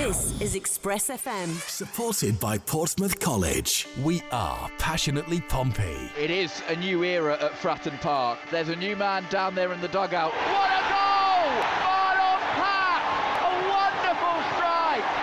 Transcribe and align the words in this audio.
This 0.00 0.40
is 0.40 0.54
Express 0.54 1.10
FM. 1.10 1.48
Supported 1.68 2.40
by 2.40 2.56
Portsmouth 2.56 3.20
College. 3.20 3.86
We 4.02 4.22
are 4.32 4.70
passionately 4.78 5.42
Pompey. 5.42 6.10
It 6.18 6.30
is 6.30 6.62
a 6.68 6.76
new 6.76 7.04
era 7.04 7.34
at 7.34 7.52
Fratton 7.52 8.00
Park. 8.00 8.38
There's 8.50 8.70
a 8.70 8.76
new 8.76 8.96
man 8.96 9.26
down 9.28 9.54
there 9.54 9.74
in 9.74 9.80
the 9.82 9.88
dugout. 9.88 10.32
What 10.32 10.70
a 10.70 10.88
goal! 10.88 11.00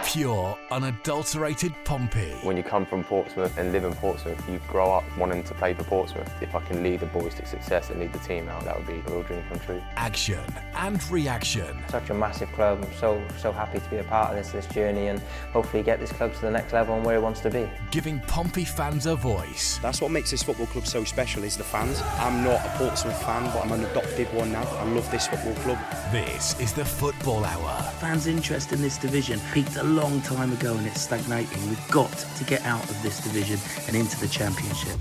Pure, 0.08 0.58
unadulterated 0.72 1.74
Pompey. 1.84 2.32
When 2.42 2.56
you 2.56 2.64
come 2.64 2.86
from 2.86 3.04
Portsmouth 3.04 3.58
and 3.58 3.74
live 3.74 3.84
in 3.84 3.94
Portsmouth, 3.96 4.42
you 4.50 4.58
grow 4.70 4.90
up 4.90 5.04
wanting 5.18 5.44
to 5.44 5.54
play 5.54 5.74
for 5.74 5.84
Portsmouth. 5.84 6.32
If 6.42 6.56
I 6.56 6.62
can 6.62 6.82
lead 6.82 7.02
the 7.02 7.08
boys 7.08 7.34
to 7.36 7.46
success 7.46 7.90
and 7.90 8.00
lead 8.00 8.14
the 8.14 8.20
team 8.20 8.48
out, 8.48 8.64
that 8.64 8.78
would 8.78 8.88
be 8.88 8.94
a 9.06 9.12
real 9.12 9.24
dream 9.24 9.44
come 9.50 9.60
true. 9.60 9.82
Action 9.98 10.40
and 10.76 11.06
reaction. 11.12 11.78
Such 11.90 12.10
a 12.10 12.14
massive 12.14 12.50
club. 12.54 12.86
I'm 12.86 12.94
so 12.94 13.22
so 13.38 13.52
happy 13.52 13.80
to 13.80 13.90
be 13.90 13.98
a 13.98 14.04
part 14.06 14.30
of 14.30 14.38
this 14.38 14.54
this 14.54 14.66
journey 14.68 15.08
and 15.08 15.20
hopefully 15.52 15.84
get 15.84 16.00
this 16.00 16.14
club 16.14 16.34
to 16.36 16.42
the 16.42 16.52
next 16.52 16.72
level 16.72 16.96
and 16.96 17.06
where 17.06 17.18
it 17.18 17.22
wants 17.22 17.42
to 17.42 17.50
be. 17.50 17.70
Giving 17.92 18.22
Pompey 18.22 18.64
fans 18.64 19.08
a 19.08 19.16
voice. 19.18 19.78
That's 19.82 20.00
what 20.00 20.12
makes 20.12 20.32
this 20.32 20.42
football 20.42 20.68
club 20.68 20.88
so 20.88 21.04
special 21.04 21.44
is 21.44 21.58
the 21.58 21.66
fans. 21.66 22.02
I'm 22.20 22.46
not 22.46 22.66
a 22.66 22.70
Portsmouth 22.78 23.22
fan, 23.24 23.44
but 23.54 23.66
I'm 23.66 23.74
an 23.74 23.84
adopted 23.84 24.34
one 24.34 24.54
now. 24.54 24.64
I 24.64 24.86
love 24.86 25.12
this 25.12 25.28
football 25.28 25.56
club. 25.56 25.80
This 26.14 26.58
is 26.62 26.72
the 26.72 26.86
Football 26.86 27.44
Hour. 27.44 27.82
Fans' 28.00 28.28
interest 28.28 28.72
in 28.72 28.82
this 28.82 28.98
division 28.98 29.42
peaked 29.54 29.76
a 29.76 29.97
long 29.98 30.22
time 30.22 30.54
ago 30.54 30.76
and 30.76 30.86
it's 30.86 31.02
stagnating. 31.02 31.68
We've 31.70 31.88
got 31.90 32.12
to 32.12 32.44
get 32.44 32.62
out 32.66 32.84
of 32.84 33.02
this 33.02 33.20
division 33.20 33.60
and 33.88 33.96
into 33.96 34.20
the 34.20 34.28
Championship. 34.28 35.00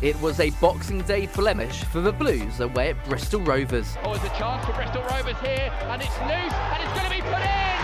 It 0.00 0.18
was 0.20 0.38
a 0.38 0.50
Boxing 0.60 1.02
Day 1.02 1.26
blemish 1.26 1.82
for 1.84 2.00
the 2.00 2.12
Blues 2.12 2.60
away 2.60 2.90
at 2.90 3.04
Bristol 3.04 3.40
Rovers. 3.40 3.96
Oh, 4.04 4.14
there's 4.14 4.32
a 4.32 4.36
chance 4.38 4.64
for 4.64 4.72
Bristol 4.74 5.02
Rovers 5.02 5.36
here, 5.40 5.72
and 5.90 6.00
it's 6.00 6.18
loose, 6.20 6.54
and 6.54 6.82
it's 6.84 6.92
going 6.92 7.10
to 7.10 7.16
be 7.16 7.20
put 7.20 7.42
in! 7.42 7.80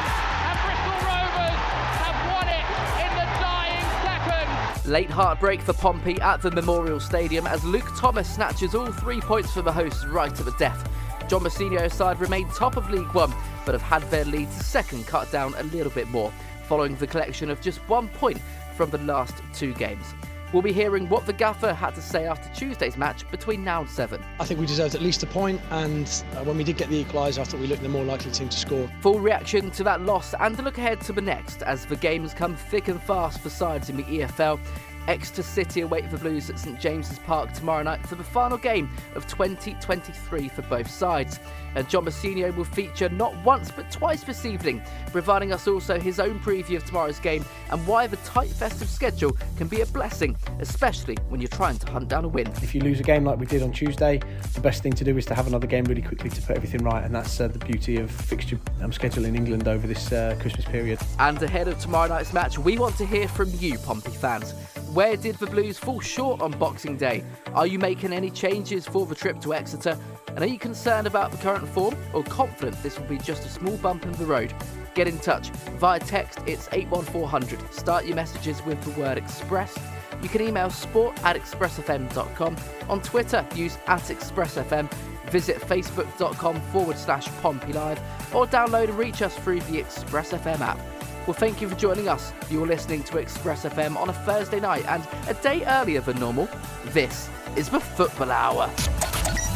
And 0.46 0.58
Bristol 0.62 0.94
Rovers 1.10 1.60
have 2.06 2.18
won 2.30 2.46
it 2.46 2.66
in 3.02 3.10
the 3.18 3.26
dying 3.42 3.82
second! 4.06 4.92
Late 4.92 5.10
heartbreak 5.10 5.60
for 5.60 5.72
Pompey 5.72 6.20
at 6.20 6.40
the 6.40 6.52
Memorial 6.52 7.00
Stadium 7.00 7.48
as 7.48 7.64
Luke 7.64 7.90
Thomas 7.98 8.32
snatches 8.32 8.76
all 8.76 8.92
three 8.92 9.20
points 9.20 9.52
for 9.52 9.62
the 9.62 9.72
hosts 9.72 10.06
right 10.06 10.30
at 10.30 10.44
the 10.44 10.52
death. 10.52 10.88
John 11.28 11.42
Mousinho's 11.42 11.92
side 11.92 12.20
remain 12.20 12.48
top 12.50 12.76
of 12.76 12.88
League 12.88 13.12
One, 13.12 13.34
but 13.64 13.74
have 13.74 13.82
had 13.82 14.02
their 14.10 14.24
lead 14.24 14.48
to 14.48 14.62
second 14.62 15.08
cut 15.08 15.30
down 15.32 15.54
a 15.54 15.64
little 15.64 15.90
bit 15.90 16.08
more, 16.08 16.32
following 16.68 16.94
the 16.96 17.06
collection 17.06 17.50
of 17.50 17.60
just 17.60 17.78
one 17.88 18.08
point 18.08 18.40
from 18.76 18.90
the 18.90 18.98
last 18.98 19.34
two 19.52 19.74
games. 19.74 20.14
We'll 20.52 20.62
be 20.62 20.72
hearing 20.72 21.08
what 21.08 21.26
the 21.26 21.32
gaffer 21.32 21.74
had 21.74 21.96
to 21.96 22.00
say 22.00 22.26
after 22.26 22.48
Tuesday's 22.54 22.96
match 22.96 23.28
between 23.32 23.64
now 23.64 23.80
and 23.80 23.90
seven. 23.90 24.24
I 24.38 24.44
think 24.44 24.60
we 24.60 24.66
deserved 24.66 24.94
at 24.94 25.02
least 25.02 25.24
a 25.24 25.26
point, 25.26 25.60
and 25.70 26.06
uh, 26.34 26.44
when 26.44 26.56
we 26.56 26.62
did 26.62 26.76
get 26.76 26.88
the 26.88 27.02
equaliser, 27.04 27.40
I 27.40 27.44
thought 27.44 27.58
we 27.58 27.66
looked 27.66 27.82
the 27.82 27.88
more 27.88 28.04
likely 28.04 28.30
team 28.30 28.48
to 28.48 28.56
score. 28.56 28.88
Full 29.00 29.18
reaction 29.18 29.72
to 29.72 29.82
that 29.82 30.02
loss 30.02 30.32
and 30.38 30.56
a 30.56 30.62
look 30.62 30.78
ahead 30.78 31.00
to 31.02 31.12
the 31.12 31.20
next 31.20 31.62
as 31.62 31.86
the 31.86 31.96
games 31.96 32.32
come 32.32 32.54
thick 32.54 32.86
and 32.86 33.02
fast 33.02 33.40
for 33.40 33.50
sides 33.50 33.90
in 33.90 33.96
the 33.96 34.04
EFL. 34.04 34.60
Exeter 35.08 35.42
City 35.42 35.82
await 35.82 36.10
the 36.10 36.18
Blues 36.18 36.50
at 36.50 36.58
St 36.58 36.80
James's 36.80 37.18
Park 37.20 37.52
tomorrow 37.52 37.82
night 37.82 38.06
for 38.06 38.16
the 38.16 38.24
final 38.24 38.58
game 38.58 38.90
of 39.14 39.26
2023 39.26 40.48
for 40.48 40.62
both 40.62 40.90
sides. 40.90 41.38
And 41.76 41.86
John 41.90 42.06
Mousinho 42.06 42.56
will 42.56 42.64
feature 42.64 43.10
not 43.10 43.36
once 43.44 43.70
but 43.70 43.90
twice 43.90 44.24
this 44.24 44.46
evening, 44.46 44.82
providing 45.12 45.52
us 45.52 45.68
also 45.68 46.00
his 46.00 46.18
own 46.18 46.40
preview 46.40 46.76
of 46.76 46.86
tomorrow's 46.86 47.20
game 47.20 47.44
and 47.70 47.86
why 47.86 48.06
the 48.06 48.16
tight 48.18 48.48
festive 48.48 48.88
schedule 48.88 49.36
can 49.58 49.68
be 49.68 49.82
a 49.82 49.86
blessing, 49.86 50.34
especially 50.58 51.16
when 51.28 51.40
you're 51.40 51.48
trying 51.48 51.76
to 51.78 51.90
hunt 51.90 52.08
down 52.08 52.24
a 52.24 52.28
win. 52.28 52.48
If 52.62 52.74
you 52.74 52.80
lose 52.80 52.98
a 52.98 53.02
game 53.02 53.24
like 53.24 53.38
we 53.38 53.44
did 53.44 53.62
on 53.62 53.72
Tuesday, 53.72 54.22
the 54.54 54.60
best 54.60 54.82
thing 54.82 54.94
to 54.94 55.04
do 55.04 55.18
is 55.18 55.26
to 55.26 55.34
have 55.34 55.46
another 55.46 55.66
game 55.66 55.84
really 55.84 56.00
quickly 56.00 56.30
to 56.30 56.42
put 56.42 56.56
everything 56.56 56.82
right, 56.82 57.04
and 57.04 57.14
that's 57.14 57.38
uh, 57.40 57.48
the 57.48 57.58
beauty 57.58 57.98
of 57.98 58.10
fixture 58.10 58.58
um, 58.80 58.90
schedule 58.90 59.26
in 59.26 59.36
England 59.36 59.68
over 59.68 59.86
this 59.86 60.10
uh, 60.12 60.34
Christmas 60.40 60.64
period. 60.64 60.98
And 61.18 61.40
ahead 61.42 61.68
of 61.68 61.78
tomorrow 61.78 62.08
night's 62.08 62.32
match, 62.32 62.58
we 62.58 62.78
want 62.78 62.96
to 62.96 63.04
hear 63.04 63.28
from 63.28 63.50
you, 63.58 63.76
Pompey 63.78 64.12
fans. 64.12 64.52
Where 64.94 65.16
did 65.16 65.36
the 65.36 65.46
Blues 65.46 65.76
fall 65.76 66.00
short 66.00 66.40
on 66.40 66.52
Boxing 66.52 66.96
Day? 66.96 67.22
Are 67.52 67.66
you 67.66 67.78
making 67.78 68.14
any 68.14 68.30
changes 68.30 68.86
for 68.86 69.04
the 69.04 69.14
trip 69.14 69.42
to 69.42 69.52
Exeter? 69.52 69.98
And 70.36 70.44
are 70.44 70.48
you 70.48 70.58
concerned 70.58 71.06
about 71.06 71.32
the 71.32 71.38
current 71.38 71.66
form 71.66 71.96
or 72.12 72.22
confident 72.22 72.80
this 72.82 73.00
will 73.00 73.06
be 73.06 73.16
just 73.16 73.46
a 73.46 73.48
small 73.48 73.78
bump 73.78 74.04
in 74.04 74.12
the 74.12 74.26
road? 74.26 74.52
Get 74.94 75.08
in 75.08 75.18
touch 75.18 75.48
via 75.80 75.98
text, 75.98 76.40
it's 76.46 76.68
81400. 76.72 77.72
Start 77.72 78.04
your 78.04 78.16
messages 78.16 78.62
with 78.66 78.80
the 78.82 79.00
word 79.00 79.16
express. 79.16 79.78
You 80.22 80.28
can 80.28 80.42
email 80.42 80.68
sport 80.68 81.18
at 81.24 81.36
expressfm.com. 81.36 82.56
On 82.90 83.00
Twitter, 83.00 83.46
use 83.54 83.78
at 83.86 84.02
expressfm. 84.02 84.92
Visit 85.30 85.56
facebook.com 85.56 86.60
forward 86.60 86.98
slash 86.98 87.26
Pompey 87.40 87.72
Live 87.72 87.98
or 88.34 88.46
download 88.46 88.90
and 88.90 88.98
reach 88.98 89.22
us 89.22 89.34
through 89.38 89.60
the 89.60 89.78
Express 89.78 90.32
FM 90.32 90.60
app. 90.60 90.78
Well, 91.26 91.34
thank 91.34 91.62
you 91.62 91.68
for 91.68 91.74
joining 91.74 92.08
us. 92.08 92.32
You're 92.50 92.66
listening 92.66 93.02
to 93.04 93.18
Express 93.18 93.64
FM 93.64 93.96
on 93.96 94.10
a 94.10 94.12
Thursday 94.12 94.60
night 94.60 94.84
and 94.86 95.06
a 95.28 95.34
day 95.34 95.64
earlier 95.64 96.00
than 96.02 96.20
normal. 96.20 96.48
This 96.86 97.28
is 97.56 97.70
the 97.70 97.80
Football 97.80 98.30
Hour. 98.30 98.70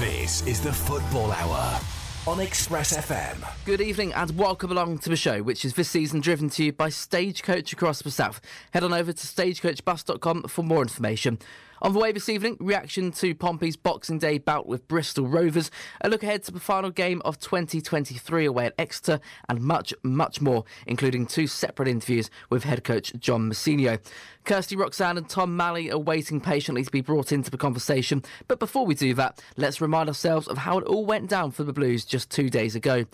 This 0.01 0.47
is 0.47 0.63
the 0.63 0.73
Football 0.73 1.31
Hour 1.31 1.79
on 2.27 2.41
Express 2.41 2.97
FM. 2.97 3.37
Good 3.67 3.83
evening 3.83 4.15
and 4.15 4.35
welcome 4.35 4.73
along 4.73 5.01
to 5.01 5.11
the 5.11 5.17
show, 5.17 5.43
which 5.43 5.63
is 5.63 5.75
this 5.75 5.91
season 5.91 6.21
driven 6.21 6.49
to 6.51 6.65
you 6.65 6.73
by 6.73 6.89
Stagecoach 6.89 7.75
across 7.75 8.01
the 8.01 8.11
South. 8.11 8.41
Head 8.71 8.83
on 8.83 8.95
over 8.95 9.13
to 9.13 9.27
stagecoachbus.com 9.27 10.45
for 10.45 10.63
more 10.63 10.81
information. 10.81 11.39
On 11.83 11.95
the 11.95 11.99
way 11.99 12.13
this 12.13 12.29
evening, 12.29 12.59
reaction 12.61 13.11
to 13.13 13.35
Pompey's 13.35 13.75
Boxing 13.75 14.19
Day 14.19 14.37
bout 14.37 14.67
with 14.67 14.87
Bristol 14.87 15.27
Rovers, 15.27 15.71
a 16.03 16.11
look 16.11 16.23
ahead 16.23 16.43
to 16.43 16.53
the 16.53 16.61
final 16.61 16.91
game 16.91 17.23
of 17.25 17.39
2023 17.39 18.45
away 18.45 18.67
at 18.67 18.75
Exeter, 18.79 19.19
and 19.49 19.63
much, 19.63 19.95
much 20.03 20.43
more, 20.43 20.65
including 20.87 21.25
two 21.25 21.47
separate 21.47 21.89
interviews 21.89 22.29
with 22.51 22.65
head 22.65 22.85
coach 22.85 23.15
John 23.19 23.51
Mousinho. 23.51 23.99
Kirsty 24.45 24.77
Roxanne 24.77 25.17
and 25.17 25.27
Tom 25.27 25.57
Malley 25.57 25.91
are 25.91 25.99
waiting 25.99 26.39
patiently 26.39 26.85
to 26.85 26.91
be 26.91 27.01
brought 27.01 27.33
into 27.33 27.51
the 27.51 27.57
conversation. 27.57 28.23
But 28.47 28.59
before 28.59 28.85
we 28.85 28.95
do 28.95 29.15
that, 29.15 29.43
let's 29.57 29.81
remind 29.81 30.11
ourselves 30.11 30.49
of 30.49 30.59
how 30.59 30.77
it 30.77 30.85
all 30.85 31.07
went 31.07 31.31
down 31.31 31.51
for 31.51 31.65
the 31.65 31.73
Blues 31.73 32.05
just 32.05 32.31
two 32.31 32.51
days 32.51 32.75
ago. 32.77 33.07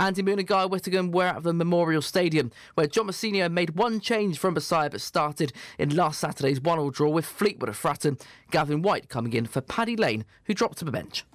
Andy 0.00 0.22
Moon 0.22 0.38
and 0.38 0.48
Guy 0.48 0.64
Whittingham 0.64 1.10
were 1.12 1.26
at 1.26 1.42
the 1.42 1.52
Memorial 1.52 2.00
Stadium, 2.00 2.50
where 2.74 2.86
John 2.86 3.08
Mousinho 3.08 3.52
made 3.52 3.76
one 3.76 4.00
change 4.00 4.38
from 4.38 4.54
beside 4.54 4.92
but 4.92 5.02
started 5.02 5.52
in 5.78 5.94
last 5.94 6.20
Saturday's 6.20 6.58
one-all 6.58 6.88
draw 6.88 7.10
with 7.10 7.26
Fleetwood 7.26 7.68
of 7.68 7.78
Fratton, 7.78 8.18
Gavin 8.50 8.80
White 8.80 9.10
coming 9.10 9.34
in 9.34 9.44
for 9.44 9.60
Paddy 9.60 9.96
Lane, 9.96 10.24
who 10.44 10.54
dropped 10.54 10.78
to 10.78 10.86
the 10.86 10.90
bench. 10.90 11.26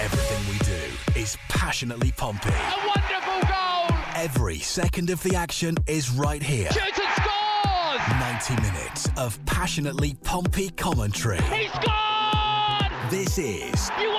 Everything 0.00 0.50
we 0.50 0.58
do 0.60 1.20
is 1.20 1.36
passionately 1.50 2.12
Pompey. 2.12 2.48
A 2.48 2.86
wonderful 2.86 3.40
goal! 3.46 3.98
Every 4.16 4.60
second 4.60 5.10
of 5.10 5.22
the 5.22 5.36
action 5.36 5.74
is 5.86 6.08
right 6.10 6.42
here. 6.42 6.70
Shoots 6.70 6.98
and 6.98 7.14
scores! 7.22 8.00
90 8.48 8.62
minutes 8.62 9.08
of 9.18 9.38
passionately 9.44 10.14
Pompey 10.24 10.70
commentary. 10.70 11.42
He 11.42 11.68
scored! 11.68 12.90
This 13.10 13.36
is 13.36 13.90
You 14.00 14.08
wouldn't 14.08 14.12
believe 14.12 14.14
it! 14.14 14.17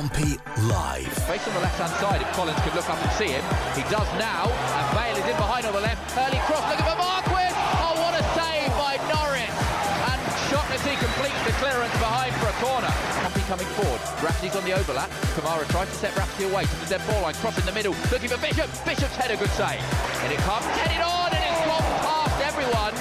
Pompey 0.00 0.40
Live. 0.64 1.12
Face 1.28 1.44
on 1.44 1.52
the 1.52 1.60
left-hand 1.60 1.92
side, 2.00 2.24
if 2.24 2.30
Collins 2.32 2.56
could 2.64 2.72
look 2.72 2.88
up 2.88 2.96
and 2.96 3.12
see 3.20 3.36
him. 3.36 3.44
He 3.76 3.84
does 3.92 4.08
now, 4.16 4.48
and 4.48 4.86
Bale 4.96 5.12
is 5.12 5.28
in 5.28 5.36
behind 5.36 5.68
on 5.68 5.76
the 5.76 5.84
left. 5.84 6.00
Early 6.16 6.40
cross, 6.48 6.64
looking 6.72 6.88
for 6.88 6.96
Marquis! 6.96 7.52
Oh, 7.84 8.00
what 8.00 8.16
a 8.16 8.24
save 8.32 8.72
by 8.80 8.96
Norris! 9.12 9.52
And 10.08 10.20
Shaughnessy 10.48 10.96
completes 10.96 11.36
the 11.44 11.52
clearance 11.60 11.92
behind 12.00 12.32
for 12.40 12.48
a 12.48 12.56
corner. 12.64 12.88
Pompey 13.20 13.44
coming 13.44 13.68
forward. 13.76 14.00
Rafferty's 14.24 14.56
on 14.56 14.64
the 14.64 14.72
overlap. 14.72 15.12
Kamara 15.36 15.68
tries 15.68 15.92
to 15.92 15.96
set 16.00 16.16
Rafferty 16.16 16.48
away 16.48 16.64
to 16.64 16.76
the 16.80 16.96
dead 16.96 17.04
ball 17.04 17.20
line. 17.20 17.36
Cross 17.44 17.60
in 17.60 17.68
the 17.68 17.76
middle, 17.76 17.92
looking 18.08 18.32
for 18.32 18.40
Bishop. 18.40 18.72
Bishop's 18.88 19.20
head 19.20 19.28
a 19.28 19.36
good 19.36 19.52
save. 19.52 19.84
And 20.24 20.32
it 20.32 20.40
comes, 20.48 20.64
headed 20.80 21.04
on, 21.04 21.28
and 21.28 21.44
it's 21.44 21.60
gone 21.68 21.84
past 22.08 22.40
everyone, 22.48 22.96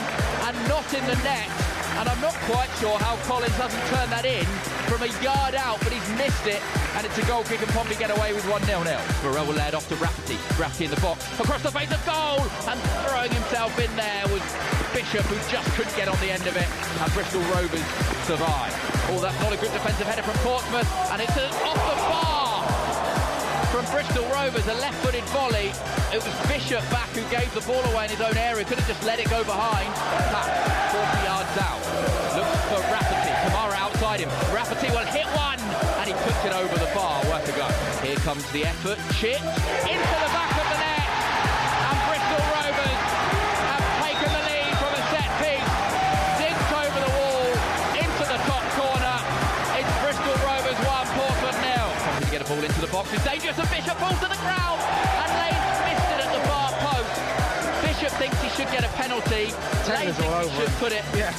and 0.52 0.56
not 0.68 0.84
in 0.92 1.04
the 1.08 1.16
net. 1.24 1.48
And 1.96 2.12
I'm 2.12 2.20
not 2.20 2.36
quite 2.52 2.68
sure 2.84 3.00
how 3.00 3.16
Collins 3.24 3.56
hasn't 3.56 3.88
turned 3.88 4.12
that 4.12 4.28
in 4.28 4.44
from 4.90 5.06
a 5.06 5.12
yard 5.22 5.54
out, 5.54 5.78
but 5.86 5.94
he's 5.94 6.10
missed 6.18 6.48
it. 6.50 6.62
And 6.98 7.06
it's 7.06 7.18
a 7.18 7.26
goal 7.30 7.44
kick 7.46 7.62
and 7.62 7.70
Pompey 7.70 7.96
get 7.96 8.10
away 8.10 8.34
with 8.34 8.44
1 8.50 8.64
0 8.64 8.84
0. 8.84 9.00
Burrell 9.22 9.46
will 9.46 9.54
lay 9.54 9.70
off 9.72 9.88
to 9.90 9.96
Rafferty. 10.02 10.42
Rafferty 10.58 10.86
in 10.86 10.92
the 10.92 11.00
box, 11.00 11.24
across 11.40 11.62
the 11.62 11.72
face 11.72 11.94
of 11.94 12.02
goal, 12.10 12.42
and 12.66 12.78
throwing 13.06 13.32
himself 13.32 13.72
in 13.78 13.94
there 13.96 14.26
was 14.34 14.42
Bishop, 14.92 15.24
who 15.30 15.38
just 15.54 15.70
couldn't 15.78 15.96
get 15.96 16.10
on 16.10 16.18
the 16.20 16.34
end 16.34 16.46
of 16.50 16.58
it. 16.58 16.66
And 16.66 17.08
Bristol 17.14 17.42
Rovers 17.54 17.86
survive. 18.26 18.74
Oh, 19.14 19.22
that's 19.22 19.38
not 19.46 19.54
a 19.54 19.58
good 19.62 19.72
defensive 19.72 20.10
header 20.10 20.26
from 20.26 20.38
Portsmouth, 20.42 20.90
and 21.14 21.22
it's 21.22 21.38
off 21.62 21.78
the 21.78 21.98
bar 22.10 22.50
from 23.70 23.86
Bristol 23.94 24.26
Rovers, 24.34 24.66
a 24.66 24.74
left-footed 24.82 25.24
volley. 25.30 25.70
It 26.10 26.18
was 26.26 26.34
Bishop 26.50 26.82
back 26.90 27.10
who 27.14 27.22
gave 27.30 27.54
the 27.54 27.62
ball 27.62 27.84
away 27.94 28.06
in 28.06 28.12
his 28.12 28.22
own 28.22 28.36
area. 28.36 28.66
Could 28.66 28.80
have 28.80 28.88
just 28.88 29.06
let 29.06 29.20
it 29.20 29.30
go 29.30 29.44
behind. 29.44 29.94
Tap 30.34 30.50
40 30.90 31.26
yards 31.30 31.58
out. 31.62 31.89
Outside 34.20 34.48
him. 34.48 34.56
Rafferty 34.56 34.90
will 34.92 35.06
hit 35.08 35.28
one, 35.32 35.60
and 36.00 36.08
he 36.08 36.14
puts 36.14 36.44
it 36.44 36.54
over 36.54 36.76
the 36.76 36.92
bar. 36.94 37.24
Worth 37.26 37.48
a 37.48 37.56
go. 37.56 37.68
Here 38.04 38.18
comes 38.28 38.44
the 38.52 38.66
effort. 38.66 38.98
Chip 39.16 39.40
into 39.40 40.16
the 40.20 40.32
back 40.36 40.52
of 40.60 40.68
the 40.68 40.78
net, 40.80 41.08
and 41.88 41.98
Bristol 42.08 42.44
Rovers 42.52 43.00
have 43.64 43.86
taken 44.04 44.30
the 44.36 44.44
lead 44.44 44.74
from 44.76 44.92
a 44.92 45.04
set 45.08 45.32
piece. 45.40 45.72
Dinked 46.40 46.72
over 46.76 47.00
the 47.00 47.14
wall 47.16 47.48
into 47.96 48.24
the 48.28 48.40
top 48.44 48.66
corner. 48.76 49.18
It's 49.80 49.94
Bristol 50.04 50.36
Rovers 50.44 50.80
one, 50.84 51.08
Portsmouth 51.16 51.60
nil. 51.64 51.88
Pompey 52.04 52.26
to 52.26 52.32
get 52.32 52.42
a 52.44 52.48
ball 52.50 52.64
into 52.64 52.82
the 52.82 52.92
box. 52.92 53.14
It's 53.14 53.24
dangerous, 53.24 53.58
and 53.58 53.70
Bishop 53.72 53.98
falls 54.04 54.20
to 54.20 54.28
the 54.28 54.40
ground, 54.44 54.80
and 54.84 55.32
lays 55.40 55.69
they 60.00 60.12
think 60.12 60.32
he 60.32 60.50
should 60.60 60.74
put 60.80 60.92
it 60.92 61.04
yeah. 61.16 61.34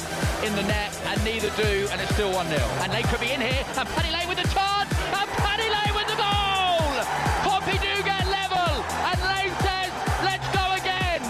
in 0.45 0.53
the 0.55 0.63
net, 0.63 0.93
and 1.07 1.17
neither 1.23 1.49
do, 1.57 1.87
and 1.91 2.01
it's 2.01 2.13
still 2.13 2.31
1 2.31 2.47
0. 2.47 2.59
And 2.85 2.91
they 2.91 3.03
could 3.03 3.19
be 3.19 3.31
in 3.31 3.41
here, 3.41 3.65
and 3.77 3.87
Paddy 3.95 4.11
Lane 4.11 4.27
with 4.27 4.37
the 4.37 4.49
chance, 4.53 4.89
and 4.91 5.29
Paddy 5.41 5.69
Lane 5.69 5.95
with 5.97 6.09
the 6.09 6.19
goal! 6.19 6.93
Pompey 7.41 7.77
do 7.81 7.93
get 8.05 8.25
level, 8.29 8.69
and 9.07 9.17
Lane 9.25 9.55
says, 9.65 9.91
let's 10.21 10.45
go 10.53 10.65
again. 10.77 11.23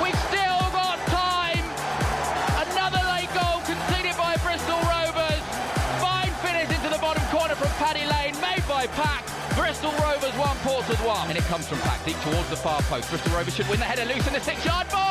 We've 0.00 0.20
still 0.32 0.62
got 0.72 0.96
time. 1.12 1.64
Another 2.64 3.02
late 3.12 3.32
goal 3.36 3.60
conceded 3.68 4.16
by 4.16 4.40
Bristol 4.40 4.80
Rovers. 4.88 5.44
Fine 6.00 6.32
finish 6.40 6.70
into 6.70 6.88
the 6.88 7.00
bottom 7.02 7.24
corner 7.28 7.54
from 7.54 7.68
Paddy 7.76 8.08
Lane, 8.08 8.36
made 8.40 8.64
by 8.64 8.86
Pack. 8.96 9.26
Bristol 9.52 9.92
Rovers 10.00 10.36
one, 10.40 10.56
Porters 10.64 11.00
one. 11.04 11.28
And 11.28 11.36
it 11.36 11.44
comes 11.50 11.68
from 11.68 11.78
Pack 11.84 12.04
deep 12.06 12.18
towards 12.24 12.48
the 12.48 12.56
far 12.56 12.80
post. 12.88 13.10
Bristol 13.10 13.32
Rovers 13.36 13.54
should 13.54 13.68
win 13.68 13.80
the 13.80 13.86
header 13.86 14.06
loose 14.06 14.26
in 14.26 14.32
the 14.32 14.40
six-yard 14.40 14.88
box. 14.88 15.09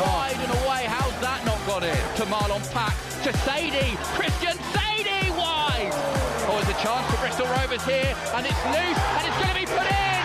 Wide 0.00 0.36
and 0.38 0.50
away. 0.64 0.84
How's 0.90 1.14
that 1.20 1.44
not 1.44 1.60
got 1.66 1.84
in? 1.84 1.96
To 2.16 2.24
Marlon 2.26 2.62
Pack. 2.72 2.96
To 3.22 3.30
Saydee. 3.46 3.94
Christian 4.18 4.56
Saydee 4.74 5.30
wide. 5.38 5.90
Oh, 6.50 6.60
there's 6.60 6.76
a 6.76 6.80
chance 6.82 7.06
for 7.10 7.18
Bristol 7.18 7.46
Rovers 7.46 7.84
here. 7.84 8.14
And 8.34 8.44
it's 8.44 8.64
loose. 8.66 9.02
And 9.14 9.22
it's 9.28 9.38
going 9.38 9.54
to 9.54 9.60
be 9.60 9.66
put 9.66 9.86
in. 9.86 10.23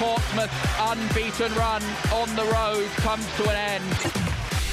And 0.00 0.16
Portsmouth's 0.16 0.54
unbeaten 0.80 1.52
run 1.54 1.82
on 2.12 2.34
the 2.36 2.44
road 2.44 2.88
comes 2.98 3.26
to 3.36 3.50
an 3.50 3.56
end. 3.56 3.84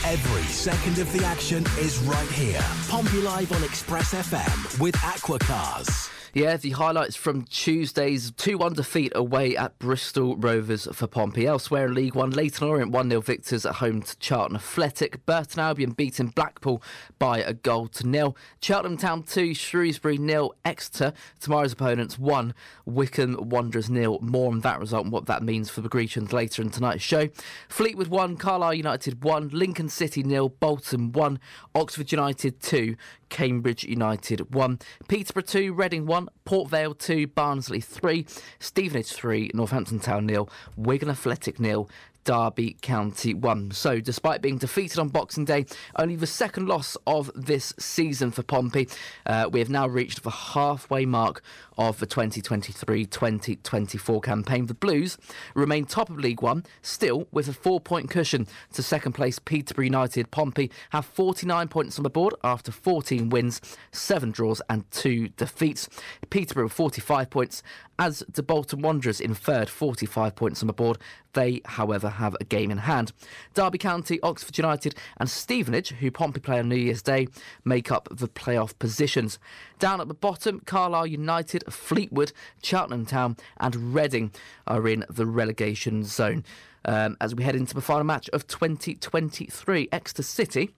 Every 0.06 0.44
second 0.44 1.00
of 1.00 1.12
the 1.12 1.26
action 1.26 1.66
is 1.80 2.00
right 2.00 2.30
here. 2.30 2.62
Pompey 2.88 3.22
Live 3.22 3.52
on 3.52 3.64
Express 3.64 4.14
FM 4.14 4.80
with 4.80 4.96
Aquacars. 4.96 6.07
Yeah, 6.38 6.56
the 6.56 6.70
highlights 6.70 7.16
from 7.16 7.46
Tuesday's 7.46 8.30
2 8.30 8.60
1 8.60 8.74
defeat 8.74 9.12
away 9.16 9.58
at 9.58 9.80
Bristol 9.80 10.36
Rovers 10.38 10.88
for 10.94 11.08
Pompey. 11.08 11.48
Elsewhere 11.48 11.88
in 11.88 11.96
League 11.96 12.14
One, 12.14 12.30
Leyton 12.30 12.68
Orient 12.68 12.92
1 12.92 13.10
0 13.10 13.22
victors 13.22 13.66
at 13.66 13.78
home 13.78 14.04
to 14.04 14.16
Charlton 14.20 14.58
Athletic. 14.58 15.26
Burton 15.26 15.60
Albion 15.62 15.94
beating 15.94 16.28
Blackpool 16.28 16.84
by 17.18 17.40
a 17.40 17.56
goal 17.56 17.88
to 17.88 18.08
nil. 18.08 18.38
Cheltenham 18.62 18.98
Town 18.98 19.24
2, 19.24 19.56
Shrewsbury 19.56 20.20
nil. 20.20 20.54
Exeter, 20.64 21.12
tomorrow's 21.40 21.74
opponents 21.74 22.20
1, 22.20 22.54
Wycombe 22.86 23.50
Wanderers 23.50 23.90
nil. 23.90 24.20
More 24.22 24.52
on 24.52 24.60
that 24.60 24.80
result 24.80 25.06
and 25.06 25.12
what 25.12 25.26
that 25.26 25.42
means 25.42 25.72
for 25.72 25.82
the 25.82 25.90
Grecians 25.90 26.34
later 26.34 26.62
in 26.62 26.70
tonight's 26.70 27.02
show. 27.02 27.30
Fleetwood 27.68 28.10
1, 28.10 28.38
Carlisle 28.38 28.76
United 28.76 29.24
1, 29.24 29.50
Lincoln 29.54 29.90
City 29.90 30.22
nil, 30.22 30.50
Bolton 30.50 31.14
1, 31.14 31.40
Oxford 31.74 32.12
United 32.12 32.62
2, 32.62 32.96
Cambridge 33.30 33.84
United 33.84 34.54
1, 34.54 34.80
Peterborough 35.08 35.44
2, 35.44 35.74
Reading 35.74 36.06
1, 36.06 36.30
Port 36.46 36.70
Vale 36.70 36.94
2, 36.94 37.28
Barnsley 37.28 37.82
3, 37.82 38.26
Stevenage 38.60 39.12
3, 39.12 39.52
Northampton 39.54 40.00
Town 40.00 40.26
nil, 40.26 40.50
Wigan 40.76 41.10
Athletic 41.10 41.60
nil, 41.60 41.90
Derby 42.28 42.76
County 42.82 43.34
1. 43.34 43.72
So, 43.72 44.02
despite 44.02 44.42
being 44.42 44.58
defeated 44.58 45.00
on 45.00 45.08
Boxing 45.08 45.46
Day, 45.46 45.66
only 45.96 46.18
the 46.18 46.28
second 46.28 46.68
loss 46.68 46.98
of 47.08 47.32
this 47.34 47.74
season 47.80 48.32
for 48.32 48.44
Pompey, 48.44 48.90
uh, 49.26 49.48
we 49.50 49.60
have 49.60 49.70
now 49.70 49.88
reached 49.88 50.24
the 50.24 50.30
halfway 50.30 51.06
mark 51.06 51.42
of 51.78 52.00
the 52.00 52.06
2023 52.06 53.06
2024 53.06 54.22
campaign. 54.22 54.66
The 54.66 54.74
Blues 54.74 55.18
remain 55.56 55.86
top 55.86 56.10
of 56.10 56.18
League 56.18 56.42
One, 56.42 56.64
still 56.82 57.28
with 57.32 57.48
a 57.48 57.54
four 57.54 57.80
point 57.80 58.10
cushion 58.10 58.48
to 58.74 58.84
second 58.84 59.14
place 59.14 59.40
Peterborough 59.40 59.86
United. 59.86 60.32
Pompey 60.32 60.72
have 60.92 61.06
49 61.06 61.68
points 61.68 62.00
on 62.00 62.04
the 62.04 62.10
board 62.10 62.34
after 62.44 62.72
14 62.72 63.30
wins, 63.30 63.62
7 63.92 64.32
draws, 64.32 64.62
and 64.70 64.90
2 64.92 65.30
defeats. 65.30 65.90
Peterborough 66.30 66.70
45 66.70 67.30
points, 67.30 67.64
as 68.00 68.24
the 68.32 68.44
Bolton 68.44 68.82
Wanderers 68.82 69.20
in 69.20 69.34
third, 69.34 69.70
45 69.70 70.36
points 70.36 70.62
on 70.62 70.68
the 70.68 70.74
board. 70.74 70.98
They, 71.34 71.62
however, 71.66 72.10
have 72.10 72.36
a 72.40 72.44
game 72.44 72.72
in 72.72 72.80
hand. 72.80 73.12
Derby 73.54 73.78
County, 73.78 74.20
Oxford 74.22 74.58
United, 74.58 74.96
and 75.18 75.30
Stevenage, 75.30 75.90
who 75.90 76.10
Pompey 76.10 76.40
play 76.40 76.60
on 76.60 76.70
New 76.70 76.76
Year's 76.76 77.02
Day, 77.02 77.28
make 77.64 77.92
up 77.92 78.08
the 78.12 78.28
playoff 78.28 78.78
positions. 78.80 79.38
Down 79.80 80.02
at 80.02 80.08
the 80.08 80.16
bottom, 80.16 80.62
Carlisle 80.66 81.08
United, 81.08 81.64
Fleetwood, 81.70 82.32
Cheltenham 82.62 83.06
Town, 83.06 83.38
and 83.60 83.94
Reading 83.94 84.32
are 84.66 84.88
in 84.88 85.06
the 85.10 85.26
relegation 85.26 86.04
zone. 86.04 86.44
Um, 86.86 87.18
as 87.20 87.36
we 87.36 87.44
head 87.44 87.56
into 87.56 87.74
the 87.74 87.82
final 87.82 88.06
match 88.06 88.30
of 88.30 88.48
2023, 88.48 89.90
Exeter 89.92 90.24
City 90.24 90.74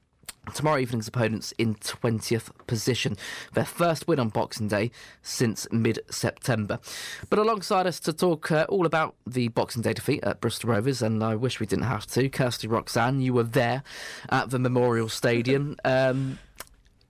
tomorrow 0.54 0.80
evening's 0.80 1.08
opponents 1.08 1.54
in 1.58 1.76
20th 1.76 2.50
position. 2.68 3.16
Their 3.54 3.66
first 3.66 4.08
win 4.08 4.20
on 4.20 4.30
Boxing 4.30 4.68
Day 4.68 4.92
since 5.22 5.68
mid 5.72 6.00
September. 6.10 6.80
But 7.30 7.40
alongside 7.40 7.88
us 7.88 8.00
to 8.02 8.14
talk 8.14 8.52
uh, 8.52 8.66
all 8.70 8.86
about 8.86 9.16
the 9.28 9.50
Boxing 9.50 9.82
Day 9.82 9.94
defeat 9.94 10.24
at 10.24 10.42
Bristol 10.42 10.72
Rovers, 10.72 11.02
and 11.02 11.24
I 11.24 11.36
wish 11.36 11.60
we 11.60 11.66
didn't 11.66 11.86
have 11.86 12.08
to, 12.08 12.30
Kirsty 12.30 12.68
Roxanne, 12.68 13.22
you 13.22 13.34
were 13.34 13.44
there 13.44 13.84
at 14.30 14.50
the 14.50 14.60
Memorial 14.60 15.10
Stadium. 15.10 15.76
Um, 15.86 16.40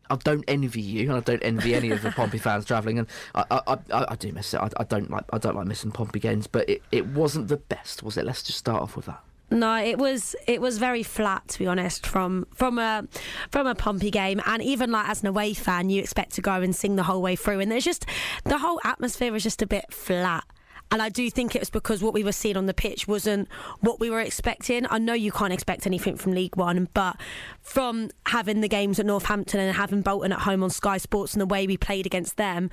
I 0.09 0.15
don't 0.15 0.43
envy 0.47 0.81
you, 0.81 1.09
and 1.09 1.17
I 1.17 1.19
don't 1.19 1.41
envy 1.41 1.75
any 1.75 1.91
of 1.91 2.01
the 2.01 2.11
Pompey 2.11 2.37
fans 2.39 2.65
travelling. 2.65 2.99
And 2.99 3.07
I, 3.35 3.45
I, 3.51 3.73
I, 3.91 4.05
I, 4.09 4.15
do 4.15 4.31
miss 4.31 4.53
it. 4.53 4.59
I, 4.59 4.69
I, 4.77 4.83
don't 4.83 5.09
like, 5.09 5.25
I 5.31 5.37
don't 5.37 5.55
like 5.55 5.67
missing 5.67 5.91
Pompey 5.91 6.19
games, 6.19 6.47
but 6.47 6.69
it, 6.69 6.81
it 6.91 7.07
wasn't 7.07 7.47
the 7.47 7.57
best, 7.57 8.03
was 8.03 8.17
it? 8.17 8.25
Let's 8.25 8.43
just 8.43 8.59
start 8.59 8.81
off 8.81 8.95
with 8.95 9.05
that. 9.05 9.21
No, 9.51 9.77
it 9.77 9.97
was 9.97 10.35
it 10.45 10.61
was 10.61 10.77
very 10.77 11.01
flat 11.01 11.47
to 11.47 11.59
be 11.59 11.65
honest 11.65 12.05
from 12.05 12.45
from 12.53 12.77
a 12.77 13.07
from 13.51 13.65
a 13.65 13.73
Pompey 13.73 14.11
game, 14.11 14.39
and 14.45 14.61
even 14.61 14.91
like 14.91 15.09
as 15.09 15.21
an 15.21 15.27
away 15.27 15.53
fan, 15.55 15.89
you 15.89 16.01
expect 16.01 16.33
to 16.33 16.41
go 16.41 16.53
and 16.61 16.75
sing 16.75 16.97
the 16.97 17.03
whole 17.03 17.21
way 17.21 17.35
through, 17.35 17.59
and 17.59 17.71
there's 17.71 17.83
just 17.83 18.05
the 18.43 18.59
whole 18.59 18.79
atmosphere 18.83 19.31
was 19.31 19.41
just 19.41 19.63
a 19.63 19.67
bit 19.67 19.91
flat. 19.91 20.43
And 20.91 21.01
I 21.01 21.09
do 21.09 21.29
think 21.29 21.55
it 21.55 21.59
was 21.59 21.69
because 21.69 22.01
what 22.01 22.13
we 22.13 22.23
were 22.23 22.31
seeing 22.31 22.57
on 22.57 22.65
the 22.65 22.73
pitch 22.73 23.07
wasn't 23.07 23.47
what 23.79 23.99
we 23.99 24.09
were 24.09 24.21
expecting. 24.21 24.87
I 24.89 24.97
know 24.97 25.13
you 25.13 25.31
can't 25.31 25.53
expect 25.53 25.85
anything 25.85 26.15
from 26.15 26.33
League 26.33 26.55
One, 26.55 26.89
but 26.93 27.15
from 27.61 28.09
having 28.25 28.61
the 28.61 28.67
games 28.67 28.99
at 28.99 29.05
Northampton 29.05 29.59
and 29.59 29.75
having 29.75 30.01
Bolton 30.01 30.31
at 30.31 30.39
home 30.39 30.63
on 30.63 30.71
Sky 30.71 30.97
Sports 30.97 31.33
and 31.33 31.41
the 31.41 31.45
way 31.45 31.67
we 31.67 31.77
played 31.77 32.07
against 32.07 32.37
them, 32.37 32.71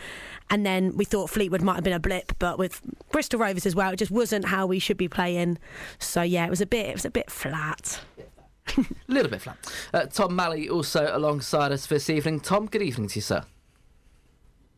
and 0.48 0.64
then 0.64 0.96
we 0.96 1.04
thought 1.04 1.28
Fleetwood 1.28 1.62
might 1.62 1.74
have 1.74 1.84
been 1.84 1.92
a 1.92 2.00
blip, 2.00 2.32
but 2.38 2.58
with 2.58 2.80
Bristol 3.12 3.40
Rovers 3.40 3.66
as 3.66 3.74
well, 3.74 3.92
it 3.92 3.96
just 3.96 4.10
wasn't 4.10 4.46
how 4.46 4.66
we 4.66 4.78
should 4.78 4.96
be 4.96 5.08
playing. 5.08 5.58
So 5.98 6.22
yeah, 6.22 6.46
it 6.46 6.50
was 6.50 6.62
a 6.62 6.66
bit 6.66 6.86
it 6.86 6.94
was 6.94 7.04
a 7.04 7.10
bit 7.10 7.30
flat. 7.30 8.00
a 8.78 8.84
little 9.08 9.30
bit 9.30 9.42
flat. 9.42 9.58
Uh, 9.92 10.06
Tom 10.06 10.34
Malley 10.34 10.68
also 10.68 11.10
alongside 11.12 11.70
us 11.70 11.86
this 11.86 12.08
evening. 12.08 12.40
Tom, 12.40 12.66
good 12.66 12.82
evening 12.82 13.08
to 13.08 13.16
you, 13.16 13.22
sir. 13.22 13.44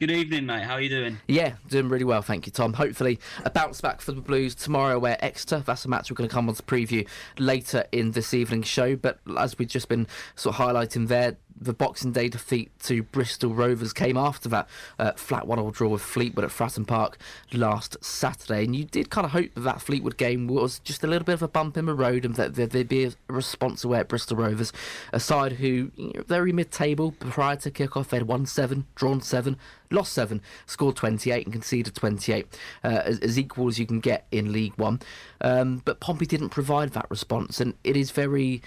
Good 0.01 0.13
evening, 0.13 0.47
mate. 0.47 0.63
How 0.63 0.75
are 0.75 0.81
you 0.81 0.89
doing? 0.89 1.19
Yeah, 1.27 1.55
doing 1.67 1.89
really 1.89 2.05
well, 2.05 2.23
thank 2.23 2.47
you, 2.47 2.53
Tom. 2.53 2.75
Hopefully, 2.75 3.19
a 3.45 3.51
bounce 3.51 3.81
back 3.81 4.01
for 4.01 4.13
the 4.13 4.21
Blues 4.21 4.55
tomorrow, 4.55 4.97
where 4.97 5.17
Exeter. 5.25 5.59
That's 5.67 5.85
a 5.85 5.89
match 5.89 6.09
we're 6.09 6.15
going 6.15 6.29
to 6.29 6.33
come 6.33 6.49
on 6.49 6.55
to 6.55 6.63
preview 6.63 7.05
later 7.37 7.85
in 7.91 8.13
this 8.13 8.33
evening's 8.33 8.69
show. 8.69 8.95
But 8.95 9.19
as 9.37 9.59
we've 9.59 9.67
just 9.67 9.89
been 9.89 10.07
sort 10.37 10.55
of 10.55 10.65
highlighting 10.65 11.09
there, 11.09 11.37
the 11.61 11.73
Boxing 11.73 12.13
Day 12.13 12.29
defeat 12.29 12.71
to 12.85 13.03
Bristol 13.03 13.55
Rovers 13.55 13.93
came 13.93 14.17
after 14.17 14.49
that 14.49 14.69
uh, 14.99 15.13
flat 15.13 15.47
one-all 15.47 15.71
draw 15.71 15.89
with 15.89 16.03
Fleetwood 16.03 16.45
at 16.45 16.51
Fratton 16.51 16.87
Park 16.87 17.19
last 17.53 17.97
Saturday, 18.05 18.65
and 18.65 18.75
you 18.75 18.85
did 18.85 19.11
kind 19.11 19.25
of 19.25 19.33
hope 19.33 19.55
that 19.55 19.61
that 19.61 19.81
Fleetwood 19.83 20.17
game 20.17 20.47
was 20.47 20.79
just 20.81 21.05
a 21.05 21.07
little 21.07 21.25
bit 21.25 21.35
of 21.35 21.43
a 21.43 21.49
bump 21.49 21.77
in 21.77 21.87
the 21.87 21.95
road, 21.95 22.25
and 22.25 22.35
that 22.37 22.55
there'd 22.55 22.89
be 22.89 23.05
a 23.05 23.13
response 23.29 23.85
away 23.85 24.01
at 24.01 24.09
Bristol 24.09 24.37
Rovers, 24.37 24.73
a 25.13 25.21
side 25.21 25.53
who 25.53 25.91
you 25.97 26.13
know, 26.15 26.23
very 26.27 26.53
mid-table 26.53 27.13
prior 27.13 27.57
to 27.57 27.71
kick-off. 27.71 28.11
They'd 28.11 28.23
won 28.23 28.47
seven, 28.47 28.87
drawn 28.95 29.21
seven, 29.21 29.57
lost 29.91 30.13
seven, 30.13 30.41
scored 30.67 30.97
28, 30.97 31.47
and 31.47 31.53
conceded 31.53 31.95
28, 31.95 32.47
uh, 32.85 32.89
as, 32.89 33.19
as, 33.21 33.39
equal 33.39 33.69
as 33.69 33.79
you 33.79 33.87
can 33.87 34.01
get 34.01 34.27
in 34.31 34.53
League 34.53 34.75
One. 34.77 35.01
Um, 35.41 35.83
but 35.85 36.01
Pompey 36.01 36.27
didn't 36.27 36.51
provide 36.51 36.91
that 36.91 37.11
response, 37.11 37.61
and 37.61 37.75
it 37.85 37.97
is 37.97 38.11
very 38.11 38.63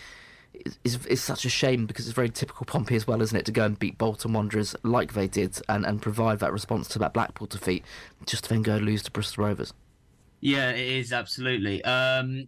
is, 0.84 1.05
is 1.05 1.24
such 1.24 1.46
a 1.46 1.50
shame 1.50 1.86
because 1.86 2.08
it's 2.08 2.15
very 2.15 2.29
typical 2.29 2.65
Pompey 2.65 2.96
as 2.96 3.08
well, 3.08 3.22
isn't 3.22 3.38
it, 3.38 3.46
to 3.46 3.51
go 3.51 3.65
and 3.65 3.79
beat 3.79 3.98
Bolton 3.98 4.34
Wanderers 4.34 4.75
like 4.84 5.13
they 5.13 5.27
did 5.27 5.60
and, 5.70 5.86
and 5.86 6.01
provide 6.01 6.39
that 6.39 6.53
response 6.53 6.88
to 6.89 7.00
that 7.00 7.13
Blackpool 7.13 7.48
defeat, 7.48 7.84
just 8.25 8.46
to 8.46 8.50
then 8.50 8.62
go 8.62 8.77
lose 8.77 9.03
to 9.03 9.12
Bristol 9.12 9.46
Rovers. 9.46 9.74
Yeah, 10.41 10.72
it 10.72 10.88
is 10.88 11.13
absolutely. 11.13 11.84
Um, 11.84 12.48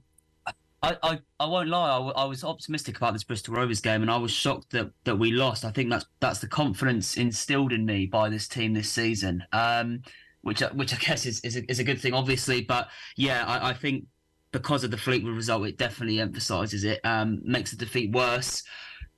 I, 0.82 0.98
I, 1.02 1.20
I 1.40 1.46
won't 1.46 1.70
lie. 1.70 1.90
I, 1.90 2.24
I 2.24 2.26
was 2.26 2.44
optimistic 2.44 2.98
about 2.98 3.14
this 3.14 3.24
Bristol 3.24 3.56
Rovers 3.56 3.80
game, 3.80 4.02
and 4.02 4.12
I 4.12 4.18
was 4.18 4.32
shocked 4.32 4.72
that, 4.72 4.92
that 5.06 5.16
we 5.16 5.32
lost. 5.32 5.64
I 5.64 5.72
think 5.72 5.90
that's 5.90 6.06
that's 6.20 6.40
the 6.40 6.48
confidence 6.48 7.16
instilled 7.16 7.72
in 7.72 7.86
me 7.86 8.06
by 8.06 8.30
this 8.30 8.48
team 8.48 8.74
this 8.74 8.92
season, 8.92 9.44
um, 9.54 10.02
which 10.42 10.60
which 10.74 10.94
I 10.94 10.98
guess 10.98 11.26
is 11.26 11.40
is 11.42 11.56
a, 11.56 11.72
is 11.72 11.80
a 11.80 11.86
good 11.86 12.02
thing, 12.02 12.14
obviously. 12.14 12.62
But 12.62 12.90
yeah, 13.16 13.46
I, 13.46 13.70
I 13.70 13.74
think 13.74 14.06
because 14.54 14.86
of 14.86 14.92
the 14.92 14.98
Fleetwood 14.98 15.36
result, 15.36 15.68
it 15.68 15.78
definitely 15.78 16.22
emphasises 16.22 16.86
it, 16.86 17.02
um, 17.04 17.42
makes 17.44 17.72
the 17.72 17.78
defeat 17.78 18.12
worse. 18.12 18.64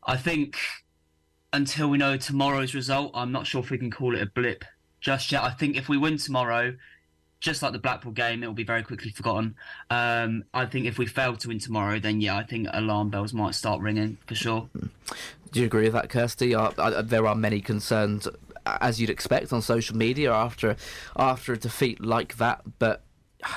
I 0.08 0.18
think 0.18 0.58
until 1.54 1.90
we 1.90 2.00
know 2.00 2.18
tomorrow's 2.18 2.74
result, 2.74 3.12
I'm 3.14 3.32
not 3.32 3.46
sure 3.46 3.62
if 3.62 3.70
we 3.70 3.78
can 3.78 3.92
call 3.92 4.16
it 4.16 4.22
a 4.22 4.26
blip 4.26 4.66
just 5.02 5.32
yet. 5.32 5.44
I 5.44 5.52
think 5.52 5.78
if 5.78 5.90
we 5.90 5.98
win 5.98 6.18
tomorrow, 6.18 6.74
just 7.42 7.62
like 7.62 7.74
the 7.74 7.80
Blackpool 7.80 8.14
game, 8.14 8.44
it 8.44 8.48
will 8.48 8.54
be 8.54 8.64
very 8.64 8.82
quickly 8.82 9.12
forgotten. 9.12 9.56
Um, 9.90 10.46
I 10.54 10.66
think 10.66 10.86
if 10.86 10.98
we 10.98 11.06
fail 11.06 11.36
to 11.36 11.48
win 11.50 11.60
tomorrow, 11.60 12.00
then 12.00 12.22
yeah, 12.22 12.38
I 12.38 12.44
think 12.44 12.68
alarm 12.72 13.10
bells 13.10 13.34
might 13.34 13.56
start 13.56 13.82
ringing 13.82 14.18
for 14.26 14.36
sure. 14.36 14.70
Do 15.52 15.60
you 15.60 15.66
agree 15.66 15.84
with 15.84 15.94
that, 15.94 16.10
Kirsty? 16.10 16.56
Are, 16.56 16.74
are, 16.78 17.04
there 17.04 17.28
are 17.28 17.36
many 17.36 17.60
concerns, 17.60 18.28
as 18.66 19.02
you'd 19.02 19.10
expect, 19.10 19.52
on 19.52 19.62
social 19.62 19.98
media 19.98 20.32
after 20.32 20.78
after 21.18 21.54
a 21.54 21.58
defeat 21.58 22.00
like 22.00 22.38
that. 22.38 22.62
But 22.80 23.04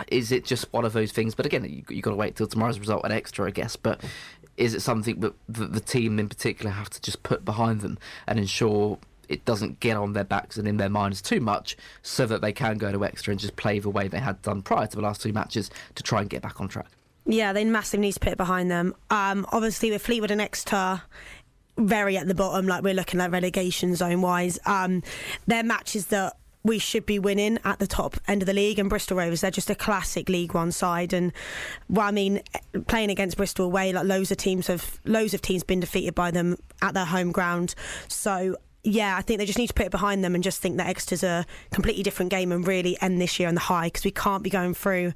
is 0.08 0.32
it 0.32 0.44
just 0.44 0.72
one 0.72 0.84
of 0.84 0.92
those 0.92 1.12
things? 1.12 1.34
But 1.34 1.46
again, 1.46 1.64
you, 1.64 1.82
have 1.96 2.02
got 2.02 2.10
to 2.10 2.16
wait 2.16 2.36
till 2.36 2.46
tomorrow's 2.46 2.78
result 2.78 3.02
and 3.04 3.12
Exeter, 3.12 3.46
I 3.46 3.50
guess. 3.50 3.76
But 3.76 4.02
is 4.56 4.74
it 4.74 4.80
something 4.80 5.20
that 5.20 5.34
the, 5.48 5.66
the 5.66 5.80
team 5.80 6.18
in 6.18 6.28
particular 6.28 6.70
have 6.70 6.90
to 6.90 7.00
just 7.00 7.22
put 7.22 7.44
behind 7.44 7.80
them 7.80 7.98
and 8.26 8.38
ensure 8.38 8.98
it 9.28 9.44
doesn't 9.44 9.80
get 9.80 9.96
on 9.96 10.14
their 10.14 10.24
backs 10.24 10.56
and 10.56 10.66
in 10.66 10.78
their 10.78 10.88
minds 10.88 11.20
too 11.20 11.40
much 11.40 11.76
so 12.02 12.26
that 12.26 12.40
they 12.40 12.52
can 12.52 12.78
go 12.78 12.90
to 12.90 13.04
Exeter 13.04 13.30
and 13.30 13.40
just 13.40 13.56
play 13.56 13.78
the 13.78 13.90
way 13.90 14.08
they 14.08 14.18
had 14.18 14.40
done 14.42 14.62
prior 14.62 14.86
to 14.86 14.96
the 14.96 15.02
last 15.02 15.20
two 15.20 15.32
matches 15.32 15.70
to 15.94 16.02
try 16.02 16.20
and 16.20 16.30
get 16.30 16.42
back 16.42 16.60
on 16.60 16.68
track. 16.68 16.88
Yeah, 17.26 17.52
they 17.52 17.64
massively 17.64 18.06
need 18.06 18.12
to 18.12 18.20
put 18.20 18.32
it 18.32 18.38
behind 18.38 18.70
them. 18.70 18.94
Um, 19.10 19.46
obviously, 19.52 19.90
with 19.90 20.02
Fleetwood 20.02 20.30
and 20.30 20.40
Exeter 20.40 21.02
very 21.76 22.16
at 22.16 22.26
the 22.26 22.34
bottom, 22.34 22.66
like 22.66 22.82
we're 22.82 22.94
looking 22.94 23.20
at 23.20 23.30
relegation 23.30 23.94
zone 23.94 24.22
wise, 24.22 24.58
um, 24.64 25.02
they're 25.46 25.62
matches 25.62 26.06
that 26.06 26.36
we 26.68 26.78
should 26.78 27.06
be 27.06 27.18
winning 27.18 27.58
at 27.64 27.78
the 27.78 27.86
top 27.86 28.16
end 28.28 28.42
of 28.42 28.46
the 28.46 28.52
league. 28.52 28.78
And 28.78 28.90
Bristol 28.90 29.16
Rovers, 29.16 29.40
they're 29.40 29.50
just 29.50 29.70
a 29.70 29.74
classic 29.74 30.28
League 30.28 30.52
One 30.52 30.70
side. 30.70 31.12
And 31.12 31.32
well, 31.88 32.06
I 32.06 32.10
mean, 32.10 32.42
playing 32.86 33.10
against 33.10 33.38
Bristol 33.38 33.64
away, 33.64 33.92
like 33.92 34.04
loads 34.04 34.30
of 34.30 34.36
teams 34.36 34.66
have 34.66 35.00
loads 35.04 35.32
of 35.32 35.40
teams 35.40 35.64
been 35.64 35.80
defeated 35.80 36.14
by 36.14 36.30
them 36.30 36.58
at 36.82 36.92
their 36.92 37.06
home 37.06 37.32
ground. 37.32 37.74
So 38.06 38.56
yeah, 38.84 39.16
I 39.16 39.22
think 39.22 39.38
they 39.38 39.46
just 39.46 39.58
need 39.58 39.66
to 39.66 39.74
put 39.74 39.86
it 39.86 39.90
behind 39.90 40.22
them 40.22 40.34
and 40.34 40.44
just 40.44 40.62
think 40.62 40.76
that 40.76 40.86
Exeter's 40.86 41.24
a 41.24 41.44
completely 41.72 42.02
different 42.04 42.30
game 42.30 42.52
and 42.52 42.66
really 42.66 42.96
end 43.00 43.20
this 43.20 43.38
year 43.38 43.48
on 43.48 43.54
the 43.54 43.60
high 43.60 43.86
because 43.86 44.04
we 44.04 44.12
can't 44.12 44.42
be 44.42 44.50
going 44.50 44.72
through 44.72 45.12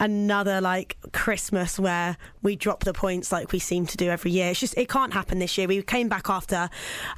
another 0.00 0.60
like 0.60 0.96
Christmas 1.12 1.78
where 1.78 2.16
we 2.42 2.56
drop 2.56 2.84
the 2.84 2.94
points 2.94 3.30
like 3.30 3.52
we 3.52 3.58
seem 3.58 3.86
to 3.86 3.96
do 3.98 4.08
every 4.08 4.30
year. 4.30 4.50
It's 4.50 4.60
just 4.60 4.76
it 4.78 4.88
can't 4.88 5.12
happen 5.12 5.38
this 5.40 5.58
year. 5.58 5.68
We 5.68 5.82
came 5.82 6.08
back 6.08 6.30
after 6.30 6.70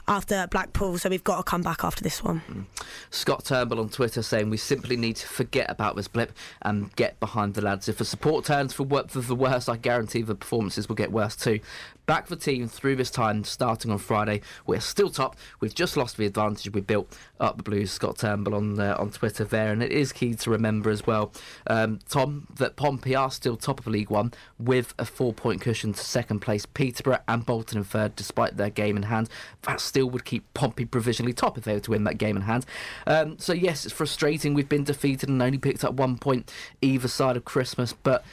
after 0.09 0.49
Blackpool, 0.51 0.99
so 0.99 1.09
we've 1.09 1.25
got 1.25 1.37
to 1.39 1.43
come 1.45 1.63
back 1.63 1.85
after 1.85 2.03
this 2.03 2.25
one. 2.25 2.43
Mm. 2.51 2.65
Scott 3.11 3.45
Turnbull 3.45 3.79
on 3.79 3.89
Twitter 3.89 4.23
saying 4.23 4.51
we 4.51 4.57
simply 4.57 4.97
need 4.97 5.17
to 5.17 5.29
forget 5.29 5.71
about 5.71 5.95
this 5.95 6.09
blip 6.09 6.33
and 6.63 6.95
get 6.97 7.19
behind 7.21 7.55
the 7.55 7.63
lads. 7.63 7.89
If 7.89 7.99
the 7.99 8.05
support 8.05 8.45
turns 8.45 8.73
for, 8.73 8.85
for 8.85 9.21
the 9.21 9.35
worst, 9.37 9.69
I 9.69 9.77
guarantee 9.77 10.23
the 10.23 10.35
performances 10.35 10.89
will 10.89 10.97
get 10.97 11.13
worse 11.13 11.37
too 11.37 11.61
back 12.07 12.27
the 12.27 12.37
team 12.37 12.69
through 12.69 12.97
this 12.97 13.11
time, 13.11 13.45
starting 13.45 13.91
on 13.91 13.99
Friday. 13.99 14.41
We're 14.67 14.81
still 14.81 15.11
top. 15.11 15.37
We've 15.61 15.75
just 15.75 15.97
lost 15.97 16.17
the 16.17 16.27
advantage 16.27 16.73
we 16.73 16.81
built 16.81 17.17
up 17.41 17.57
the 17.57 17.63
Blues. 17.63 17.91
Scott 17.91 18.19
Turnbull 18.19 18.55
on 18.55 18.79
uh, 18.79 18.97
on 18.99 19.11
Twitter 19.11 19.45
there, 19.45 19.73
and 19.73 19.83
it 19.83 19.93
is 19.93 20.13
key 20.13 20.35
to 20.35 20.51
remember 20.51 20.91
as 20.91 21.07
well, 21.07 21.33
um, 21.67 21.99
Tom, 22.09 22.47
that 22.57 22.77
Pompey 22.77 23.15
are 23.15 23.31
still 23.31 23.57
top 23.57 23.81
of 23.81 23.87
League 23.87 24.11
One 24.11 24.33
with 24.59 24.95
a 24.99 25.05
four-point 25.05 25.61
cushion 25.61 25.93
to 25.93 26.01
second 26.01 26.41
place. 26.41 26.67
Peterborough 26.67 27.21
and 27.29 27.45
Bolton 27.45 27.79
in 27.79 27.85
third, 27.85 28.17
despite 28.17 28.57
their 28.57 28.71
game 28.71 28.97
in 28.97 29.05
hand. 29.05 29.29
That 29.63 29.81
still 29.81 30.11
would 30.11 30.25
keep 30.25 30.53
Pompey 30.55 30.85
provisionally 30.85 31.33
top 31.33 31.59
if 31.59 31.65
they 31.65 31.75
were 31.75 31.81
to 31.81 31.91
win 31.91 32.05
that 32.05 32.19
game 32.19 32.37
in 32.37 32.43
hand. 32.43 32.67
Um, 33.07 33.39
so 33.39 33.53
yes, 33.53 33.85
it's 33.85 33.95
frustrating. 33.95 34.55
We've 34.55 34.69
been 34.69 34.85
defeated 34.85 35.29
and 35.29 35.41
only 35.43 35.59
picked 35.59 35.85
up 35.85 35.95
one 35.95 36.19
point 36.19 36.53
either 36.81 37.09
side 37.09 37.37
of 37.37 37.45
Christmas, 37.45 37.93
but 37.93 38.25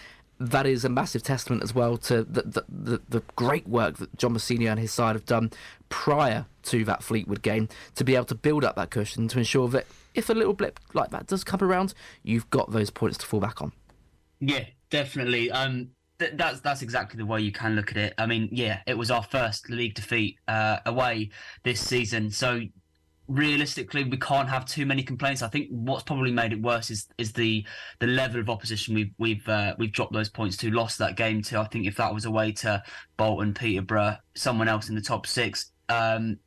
that 0.50 0.66
is 0.66 0.84
a 0.84 0.90
massive 0.90 1.24
testament 1.24 1.62
as 1.62 1.76
well 1.76 1.98
to 1.98 2.24
the, 2.24 2.42
the, 2.42 2.66
the, 2.68 3.02
the, 3.10 3.24
great 3.36 3.68
work 3.68 3.98
that 3.98 4.16
John 4.18 4.34
Mousinho 4.34 4.70
and 4.70 4.80
his 4.80 4.92
side 4.92 5.16
have 5.16 5.26
done 5.26 5.52
prior 5.90 6.46
to 6.64 6.84
that 6.86 7.04
Fleetwood 7.04 7.42
game 7.42 7.70
to 7.96 8.04
be 8.04 8.16
able 8.16 8.26
to 8.26 8.36
build 8.36 8.64
up 8.64 8.76
that 8.76 8.90
cushion 8.90 9.28
to 9.30 9.38
ensure 9.38 9.68
that 9.70 9.86
if 10.14 10.30
a 10.30 10.34
little 10.34 10.54
blip 10.54 10.80
like 10.94 11.12
that 11.12 11.28
does 11.28 11.44
come 11.44 11.62
around, 11.62 11.94
you've 12.24 12.50
got 12.50 12.72
those 12.72 12.90
points 12.90 13.18
to 13.20 13.26
fall 13.26 13.40
back 13.40 13.62
on. 13.62 13.72
Yeah, 14.40 14.66
definitely. 14.90 15.52
Um, 15.52 15.90
th- 16.20 16.34
that's 16.36 16.60
that's 16.62 16.82
exactly 16.82 17.18
the 17.18 17.26
way 17.26 17.42
you 17.42 17.52
can 17.52 17.76
look 17.76 17.92
at 17.92 17.98
it. 17.98 18.14
I 18.18 18.26
mean, 18.26 18.50
yeah, 18.52 18.80
it 18.88 18.98
was 18.98 19.12
our 19.12 19.24
first 19.24 19.70
league 19.70 19.94
defeat 19.94 20.38
uh, 20.48 20.80
away 20.86 21.30
this 21.64 21.80
season, 21.80 22.32
so 22.32 22.62
realistically 23.32 24.04
we 24.04 24.18
can't 24.18 24.50
have 24.50 24.66
too 24.66 24.86
many 24.86 25.04
complaints. 25.04 25.42
I 25.42 25.48
think 25.48 25.68
what's 25.70 26.04
probably 26.04 26.32
made 26.32 26.54
it 26.54 26.62
worse 26.62 26.90
is 26.92 27.08
is 27.18 27.32
the 27.34 27.66
the 28.00 28.08
level 28.08 28.40
of 28.40 28.50
opposition 28.50 28.94
we've 28.94 29.14
we've 29.18 29.48
uh, 29.48 29.74
we've 29.78 29.92
dropped 29.92 30.14
those 30.14 30.30
points 30.30 30.58
to, 30.58 30.72
lost 30.72 30.98
that 31.00 31.16
game 31.16 31.42
to. 31.44 31.60
I 31.60 31.66
think 31.66 31.88
if 31.88 31.96
that 31.98 32.14
was 32.14 32.26
a 32.26 32.32
way 32.32 32.52
to 32.54 32.84
Bolton, 33.18 33.54
Peterborough, 33.54 34.18
someone 34.36 34.68
else 34.68 34.90
in 34.90 34.96
the 34.96 35.02
top 35.02 35.26
six, 35.26 35.72
um, 35.90 36.38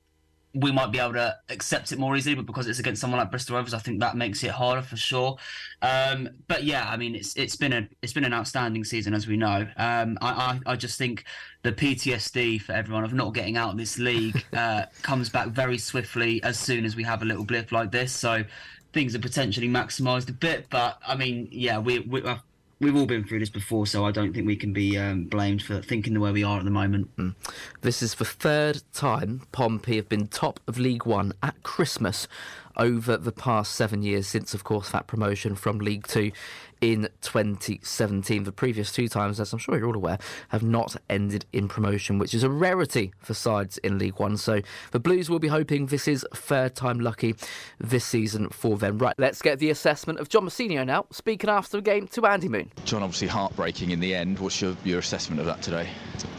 we 0.54 0.70
might 0.70 0.92
be 0.92 0.99
able 0.99 1.14
to 1.14 1.37
accept 1.49 1.90
it 1.90 1.99
more 1.99 2.16
easily, 2.16 2.37
but 2.37 2.46
because 2.46 2.68
it's 2.68 2.78
against 2.78 3.00
someone 3.00 3.18
like 3.18 3.30
Bristol 3.30 3.56
Rovers, 3.56 3.75
I 3.75 3.78
think 3.78 4.00
that 4.00 4.16
makes 4.16 4.44
it 4.44 4.50
harder 4.50 4.82
for 4.82 4.96
sure. 4.96 5.37
Um, 5.82 6.28
but 6.46 6.62
yeah, 6.62 6.88
I 6.88 6.96
mean, 6.96 7.16
it's 7.16 7.37
it's 7.37 7.56
been 7.56 7.73
a 7.73 7.88
it's 8.02 8.12
been 8.12 8.25
an 8.25 8.32
outstanding 8.32 8.84
season 8.84 9.14
as 9.14 9.26
we 9.26 9.37
know. 9.37 9.66
Um, 9.76 10.16
I, 10.20 10.61
I, 10.66 10.73
I 10.73 10.76
just 10.76 10.96
think 10.96 11.25
the 11.62 11.73
PTSD 11.73 12.62
for 12.62 12.73
everyone 12.73 13.04
of 13.04 13.12
not 13.12 13.34
getting 13.34 13.56
out 13.56 13.70
of 13.70 13.78
this 13.78 13.99
league 13.99 14.44
uh, 14.52 14.84
comes 15.02 15.28
back 15.28 15.49
very 15.49 15.78
swiftly 15.78 16.42
as 16.44 16.58
soon 16.58 16.84
as 16.84 16.94
we 16.94 17.02
have 17.02 17.23
a 17.23 17.25
little 17.25 17.44
blip 17.44 17.73
like 17.73 17.90
this. 17.90 18.12
So 18.12 18.44
things 18.92 19.14
are 19.16 19.20
potentially 19.20 19.68
maximised 19.68 20.28
a 20.28 20.32
bit, 20.32 20.66
but 20.70 20.99
I 21.06 21.16
mean, 21.16 21.49
yeah, 21.50 21.78
we 21.78 21.99
we 21.99 22.23
we've 22.80 22.96
all 22.96 23.06
been 23.06 23.24
through 23.24 23.40
this 23.40 23.50
before, 23.50 23.86
so 23.86 24.04
I 24.04 24.10
don't 24.10 24.32
think 24.32 24.46
we 24.46 24.56
can 24.56 24.72
be 24.72 24.98
um, 24.98 25.24
blamed 25.24 25.62
for 25.62 25.80
thinking 25.80 26.14
the 26.14 26.20
way 26.20 26.32
we 26.32 26.44
are 26.44 26.58
at 26.58 26.64
the 26.64 26.70
moment. 26.70 27.14
Mm. 27.16 27.34
This 27.80 28.02
is 28.02 28.14
the 28.14 28.24
third 28.24 28.82
time 28.92 29.42
Pompey 29.52 29.96
have 29.96 30.08
been 30.08 30.26
top 30.26 30.60
of 30.66 30.78
League 30.78 31.06
One 31.06 31.32
at 31.42 31.62
Christmas 31.62 32.28
over 32.76 33.16
the 33.16 33.32
past 33.32 33.72
seven 33.72 34.02
years 34.02 34.26
since, 34.26 34.54
of 34.54 34.64
course, 34.64 34.90
that 34.90 35.06
promotion 35.06 35.54
from 35.54 35.78
League 35.78 36.06
Two 36.06 36.32
in 36.84 37.08
2017. 37.22 38.44
The 38.44 38.52
previous 38.52 38.92
two 38.92 39.08
times, 39.08 39.40
as 39.40 39.54
I'm 39.54 39.58
sure 39.58 39.78
you're 39.78 39.86
all 39.86 39.96
aware, 39.96 40.18
have 40.50 40.62
not 40.62 40.94
ended 41.08 41.46
in 41.50 41.66
promotion, 41.66 42.18
which 42.18 42.34
is 42.34 42.42
a 42.42 42.50
rarity 42.50 43.14
for 43.20 43.32
sides 43.32 43.78
in 43.78 43.96
League 43.98 44.18
One. 44.18 44.36
So 44.36 44.60
the 44.90 45.00
Blues 45.00 45.30
will 45.30 45.38
be 45.38 45.48
hoping 45.48 45.86
this 45.86 46.06
is 46.06 46.26
third 46.34 46.74
time 46.74 47.00
lucky 47.00 47.36
this 47.80 48.04
season 48.04 48.50
for 48.50 48.76
them. 48.76 48.98
Right, 48.98 49.14
let's 49.16 49.40
get 49.40 49.60
the 49.60 49.70
assessment 49.70 50.18
of 50.18 50.28
John 50.28 50.44
Mousinho 50.44 50.84
now, 50.84 51.06
speaking 51.10 51.48
after 51.48 51.78
the 51.78 51.82
game 51.82 52.06
to 52.08 52.26
Andy 52.26 52.50
Moon. 52.50 52.70
John, 52.84 53.02
obviously 53.02 53.28
heartbreaking 53.28 53.90
in 53.90 54.00
the 54.00 54.14
end. 54.14 54.38
What's 54.38 54.60
your, 54.60 54.76
your 54.84 54.98
assessment 54.98 55.40
of 55.40 55.46
that 55.46 55.62
today? 55.62 55.88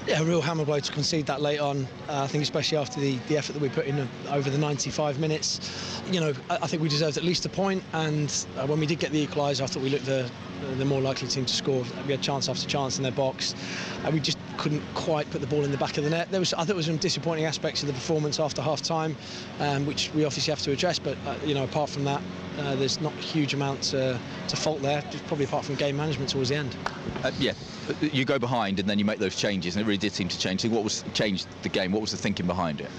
Yeah, 0.06 0.22
a 0.22 0.24
real 0.24 0.42
hammer 0.42 0.64
blow 0.64 0.80
to 0.80 0.92
concede 0.92 1.26
that 1.26 1.42
late 1.42 1.60
on. 1.60 1.88
Uh, 2.08 2.22
I 2.22 2.28
think 2.28 2.44
especially 2.44 2.78
after 2.78 3.00
the, 3.00 3.18
the 3.28 3.36
effort 3.36 3.54
that 3.54 3.62
we 3.64 3.70
put 3.70 3.88
in 3.88 4.08
over 4.30 4.52
the 4.52 4.60
95 4.60 5.20
minutes. 5.20 6.02
You 6.12 6.20
know, 6.20 6.34
I, 6.52 6.60
I 6.62 6.68
think 6.68 6.84
we 6.84 6.90
deserved 6.90 7.18
at 7.18 7.24
least 7.24 7.48
a 7.48 7.50
point, 7.50 7.84
and 7.94 8.32
uh, 8.60 8.68
when 8.68 8.80
we 8.80 8.86
did 8.86 9.00
get 9.00 9.12
the 9.12 9.26
equaliser, 9.26 9.62
I 9.62 9.66
thought 9.66 9.82
we 9.82 9.90
looked 9.90 10.06
the 10.06 10.30
the 10.78 10.86
more 10.86 11.02
likely 11.02 11.28
team 11.28 11.46
to 11.46 11.54
score. 11.54 11.84
We 12.06 12.12
had 12.12 12.22
chance 12.22 12.50
after 12.50 12.68
chance 12.68 12.98
in 12.98 13.04
their 13.04 13.12
box. 13.12 13.56
and 14.04 14.14
we 14.14 14.20
just 14.20 14.38
couldn't 14.58 14.84
quite 14.94 15.30
put 15.32 15.42
the 15.42 15.48
ball 15.48 15.64
in 15.64 15.72
the 15.72 15.78
back 15.78 15.98
of 15.98 16.04
the 16.04 16.10
net. 16.10 16.32
There 16.32 16.40
was, 16.40 16.54
I 16.54 16.60
thought, 16.60 16.68
there 16.68 16.76
was 16.76 16.86
some 16.86 16.98
disappointing 16.98 17.46
aspects 17.46 17.82
of 17.82 17.88
the 17.88 17.94
performance 17.94 18.40
after 18.40 18.62
half 18.62 18.82
time, 18.82 19.16
um, 19.60 19.86
which 19.86 20.12
we 20.14 20.26
obviously 20.26 20.52
have 20.52 20.62
to 20.62 20.72
address. 20.72 21.00
But 21.00 21.18
uh, 21.26 21.36
you 21.44 21.54
know, 21.54 21.64
apart 21.64 21.90
from 21.90 22.04
that, 22.06 22.22
uh, 22.60 22.76
there's 22.76 23.02
not 23.02 23.14
a 23.14 23.18
huge 23.18 23.54
amount 23.54 23.82
to, 23.84 24.20
to 24.48 24.56
fault 24.56 24.82
there. 24.82 25.02
Just 25.12 25.26
probably 25.28 25.46
apart 25.46 25.66
from 25.66 25.76
game 25.76 25.98
management 25.98 26.30
towards 26.30 26.50
the 26.50 26.56
end. 26.56 26.76
Uh, 27.24 27.32
yeah, 27.40 27.54
you 28.02 28.26
go 28.26 28.40
behind 28.40 28.80
and 28.80 28.90
then 28.90 29.00
you 29.00 29.06
make 29.06 29.20
those 29.20 29.36
changes, 29.36 29.76
and 29.76 29.84
it 29.84 29.88
really 29.88 29.98
did 29.98 30.14
seem 30.14 30.28
to 30.30 30.40
change. 30.40 30.62
So 30.62 30.70
what 30.70 30.84
was 30.84 31.04
changed 31.14 31.48
the 31.64 31.70
game? 31.70 31.92
What 31.92 32.02
was 32.02 32.12
the 32.12 32.18
thinking 32.18 32.48
behind 32.48 32.82
it? 32.82 32.90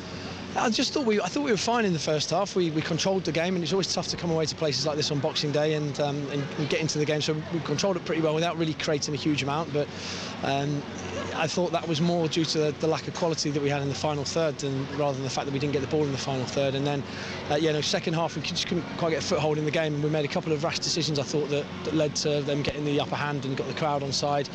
I 0.58 0.70
just 0.70 0.92
thought 0.92 1.04
we 1.04 1.20
I 1.20 1.26
thought 1.26 1.44
we 1.44 1.50
were 1.50 1.56
fine 1.56 1.84
in 1.84 1.92
the 1.92 1.98
first 1.98 2.30
half. 2.30 2.56
We, 2.56 2.70
we 2.70 2.80
controlled 2.80 3.24
the 3.24 3.32
game, 3.32 3.54
and 3.54 3.62
it's 3.62 3.72
always 3.72 3.92
tough 3.92 4.08
to 4.08 4.16
come 4.16 4.30
away 4.30 4.46
to 4.46 4.54
places 4.54 4.86
like 4.86 4.96
this 4.96 5.10
on 5.10 5.18
Boxing 5.18 5.52
Day 5.52 5.74
and, 5.74 5.98
um, 6.00 6.26
and 6.30 6.68
get 6.70 6.80
into 6.80 6.98
the 6.98 7.04
game. 7.04 7.20
So 7.20 7.34
we 7.52 7.60
controlled 7.60 7.96
it 7.96 8.04
pretty 8.04 8.22
well 8.22 8.34
without 8.34 8.56
really 8.56 8.74
creating 8.74 9.14
a 9.14 9.18
huge 9.18 9.42
amount. 9.42 9.72
But 9.72 9.86
um, 10.42 10.82
I 11.34 11.46
thought 11.46 11.72
that 11.72 11.86
was 11.86 12.00
more 12.00 12.28
due 12.28 12.44
to 12.46 12.58
the, 12.58 12.70
the, 12.80 12.86
lack 12.86 13.06
of 13.06 13.14
quality 13.14 13.50
that 13.50 13.62
we 13.62 13.68
had 13.68 13.82
in 13.82 13.88
the 13.88 13.94
final 13.94 14.24
third, 14.24 14.58
than 14.58 14.86
rather 14.96 15.14
than 15.14 15.24
the 15.24 15.30
fact 15.30 15.46
that 15.46 15.52
we 15.52 15.58
didn't 15.58 15.74
get 15.74 15.82
the 15.82 15.88
ball 15.88 16.04
in 16.04 16.12
the 16.12 16.18
final 16.18 16.46
third. 16.46 16.74
And 16.74 16.86
then, 16.86 17.02
uh, 17.50 17.56
yeah, 17.56 17.72
no, 17.72 17.82
second 17.82 18.14
half 18.14 18.36
we 18.36 18.42
just 18.42 18.66
couldn't 18.66 18.84
quite 18.96 19.10
get 19.10 19.22
a 19.22 19.26
foothold 19.26 19.58
in 19.58 19.66
the 19.66 19.70
game, 19.70 19.94
and 19.94 20.02
we 20.02 20.08
made 20.08 20.24
a 20.24 20.28
couple 20.28 20.52
of 20.52 20.64
rash 20.64 20.78
decisions. 20.78 21.18
I 21.18 21.24
thought 21.24 21.50
that, 21.50 21.66
that 21.84 21.94
led 21.94 22.16
to 22.16 22.40
them 22.42 22.62
getting 22.62 22.84
the 22.84 22.98
upper 23.00 23.16
hand 23.16 23.44
and 23.44 23.56
got 23.56 23.68
the 23.68 23.74
crowd 23.74 24.02
on 24.02 24.12
side. 24.12 24.48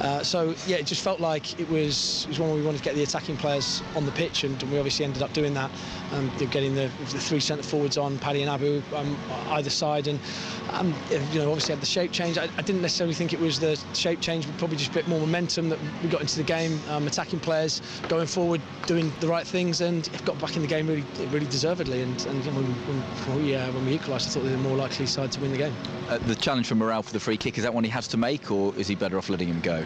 Uh, 0.00 0.22
so 0.22 0.54
yeah, 0.66 0.76
it 0.76 0.86
just 0.86 1.02
felt 1.02 1.20
like 1.20 1.58
it 1.60 1.68
was 1.68 2.24
it 2.24 2.28
was 2.28 2.40
one 2.40 2.48
where 2.48 2.58
we 2.58 2.64
wanted 2.64 2.78
to 2.78 2.84
get 2.84 2.94
the 2.94 3.02
attacking 3.02 3.36
players 3.36 3.82
on 3.94 4.06
the 4.06 4.12
pitch, 4.12 4.44
and, 4.44 4.60
and 4.62 4.72
we 4.72 4.78
obviously 4.78 5.04
ended 5.04 5.22
up 5.22 5.32
doing 5.32 5.54
that. 5.54 5.70
Um, 6.12 6.30
getting 6.50 6.74
the, 6.74 6.90
the 6.98 7.20
three 7.20 7.38
centre 7.38 7.62
forwards 7.62 7.96
on, 7.96 8.18
Paddy 8.18 8.42
and 8.42 8.50
Abu 8.50 8.82
um, 8.96 9.16
either 9.50 9.70
side, 9.70 10.08
and 10.08 10.18
um, 10.72 10.94
you 11.32 11.40
know 11.40 11.48
obviously 11.48 11.74
had 11.74 11.82
the 11.82 11.86
shape 11.86 12.12
change. 12.12 12.38
I, 12.38 12.44
I, 12.56 12.62
didn't 12.62 12.82
necessarily 12.82 13.14
think 13.14 13.32
it 13.32 13.40
was 13.40 13.60
the 13.60 13.78
shape 13.94 14.20
change, 14.20 14.46
but 14.46 14.56
probably 14.58 14.76
just 14.76 14.90
a 14.90 14.94
bit 14.94 15.06
more 15.06 15.20
momentum 15.20 15.68
that 15.68 15.78
we 16.02 16.08
got 16.08 16.20
into 16.20 16.36
the 16.36 16.42
game, 16.42 16.80
um, 16.88 17.06
attacking 17.06 17.40
players, 17.40 17.82
going 18.08 18.26
forward, 18.26 18.60
doing 18.86 19.12
the 19.20 19.28
right 19.28 19.46
things, 19.46 19.80
and 19.82 20.08
got 20.24 20.40
back 20.40 20.56
in 20.56 20.62
the 20.62 20.68
game 20.68 20.86
really, 20.86 21.04
really 21.28 21.46
deservedly. 21.46 22.02
And, 22.02 22.26
and 22.26 22.44
when, 22.46 22.64
when, 22.64 23.44
we, 23.44 23.54
uh, 23.54 23.70
when 23.72 23.86
we 23.86 23.94
equalised, 23.94 24.28
I 24.28 24.30
thought 24.32 24.44
they 24.44 24.50
were 24.50 24.56
the 24.56 24.62
more 24.62 24.76
likely 24.76 25.06
side 25.06 25.30
to 25.32 25.40
win 25.40 25.52
the 25.52 25.58
game. 25.58 25.74
Uh, 26.08 26.18
the 26.18 26.34
challenge 26.34 26.66
for 26.66 26.74
Morrell 26.74 27.02
for 27.02 27.12
the 27.12 27.20
free 27.20 27.36
kick 27.36 27.58
is 27.58 27.64
that 27.64 27.72
one 27.72 27.84
he 27.84 27.90
has 27.90 28.08
to 28.08 28.16
make, 28.16 28.50
or 28.50 28.74
is 28.76 28.88
he 28.88 28.94
better 28.94 29.18
off 29.18 29.28
letting 29.28 29.48
him 29.48 29.60
go? 29.60 29.84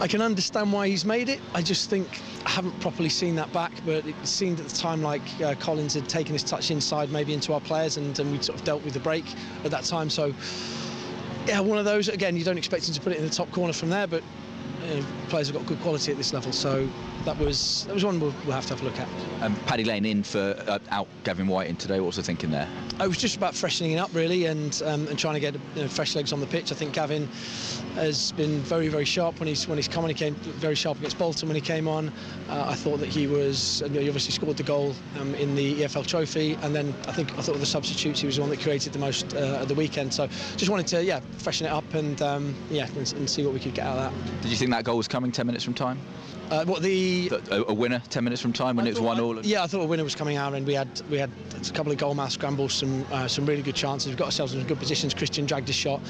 I 0.00 0.08
can 0.08 0.22
understand 0.22 0.72
why 0.72 0.88
he's 0.88 1.04
made 1.04 1.28
it. 1.28 1.40
I 1.54 1.60
just 1.60 1.90
think 1.90 2.22
I 2.46 2.50
haven't 2.50 2.80
properly 2.80 3.10
seen 3.10 3.36
that 3.36 3.52
back, 3.52 3.70
but 3.84 4.06
it 4.06 4.14
seemed 4.26 4.58
at 4.58 4.66
the 4.66 4.74
time 4.74 5.02
like 5.02 5.20
uh, 5.42 5.54
Collins 5.56 5.92
had 5.92 6.08
taken 6.08 6.32
his 6.32 6.42
touch 6.42 6.70
inside, 6.70 7.10
maybe 7.10 7.34
into 7.34 7.52
our 7.52 7.60
players, 7.60 7.98
and, 7.98 8.18
and 8.18 8.32
we 8.32 8.40
sort 8.40 8.58
of 8.58 8.64
dealt 8.64 8.82
with 8.82 8.94
the 8.94 9.00
break 9.00 9.26
at 9.62 9.70
that 9.70 9.84
time. 9.84 10.08
So, 10.08 10.32
yeah, 11.46 11.60
one 11.60 11.76
of 11.76 11.84
those. 11.84 12.08
Again, 12.08 12.34
you 12.34 12.44
don't 12.44 12.56
expect 12.56 12.88
him 12.88 12.94
to 12.94 13.00
put 13.02 13.12
it 13.12 13.18
in 13.18 13.24
the 13.24 13.30
top 13.30 13.50
corner 13.50 13.74
from 13.74 13.90
there, 13.90 14.06
but 14.06 14.22
know, 14.86 15.04
players 15.28 15.48
have 15.48 15.56
got 15.56 15.66
good 15.66 15.80
quality 15.80 16.12
at 16.12 16.18
this 16.18 16.32
level, 16.32 16.52
so 16.52 16.88
that 17.24 17.38
was 17.38 17.84
that 17.86 17.94
was 17.94 18.04
one 18.04 18.18
we'll, 18.18 18.34
we'll 18.44 18.54
have 18.54 18.66
to 18.66 18.74
have 18.74 18.82
a 18.82 18.84
look 18.84 18.98
at. 18.98 19.08
Um, 19.42 19.54
Paddy 19.66 19.84
Lane 19.84 20.04
in 20.04 20.22
for 20.22 20.54
uh, 20.66 20.78
out 20.90 21.08
Gavin 21.24 21.46
White 21.46 21.68
in 21.68 21.76
today. 21.76 22.00
What 22.00 22.06
was 22.06 22.16
the 22.16 22.22
thinking 22.22 22.50
there? 22.50 22.68
I 22.98 23.06
was 23.06 23.18
just 23.18 23.36
about 23.36 23.54
freshening 23.54 23.92
it 23.92 23.98
up 23.98 24.14
really, 24.14 24.46
and 24.46 24.80
um, 24.84 25.06
and 25.08 25.18
trying 25.18 25.34
to 25.34 25.40
get 25.40 25.54
you 25.74 25.82
know, 25.82 25.88
fresh 25.88 26.14
legs 26.14 26.32
on 26.32 26.40
the 26.40 26.46
pitch. 26.46 26.72
I 26.72 26.74
think 26.74 26.94
Gavin 26.94 27.26
has 27.94 28.32
been 28.32 28.60
very 28.60 28.88
very 28.88 29.04
sharp 29.04 29.38
when 29.40 29.48
he's 29.48 29.66
when 29.68 29.78
he's 29.78 29.88
come 29.88 30.04
on. 30.04 30.10
He 30.10 30.14
came 30.14 30.34
very 30.34 30.74
sharp 30.74 30.98
against 30.98 31.18
Bolton 31.18 31.48
when 31.48 31.56
he 31.56 31.60
came 31.60 31.88
on. 31.88 32.08
Uh, 32.48 32.66
I 32.68 32.74
thought 32.74 32.98
that 33.00 33.08
he 33.08 33.26
was. 33.26 33.82
You 33.82 33.88
know, 33.90 34.00
he 34.00 34.08
obviously 34.08 34.32
scored 34.32 34.56
the 34.56 34.62
goal 34.62 34.94
um, 35.18 35.34
in 35.34 35.54
the 35.54 35.82
EFL 35.82 36.06
Trophy, 36.06 36.54
and 36.62 36.74
then 36.74 36.94
I 37.06 37.12
think 37.12 37.32
I 37.38 37.42
thought 37.42 37.54
of 37.54 37.60
the 37.60 37.66
substitutes 37.66 38.20
he 38.20 38.26
was 38.26 38.36
the 38.36 38.42
one 38.42 38.50
that 38.50 38.60
created 38.60 38.92
the 38.92 38.98
most 38.98 39.34
uh, 39.34 39.60
at 39.60 39.68
the 39.68 39.74
weekend. 39.74 40.14
So 40.14 40.26
just 40.56 40.70
wanted 40.70 40.86
to 40.88 41.04
yeah 41.04 41.20
freshen 41.38 41.66
it 41.66 41.70
up 41.70 41.94
and 41.94 42.20
um, 42.22 42.54
yeah 42.70 42.86
and, 42.96 43.12
and 43.14 43.28
see 43.28 43.44
what 43.44 43.52
we 43.52 43.60
could 43.60 43.74
get 43.74 43.86
out 43.86 43.98
of 43.98 44.12
that. 44.12 44.42
Did 44.42 44.50
you 44.50 44.56
think 44.56 44.69
that 44.70 44.84
goal 44.84 44.96
was 44.96 45.08
coming 45.08 45.32
10 45.32 45.46
minutes 45.46 45.64
from 45.64 45.74
time? 45.74 45.98
Uh, 46.50 46.64
what 46.64 46.82
the 46.82 47.30
a, 47.52 47.62
a, 47.68 47.72
winner 47.72 48.02
10 48.10 48.24
minutes 48.24 48.42
from 48.42 48.52
time 48.52 48.74
when 48.74 48.84
I 48.84 48.88
it 48.88 48.94
was 48.94 49.00
one 49.00 49.20
all? 49.20 49.40
Yeah, 49.46 49.62
I 49.62 49.68
thought 49.68 49.82
a 49.82 49.86
winner 49.86 50.02
was 50.02 50.16
coming 50.16 50.36
out, 50.36 50.52
and 50.52 50.66
we 50.66 50.74
had 50.74 51.00
we 51.08 51.16
had 51.16 51.30
a 51.56 51.70
couple 51.70 51.92
of 51.92 51.98
goal 51.98 52.12
mouth 52.12 52.32
scrambles, 52.32 52.74
some 52.74 53.06
uh, 53.12 53.28
some 53.28 53.46
really 53.46 53.62
good 53.62 53.76
chances. 53.76 54.08
We've 54.08 54.16
got 54.16 54.24
ourselves 54.24 54.52
in 54.52 54.66
good 54.66 54.80
positions. 54.80 55.14
Christian 55.14 55.46
dragged 55.46 55.68
his 55.68 55.76
shot 55.76 56.00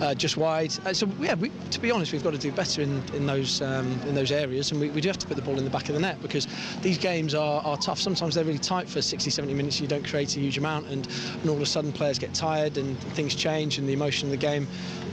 uh, 0.00 0.14
just 0.14 0.38
wide. 0.38 0.72
Uh, 0.86 0.94
so 0.94 1.06
yeah, 1.20 1.34
we, 1.34 1.52
to 1.70 1.80
be 1.80 1.90
honest, 1.90 2.12
we've 2.12 2.24
got 2.24 2.32
to 2.32 2.38
do 2.38 2.50
better 2.50 2.80
in 2.80 3.02
in 3.12 3.26
those 3.26 3.60
um, 3.60 3.86
in 4.06 4.14
those 4.14 4.32
areas, 4.32 4.72
and 4.72 4.80
we, 4.80 4.88
we 4.88 5.02
do 5.02 5.08
have 5.08 5.18
to 5.18 5.26
put 5.26 5.36
the 5.36 5.42
ball 5.42 5.58
in 5.58 5.64
the 5.64 5.70
back 5.70 5.90
of 5.90 5.94
the 5.94 6.00
net 6.00 6.20
because 6.22 6.48
these 6.80 6.96
games 6.96 7.34
are, 7.34 7.60
are 7.60 7.76
tough. 7.76 8.00
Sometimes 8.00 8.34
they're 8.34 8.44
really 8.44 8.58
tight 8.58 8.88
for 8.88 9.02
60, 9.02 9.28
70 9.28 9.52
minutes. 9.52 9.82
You 9.82 9.86
don't 9.86 10.06
create 10.06 10.34
a 10.34 10.40
huge 10.40 10.56
amount, 10.56 10.86
and, 10.86 11.06
and 11.42 11.50
all 11.50 11.56
of 11.56 11.62
a 11.62 11.66
sudden 11.66 11.92
players 11.92 12.18
get 12.18 12.32
tired 12.32 12.78
and 12.78 12.98
things 13.14 13.34
change, 13.34 13.76
and 13.76 13.86
the 13.86 13.92
emotion 13.92 14.28
of 14.28 14.30
the 14.30 14.38
game, 14.38 14.66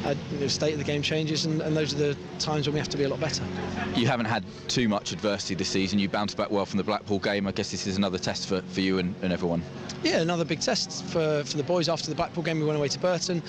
uh, 0.05 0.15
the 0.39 0.47
state 0.47 0.71
of 0.71 0.79
the 0.79 0.85
game 0.85 1.01
changes, 1.01 1.45
and, 1.45 1.61
and 1.61 1.75
those 1.75 1.93
are 1.93 1.97
the 1.97 2.17
times 2.39 2.67
when 2.67 2.73
we 2.73 2.79
have 2.79 2.89
to 2.89 2.96
be 2.97 3.03
a 3.05 3.09
lot 3.09 3.19
better. 3.19 3.43
You 3.95 4.07
haven't 4.07 4.25
had 4.25 4.43
too 4.67 4.87
much 4.89 5.11
adversity 5.11 5.55
this 5.55 5.69
season. 5.69 5.99
You 5.99 6.09
bounced 6.09 6.37
back 6.37 6.51
well 6.51 6.65
from 6.65 6.77
the 6.77 6.83
Blackpool 6.83 7.19
game. 7.19 7.47
I 7.47 7.51
guess 7.51 7.71
this 7.71 7.87
is 7.87 7.97
another 7.97 8.17
test 8.17 8.47
for, 8.47 8.61
for 8.61 8.81
you 8.81 8.99
and, 8.99 9.15
and 9.21 9.31
everyone. 9.31 9.63
Yeah, 10.03 10.21
another 10.21 10.45
big 10.45 10.59
test 10.59 11.03
for, 11.05 11.43
for 11.43 11.57
the 11.57 11.63
boys. 11.63 11.89
After 11.89 12.09
the 12.09 12.15
Blackpool 12.15 12.43
game, 12.43 12.59
we 12.59 12.65
went 12.65 12.77
away 12.77 12.87
to 12.89 12.99
Burton. 12.99 13.41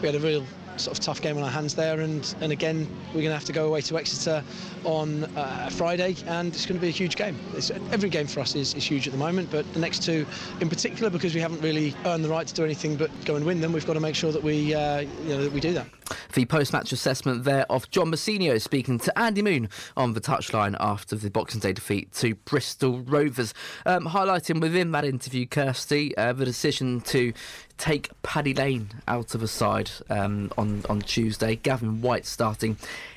We 0.00 0.06
had 0.08 0.14
a 0.14 0.20
real 0.20 0.44
sort 0.76 0.98
of 0.98 1.04
tough 1.04 1.20
game 1.20 1.36
on 1.36 1.42
our 1.42 1.50
hands 1.50 1.74
there 1.74 2.00
and 2.00 2.34
and 2.40 2.50
again 2.50 2.88
we're 3.08 3.20
going 3.20 3.26
to 3.26 3.34
have 3.34 3.44
to 3.44 3.52
go 3.52 3.66
away 3.66 3.80
to 3.80 3.96
Exeter 3.96 4.42
on 4.84 5.24
uh, 5.36 5.68
Friday 5.70 6.16
and 6.26 6.52
it's 6.52 6.66
going 6.66 6.78
to 6.78 6.80
be 6.80 6.88
a 6.88 6.92
huge 6.92 7.16
game 7.16 7.38
it's, 7.54 7.70
every 7.92 8.08
game 8.08 8.26
for 8.26 8.40
us 8.40 8.54
is, 8.54 8.74
is 8.74 8.84
huge 8.84 9.06
at 9.06 9.12
the 9.12 9.18
moment 9.18 9.48
but 9.50 9.70
the 9.72 9.78
next 9.78 10.02
two 10.02 10.26
in 10.60 10.68
particular 10.68 11.10
because 11.10 11.34
we 11.34 11.40
haven't 11.40 11.60
really 11.60 11.94
earned 12.06 12.24
the 12.24 12.28
right 12.28 12.46
to 12.46 12.54
do 12.54 12.64
anything 12.64 12.96
but 12.96 13.10
go 13.24 13.36
and 13.36 13.44
win 13.44 13.60
them 13.60 13.72
we've 13.72 13.86
got 13.86 13.94
to 13.94 14.00
make 14.00 14.14
sure 14.14 14.32
that 14.32 14.42
we 14.42 14.74
uh, 14.74 15.00
you 15.00 15.28
know 15.28 15.44
that 15.44 15.52
we 15.52 15.60
do 15.60 15.72
that 15.72 15.86
the 16.34 16.44
post-match 16.44 16.92
assessment 16.92 17.44
there 17.44 17.70
of 17.70 17.90
John 17.90 18.10
Mousinho 18.10 18.60
speaking 18.60 18.98
to 19.00 19.18
Andy 19.18 19.42
Moon 19.42 19.68
on 19.96 20.14
the 20.14 20.20
touchline 20.20 20.76
after 20.80 21.16
the 21.16 21.30
Boxing 21.30 21.60
Day 21.60 21.72
defeat 21.72 22.12
to 22.14 22.34
Bristol 22.34 23.00
Rovers. 23.00 23.54
Um, 23.86 24.06
highlighting 24.06 24.60
within 24.60 24.92
that 24.92 25.04
interview, 25.04 25.46
Kirsty, 25.46 26.16
uh, 26.16 26.32
the 26.32 26.44
decision 26.44 27.00
to 27.02 27.32
take 27.78 28.10
Paddy 28.22 28.54
Lane 28.54 28.90
out 29.08 29.34
of 29.34 29.40
the 29.40 29.48
side 29.48 29.90
um, 30.10 30.50
on, 30.56 30.84
on 30.88 31.00
Tuesday. 31.00 31.56
Gavin 31.56 32.00
White 32.00 32.26
starting 32.26 32.76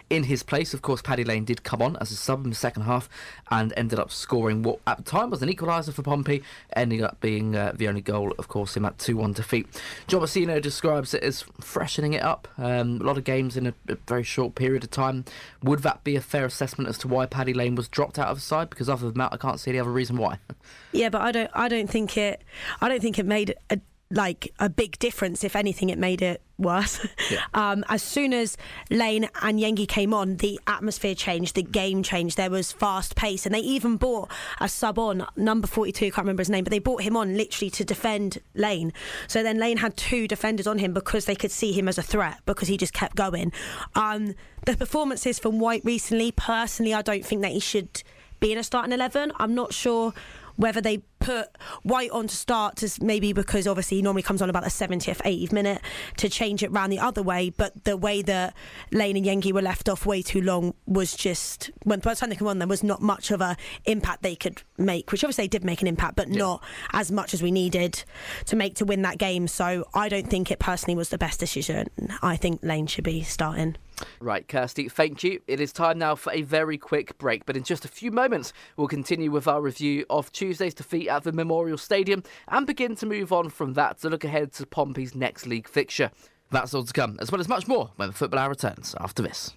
in 0.10 0.24
his 0.24 0.44
place. 0.44 0.74
Of 0.74 0.82
course, 0.82 1.02
Paddy 1.02 1.24
Lane 1.24 1.46
did 1.46 1.64
come 1.64 1.82
on 1.82 1.98
as 1.98 2.12
a 2.12 2.16
sub 2.16 2.44
in 2.44 2.50
the 2.50 2.56
second 2.56 2.84
half 2.84 3.10
and 3.52 3.74
ended 3.76 4.00
up 4.00 4.12
scoring 4.12 4.64
what 4.64 4.80
at 4.88 4.98
the 4.98 5.04
time 5.04 5.30
was 5.30 5.42
an 5.42 5.50
equaliser 5.50 5.94
for 5.94 6.02
Pompey, 6.02 6.44
ending 6.76 7.04
up 7.04 7.20
being 7.20 7.56
uh, 7.56 7.74
the 7.76 7.88
only 7.88 8.02
goal, 8.02 8.34
of 8.38 8.48
course, 8.48 8.78
in 8.78 8.84
that 8.84 8.98
2 8.98 9.18
1 9.18 9.34
defeat. 9.34 9.68
John 10.08 10.22
Mousinho 10.22 10.62
describes 10.62 11.14
it 11.14 11.24
as 11.24 11.44
freshening 11.60 12.14
it 12.14 12.24
up. 12.24 12.48
Um, 12.58 13.02
a 13.02 13.04
lot 13.04 13.18
of 13.18 13.24
games 13.24 13.58
in 13.58 13.68
a, 13.68 13.74
a, 13.88 13.98
very 14.08 14.24
short 14.24 14.56
period 14.56 14.84
of 14.84 14.92
time. 14.92 15.26
Would 15.64 15.80
that 15.80 16.04
be 16.04 16.16
a 16.16 16.22
fair 16.22 16.46
assessment 16.46 16.90
as 16.90 16.98
to 17.00 17.08
why 17.08 17.26
Paddy 17.26 17.54
Lane 17.54 17.76
was 17.76 17.88
dropped 17.88 18.18
out 18.18 18.28
of 18.28 18.38
the 18.38 18.42
side? 18.42 18.70
Because 18.70 18.90
other 18.90 19.08
than 19.08 19.18
that, 19.18 19.34
I 19.34 19.38
can't 19.38 19.60
see 19.60 19.72
any 19.72 19.80
other 19.80 19.92
reason 19.92 20.18
why. 20.18 20.40
Yeah, 20.94 21.10
but 21.10 21.22
I 21.22 21.32
don't. 21.32 21.52
I 21.54 21.68
don't 21.68 21.90
think 21.90 22.18
it. 22.18 22.44
I 22.82 22.90
don't 22.90 23.02
think 23.02 23.20
it 23.20 23.26
made 23.26 23.54
a 23.70 23.80
like 24.10 24.52
a 24.58 24.70
big 24.70 24.98
difference. 25.00 25.44
If 25.44 25.56
anything, 25.56 25.90
it 25.90 26.00
made 26.00 26.22
it 26.22 26.42
worse. 26.58 27.06
Yeah. 27.32 27.42
Um, 27.54 27.84
as 27.90 28.04
soon 28.04 28.34
as 28.34 28.56
Lane 28.92 29.30
and 29.42 29.60
Yengi 29.60 29.88
came 29.88 30.14
on, 30.14 30.38
the 30.38 30.60
atmosphere 30.68 31.16
changed, 31.16 31.56
the 31.56 31.64
game 31.64 32.04
changed. 32.04 32.38
There 32.38 32.52
was 32.52 32.72
fast 32.72 33.16
pace, 33.16 33.46
and 33.46 33.56
they 33.56 33.60
even 33.60 33.98
bought 33.98 34.30
a 34.62 34.70
sub 34.70 35.00
on 35.00 35.26
number 35.36 35.66
forty-two. 35.66 36.12
Can't 36.12 36.20
remember 36.20 36.42
his 36.42 36.50
name, 36.50 36.64
but 36.64 36.72
they 36.72 36.80
brought 36.80 37.02
him 37.02 37.18
on 37.18 37.36
literally 37.36 37.72
to 37.72 37.84
defend 37.84 38.40
Lane. 38.54 38.94
So 39.28 39.42
then 39.42 39.58
Lane 39.58 39.78
had 39.78 39.98
two 39.98 40.28
defenders 40.28 40.68
on 40.68 40.78
him 40.78 40.94
because 40.94 41.26
they 41.26 41.36
could 41.36 41.52
see 41.52 41.72
him 41.72 41.88
as 41.88 41.98
a 41.98 42.04
threat 42.04 42.40
because 42.46 42.68
he 42.68 42.78
just 42.78 42.94
kept 42.94 43.16
going. 43.16 43.52
Um, 43.96 44.36
the 44.66 44.78
performances 44.78 45.40
from 45.40 45.60
White 45.60 45.84
recently, 45.84 46.32
personally, 46.32 46.94
I 46.94 47.02
don't 47.02 47.26
think 47.26 47.42
that 47.42 47.52
he 47.52 47.60
should 47.60 48.04
be 48.40 48.52
in 48.52 48.58
a 48.58 48.64
starting 48.64 48.92
eleven. 48.92 49.32
I'm 49.38 49.56
not 49.56 49.74
sure 49.74 50.14
whether 50.58 50.82
they 50.82 51.00
put 51.20 51.50
White 51.84 52.12
on 52.12 52.28
to 52.28 52.36
start 52.36 52.78
to 52.78 52.90
maybe 53.02 53.34
because 53.34 53.68
obviously 53.68 53.98
he 53.98 54.04
normally 54.04 54.22
comes 54.22 54.42
on 54.42 54.50
about 54.50 54.64
the 54.64 54.70
70th, 54.70 55.22
80th 55.22 55.52
minute 55.52 55.82
to 56.18 56.30
change 56.30 56.64
it 56.64 56.72
round 56.72 56.92
the 56.92 57.00
other 57.00 57.24
way. 57.24 57.50
But 57.50 57.86
the 57.86 57.96
way 57.96 58.22
that 58.24 58.56
Lane 58.92 59.18
and 59.18 59.26
Yengi 59.26 59.52
were 59.54 59.62
left 59.62 59.88
off 59.88 60.06
way 60.06 60.22
too 60.22 60.42
long 60.42 60.74
was 60.86 61.16
just 61.16 61.72
when 61.84 62.00
by 62.00 62.14
the 62.14 62.20
time 62.20 62.30
they 62.30 62.36
came 62.36 62.48
on, 62.48 62.60
there 62.60 62.68
was 62.68 62.84
not 62.84 63.02
much 63.02 63.32
of 63.32 63.42
a 63.42 63.56
impact 63.86 64.24
they 64.24 64.36
could 64.36 64.62
make, 64.78 65.12
which 65.12 65.24
obviously 65.24 65.44
they 65.44 65.50
did 65.50 65.64
make 65.64 65.82
an 65.82 65.88
impact, 65.88 66.16
but 66.16 66.30
yeah. 66.30 66.40
not 66.40 66.64
as 66.92 67.12
much 67.12 67.34
as 67.34 67.42
we 67.42 67.52
needed 67.52 68.04
to 68.46 68.56
make 68.56 68.76
to 68.76 68.86
win 68.86 69.02
that 69.04 69.18
game. 69.18 69.48
So 69.48 69.88
I 69.94 70.10
don't 70.10 70.28
think 70.30 70.52
it 70.52 70.60
personally 70.60 70.96
was 70.96 71.10
the 71.10 71.18
best 71.18 71.40
decision. 71.40 71.88
I 72.22 72.36
think 72.36 72.60
Lane 72.64 72.88
should 72.88 73.04
be 73.04 73.22
starting. 73.24 73.78
Right, 74.20 74.48
Kirsty, 74.48 74.90
thank 74.90 75.24
you. 75.24 75.42
It 75.48 75.60
is 75.60 75.72
time 75.72 75.98
now 76.00 76.16
for 76.16 76.32
a 76.34 76.42
very 76.42 76.78
quick 76.78 77.18
break, 77.18 77.46
but 77.46 77.58
in 77.58 77.64
just 77.64 77.86
a 77.86 77.88
few 77.88 78.12
moments, 78.12 78.54
we'll 78.76 78.88
continue 78.88 79.32
with 79.32 79.48
our 79.48 79.62
review 79.62 80.06
of 80.10 80.32
Tuesday's 80.32 80.74
defeat 80.74 81.10
at 81.10 81.24
the 81.24 81.32
Memorial 81.32 81.78
Stadium 81.78 82.24
and 82.48 82.68
begin 82.68 82.96
to 82.96 83.06
move 83.06 83.32
on 83.32 83.50
from 83.50 83.74
that 83.74 84.00
to 84.00 84.10
look 84.10 84.24
ahead 84.24 84.54
to 84.54 84.66
Pompey's 84.66 85.16
next 85.16 85.46
league 85.46 85.68
fixture. 85.68 86.12
That's 86.52 86.74
all 86.74 86.84
to 86.84 86.94
come, 86.94 87.18
as 87.20 87.32
well 87.32 87.42
as 87.42 87.50
much 87.50 87.68
more 87.68 87.92
when 87.98 88.10
the 88.10 88.16
Football 88.16 88.40
Hour 88.40 88.50
returns 88.50 88.96
after 89.00 89.22
this. 89.22 89.52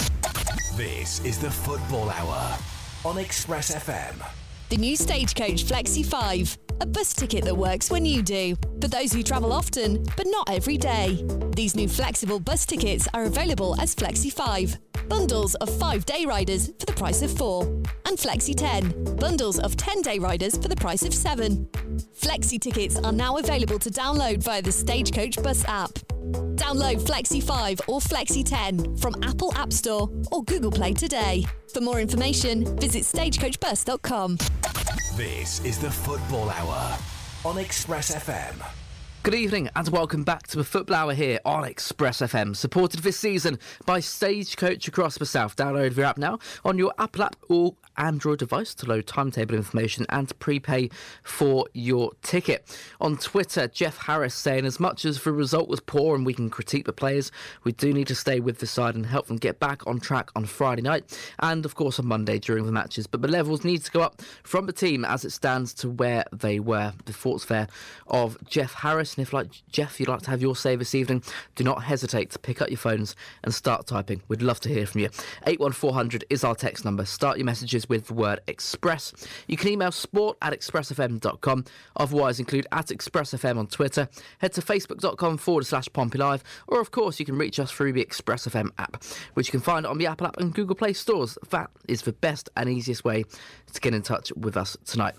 This 0.77 1.25
is 1.25 1.39
the 1.39 1.51
Football 1.51 2.11
Hour 2.11 2.59
on 3.05 3.19
Express 3.19 3.75
FM. 3.75 4.27
The 4.71 4.77
new 4.77 4.95
Stagecoach 4.97 5.65
Flexi 5.65 6.07
5, 6.07 6.59
a 6.81 6.87
bus 6.87 7.13
ticket 7.13 7.45
that 7.45 7.57
works 7.57 7.91
when 7.91 8.07
you 8.07 8.23
do, 8.23 8.55
for 8.81 8.87
those 8.87 9.13
who 9.13 9.21
travel 9.25 9.53
often, 9.53 10.05
but 10.17 10.29
not 10.29 10.49
every 10.49 10.77
day. 10.77 11.27
These 11.57 11.75
new 11.75 11.89
flexible 11.89 12.39
bus 12.39 12.67
tickets 12.67 13.09
are 13.13 13.25
available 13.25 13.75
as 13.81 13.97
Flexi 13.97 14.33
5, 14.33 14.79
bundles 15.09 15.57
of 15.57 15.77
5 15.77 16.07
day 16.07 16.25
riders 16.25 16.69
for 16.79 16.87
the 16.87 16.93
price 16.93 17.21
of 17.21 17.37
4, 17.37 17.65
and 18.07 18.17
Flexi 18.17 18.55
10, 18.55 19.17
bundles 19.17 19.59
of 19.59 19.77
10 19.77 20.03
day 20.03 20.21
riders 20.21 20.57
for 20.57 20.69
the 20.69 20.77
price 20.77 21.03
of 21.03 21.13
7. 21.13 21.67
Flexi 22.21 22.61
tickets 22.61 22.97
are 22.97 23.13
now 23.13 23.39
available 23.39 23.81
to 23.81 23.91
download 23.91 24.41
via 24.41 24.63
the 24.63 24.71
Stagecoach 24.71 25.43
Bus 25.43 25.65
app. 25.65 25.91
Download 26.55 27.03
Flexi 27.03 27.43
5 27.43 27.81
or 27.89 27.99
Flexi 27.99 28.45
10 28.45 28.97
from 28.99 29.17
Apple 29.25 29.53
App 29.57 29.73
Store 29.73 30.09
or 30.31 30.45
Google 30.45 30.71
Play 30.71 30.93
today. 30.93 31.45
For 31.73 31.81
more 31.81 32.01
information, 32.01 32.77
visit 32.79 33.03
stagecoachbus.com. 33.03 34.39
This 35.21 35.63
is 35.67 35.79
the 35.79 35.91
Football 35.91 36.49
Hour 36.49 36.97
on 37.45 37.59
Express 37.59 38.11
FM. 38.15 38.67
Good 39.23 39.35
evening 39.35 39.69
and 39.77 39.87
welcome 39.91 40.25
back 40.25 40.47
to 40.47 40.57
the 40.57 40.65
football 40.65 40.97
hour 40.97 41.13
here 41.13 41.39
on 41.45 41.65
Express 41.65 42.23
FM, 42.23 42.57
supported 42.57 43.01
this 43.01 43.19
season 43.19 43.59
by 43.85 44.01
Stagecoach 44.01 44.89
across 44.89 45.19
the 45.19 45.27
south. 45.27 45.57
Download 45.57 45.95
the 45.95 46.05
app 46.05 46.17
now 46.17 46.39
on 46.65 46.79
your 46.79 46.95
Apple 46.99 47.25
app 47.25 47.37
or 47.51 47.75
Android 48.01 48.39
device 48.39 48.75
to 48.75 48.87
load 48.87 49.07
timetable 49.07 49.55
information 49.55 50.07
and 50.09 50.27
to 50.29 50.35
prepay 50.35 50.91
for 51.23 51.67
your 51.75 52.13
ticket. 52.23 52.67
On 53.01 53.17
Twitter, 53.17 53.69
Jeff 53.69 53.99
Harris 53.99 54.35
saying, 54.35 54.65
as 54.65 54.81
much 54.81 55.05
as 55.05 55.23
the 55.23 55.33
result 55.33 55.69
was 55.69 55.81
poor 55.81 56.17
and 56.17 56.27
we 56.27 56.35
can 56.35 56.51
critique 56.51 56.87
the 56.87 56.93
players, 56.93 57.31
we 57.63 57.73
do 57.73 57.93
need 57.93 58.09
to 58.09 58.15
stay 58.15 58.41
with 58.41 58.59
the 58.59 58.67
side 58.67 58.95
and 58.95 59.07
help 59.07 59.27
them 59.27 59.37
get 59.37 59.61
back 59.61 59.87
on 59.87 60.01
track 60.01 60.31
on 60.35 60.47
Friday 60.47 60.83
night 60.83 61.19
and, 61.41 61.65
of 61.65 61.75
course, 61.75 61.99
on 61.99 62.07
Monday 62.07 62.39
during 62.39 62.65
the 62.65 62.73
matches. 62.73 63.07
But 63.07 63.23
the 63.23 63.29
levels 63.29 63.65
need 63.65 63.85
to 63.85 63.91
go 63.91 64.01
up 64.01 64.23
from 64.43 64.67
the 64.67 64.73
team 64.73 65.05
as 65.05 65.25
it 65.25 65.31
stands 65.31 65.75
to 65.75 65.91
where 65.91 66.25
they 66.33 66.59
were. 66.59 66.95
The 67.05 67.13
thoughts 67.13 67.45
there 67.45 67.69
of 68.07 68.39
Jeff 68.49 68.73
Harris. 68.73 69.15
And 69.15 69.23
if, 69.23 69.33
like 69.33 69.49
Jeff, 69.71 70.01
you'd 70.01 70.09
like 70.09 70.23
to 70.23 70.31
have 70.31 70.41
your 70.41 70.57
say 70.57 70.75
this 70.75 70.95
evening, 70.95 71.23
do 71.55 71.65
not 71.65 71.85
hesitate 71.85 72.31
to 72.31 72.39
pick 72.39 72.63
up 72.63 72.71
your 72.71 72.79
phones 72.79 73.15
and 73.45 73.55
start 73.55 73.87
typing. 73.87 74.23
We'd 74.29 74.43
love 74.43 74.61
to 74.61 74.69
hear 74.71 74.87
from 74.87 75.03
you. 75.03 75.11
81400 75.47 76.25
is 76.31 76.45
our 76.45 76.55
text 76.55 76.85
number. 76.85 77.05
Start 77.05 77.37
your 77.37 77.45
messages 77.45 77.89
with 77.91 78.07
the 78.07 78.15
word 78.15 78.41
express. 78.47 79.13
You 79.47 79.59
can 79.59 79.69
email 79.69 79.93
sport 79.93 80.39
at 80.41 80.55
expressfm.com. 80.55 81.65
Otherwise, 81.97 82.41
include 82.41 82.67
at 82.73 82.87
expressfm 82.87 83.59
on 83.59 83.67
Twitter. 83.67 84.09
Head 84.39 84.55
to 84.55 84.63
facebook.com 84.63 85.37
forward 85.37 85.67
slash 85.67 85.89
Pompey 85.93 86.17
Live. 86.17 86.43
Or, 86.67 86.81
of 86.81 86.91
course, 86.93 87.21
you 87.21 87.27
can 87.27 87.37
reach 87.37 87.61
us 87.61 87.71
through 87.71 87.93
the 87.93 88.01
Express 88.01 88.47
FM 88.47 88.71
app, 88.79 89.05
which 89.35 89.49
you 89.49 89.53
can 89.53 89.61
find 89.61 89.85
on 89.85 89.99
the 89.99 90.07
Apple 90.07 90.27
app 90.27 90.39
and 90.39 90.55
Google 90.55 90.77
Play 90.77 90.95
stores. 90.95 91.37
That 91.51 91.71
is 91.87 92.03
the 92.03 92.13
best 92.13 92.49
and 92.57 92.71
easiest 92.71 93.05
way 93.05 93.25
to 93.73 93.81
get 93.81 93.93
in 93.93 94.03
touch 94.03 94.33
with 94.37 94.57
us 94.57 94.79
tonight. 94.87 95.15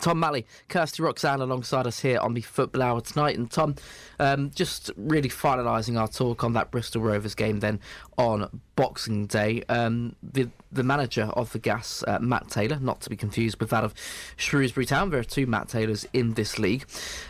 Tom 0.00 0.20
Malley, 0.20 0.46
Kirsty 0.68 1.02
Roxanne 1.02 1.40
alongside 1.40 1.86
us 1.86 2.00
here 2.00 2.18
on 2.18 2.34
the 2.34 2.40
Football 2.40 2.82
Hour 2.82 3.00
tonight. 3.00 3.36
And 3.36 3.50
Tom, 3.50 3.76
um, 4.18 4.50
just 4.50 4.90
really 4.96 5.28
finalising 5.28 5.98
our 5.98 6.08
talk 6.08 6.44
on 6.44 6.52
that 6.54 6.70
Bristol 6.70 7.02
Rovers 7.02 7.34
game 7.34 7.60
then 7.60 7.80
on 8.18 8.60
Boxing 8.74 9.26
Day. 9.26 9.62
Um, 9.68 10.16
the 10.22 10.48
the 10.72 10.82
manager 10.82 11.30
of 11.32 11.52
the 11.52 11.58
Gas, 11.58 12.04
uh, 12.06 12.18
Matt 12.20 12.50
Taylor, 12.50 12.78
not 12.78 13.00
to 13.02 13.10
be 13.10 13.16
confused 13.16 13.58
with 13.60 13.70
that 13.70 13.84
of 13.84 13.94
Shrewsbury 14.36 14.84
Town. 14.84 15.08
There 15.10 15.20
are 15.20 15.24
two 15.24 15.46
Matt 15.46 15.68
Taylors 15.68 16.06
in 16.12 16.34
this 16.34 16.58
league. 16.58 16.84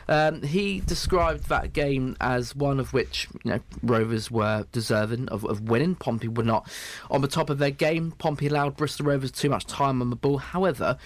Um, 0.09 0.43
he 0.43 0.81
described 0.81 1.49
that 1.49 1.73
game 1.73 2.17
as 2.21 2.57
one 2.57 2.81
of 2.81 2.93
which 2.93 3.29
you 3.45 3.53
know 3.53 3.61
Rovers 3.83 4.31
were 4.31 4.67
deserving 4.73 5.29
of, 5.29 5.45
of 5.45 5.69
winning. 5.69 5.95
Pompey 5.95 6.29
were 6.29 6.43
not 6.43 6.69
on 7.11 7.21
the 7.21 7.29
top 7.29 7.51
of 7.51 7.59
their 7.59 7.71
game. 7.71 8.13
Pompey 8.13 8.49
allowed 8.49 8.77
Bristol 8.77 9.07
Rovers 9.07 9.31
too 9.31 9.51
much 9.51 9.67
time 9.67 10.03
on 10.03 10.11
the 10.11 10.17
ball. 10.17 10.39
However, 10.39 10.99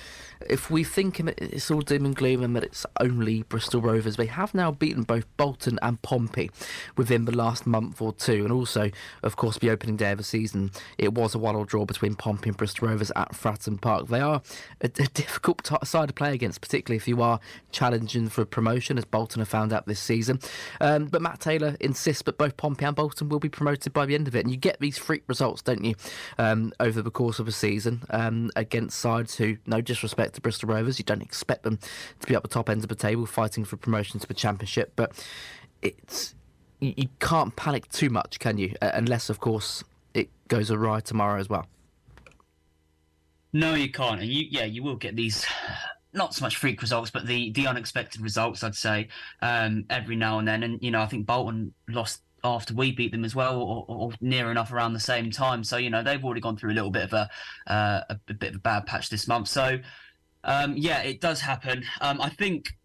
if 0.48 0.70
we 0.70 0.85
think 0.85 1.20
it's 1.20 1.70
all 1.70 1.81
doom 1.81 2.07
and 2.07 2.16
gloom 2.16 2.42
and 2.42 2.57
that 2.57 2.64
it's 2.64 2.87
only 2.98 3.42
Bristol 3.42 3.81
Rovers, 3.81 4.16
they 4.16 4.26
have 4.26 4.55
now 4.55 4.70
beaten 4.70 5.03
both 5.03 5.24
Bolton 5.37 5.79
and 5.83 6.00
Pompey 6.03 6.50
within 6.96 7.24
the 7.24 7.37
last 7.37 7.66
month 7.66 8.00
or 8.00 8.12
two. 8.12 8.44
And 8.44 8.53
also, 8.53 8.90
of 9.22 9.37
course, 9.37 9.59
the 9.59 9.70
opening 9.70 9.96
day 9.96 10.12
of 10.12 10.18
the 10.18 10.24
season, 10.24 10.70
it 10.98 11.14
was 11.14 11.35
a 11.35 11.38
one-all 11.38 11.64
draw 11.64 11.85
between 11.85 12.14
Pompey 12.14 12.48
and 12.48 12.57
Bristol 12.57 12.88
Rovers 12.88 13.12
at 13.16 13.33
Fratton 13.33 13.81
Park. 13.81 14.09
They 14.09 14.20
are 14.20 14.42
a, 14.81 14.87
a 14.87 14.88
difficult 14.88 15.64
t- 15.64 15.76
side 15.85 16.09
to 16.09 16.14
play 16.14 16.33
against, 16.33 16.61
particularly 16.61 16.96
if 16.96 17.07
you 17.07 17.20
are 17.22 17.40
challenging 17.70 18.29
for 18.29 18.44
promotion, 18.44 18.98
as 18.98 19.05
Bolton 19.05 19.40
have 19.40 19.48
found 19.48 19.72
out 19.72 19.87
this 19.87 20.00
season. 20.00 20.40
Um, 20.81 21.07
but 21.07 21.22
Matt 21.22 21.40
Taylor 21.40 21.76
insists 21.81 22.22
that 22.22 22.38
both 22.38 22.57
Pompey 22.57 22.85
and 22.85 22.96
Bolton 22.96 23.29
will 23.29 23.40
be 23.40 23.48
promoted 23.48 23.92
by 23.92 24.07
the 24.07 24.14
end 24.14 24.29
of 24.29 24.35
it. 24.35 24.40
And 24.40 24.50
you 24.50 24.57
get 24.57 24.81
these 24.81 24.98
freak 24.98 25.22
results, 25.26 25.62
don't 25.62 25.85
you, 25.85 25.94
um, 26.38 26.72
over 26.81 27.03
the 27.03 27.11
course 27.11 27.38
of 27.38 27.46
a 27.46 27.53
season 27.53 28.03
um, 28.11 28.50
against 28.57 28.98
sides 28.98 29.37
who, 29.37 29.59
no 29.66 29.81
disrespect 29.81 30.30
to 30.35 30.40
Bristol 30.40 30.69
Rovers, 30.69 30.99
you 30.99 31.05
don't 31.05 31.23
expect 31.23 31.62
them 31.62 31.79
to 32.21 32.27
be 32.27 32.35
up 32.35 32.43
the 32.43 32.49
top 32.49 32.69
end 32.69 32.83
of 32.83 32.88
the 32.88 32.95
table 32.95 33.27
fighting 33.27 33.64
for 33.64 33.77
promotion 33.77 34.21
to 34.21 34.27
the 34.27 34.35
Championship. 34.35 34.93
But 34.97 35.12
it's 35.83 36.35
you, 36.81 36.95
you 36.97 37.09
can't 37.21 37.55
panic 37.57 37.88
too 37.90 38.11
much, 38.11 38.38
can 38.38 38.59
you? 38.59 38.75
Uh, 38.83 38.90
unless, 38.95 39.31
of 39.31 39.40
course, 39.40 39.85
it 40.14 40.29
goes 40.49 40.71
awry 40.71 41.01
tomorrow 41.01 41.40
as 41.40 41.49
well. 41.49 41.66
No, 43.53 43.75
you 43.75 43.90
can't, 43.90 44.21
and 44.21 44.31
you 44.31 44.47
yeah, 44.49 44.64
you 44.64 44.83
will 44.83 44.97
get 44.97 45.16
these 45.16 45.45
not 46.12 46.35
so 46.35 46.45
much 46.45 46.57
freak 46.57 46.81
results, 46.83 47.11
but 47.11 47.27
the 47.27 47.51
the 47.53 47.66
unexpected 47.66 48.21
results. 48.21 48.62
I'd 48.62 48.75
say 48.75 49.09
um, 49.43 49.85
every 49.90 50.16
now 50.16 50.38
and 50.38 50.47
then, 50.47 50.62
and 50.62 50.83
you 50.83 50.90
know, 50.90 51.01
I 51.01 51.07
think 51.07 51.27
Bolton 51.27 51.75
lost 51.88 52.23
after 52.43 52.75
we 52.75 52.93
beat 52.93 53.12
them 53.12 53.25
as 53.25 53.35
well, 53.35 53.61
or, 53.61 53.85
or, 53.87 54.12
near 54.21 54.51
enough 54.51 54.73
around 54.73 54.95
the 54.95 55.01
same 55.01 55.31
time. 55.31 55.62
So 55.62 55.77
you 55.77 55.90
know, 55.90 56.03
they've 56.03 56.25
already 56.25 56.40
gone 56.40 56.57
through 56.57 56.73
a 56.73 56.75
little 56.75 56.90
bit 56.90 57.05
of 57.05 57.12
a 57.12 57.29
uh, 57.66 58.01
a, 58.09 58.21
a, 58.29 58.35
bit 58.35 58.51
of 58.51 58.57
a 58.57 58.61
bad 58.61 58.87
patch 58.87 59.11
this 59.11 59.27
month. 59.27 59.49
So 59.49 59.79
um, 60.44 60.74
yeah, 60.76 61.03
it 61.03 61.20
does 61.20 61.40
happen. 61.40 61.85
Um, 62.00 62.20
I 62.20 62.29
think 62.29 62.76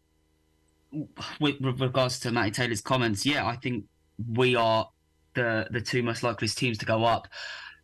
with, 1.39 1.59
with 1.61 1.79
regards 1.81 2.19
to 2.21 2.31
Matty 2.31 2.51
Taylor's 2.51 2.81
comments, 2.81 3.25
yeah, 3.25 3.45
I 3.45 3.55
think 3.55 3.85
we 4.33 4.55
are 4.55 4.89
the 5.33 5.67
the 5.69 5.81
two 5.81 6.01
most 6.01 6.23
likely 6.23 6.47
teams 6.47 6.77
to 6.79 6.85
go 6.85 7.03
up. 7.03 7.27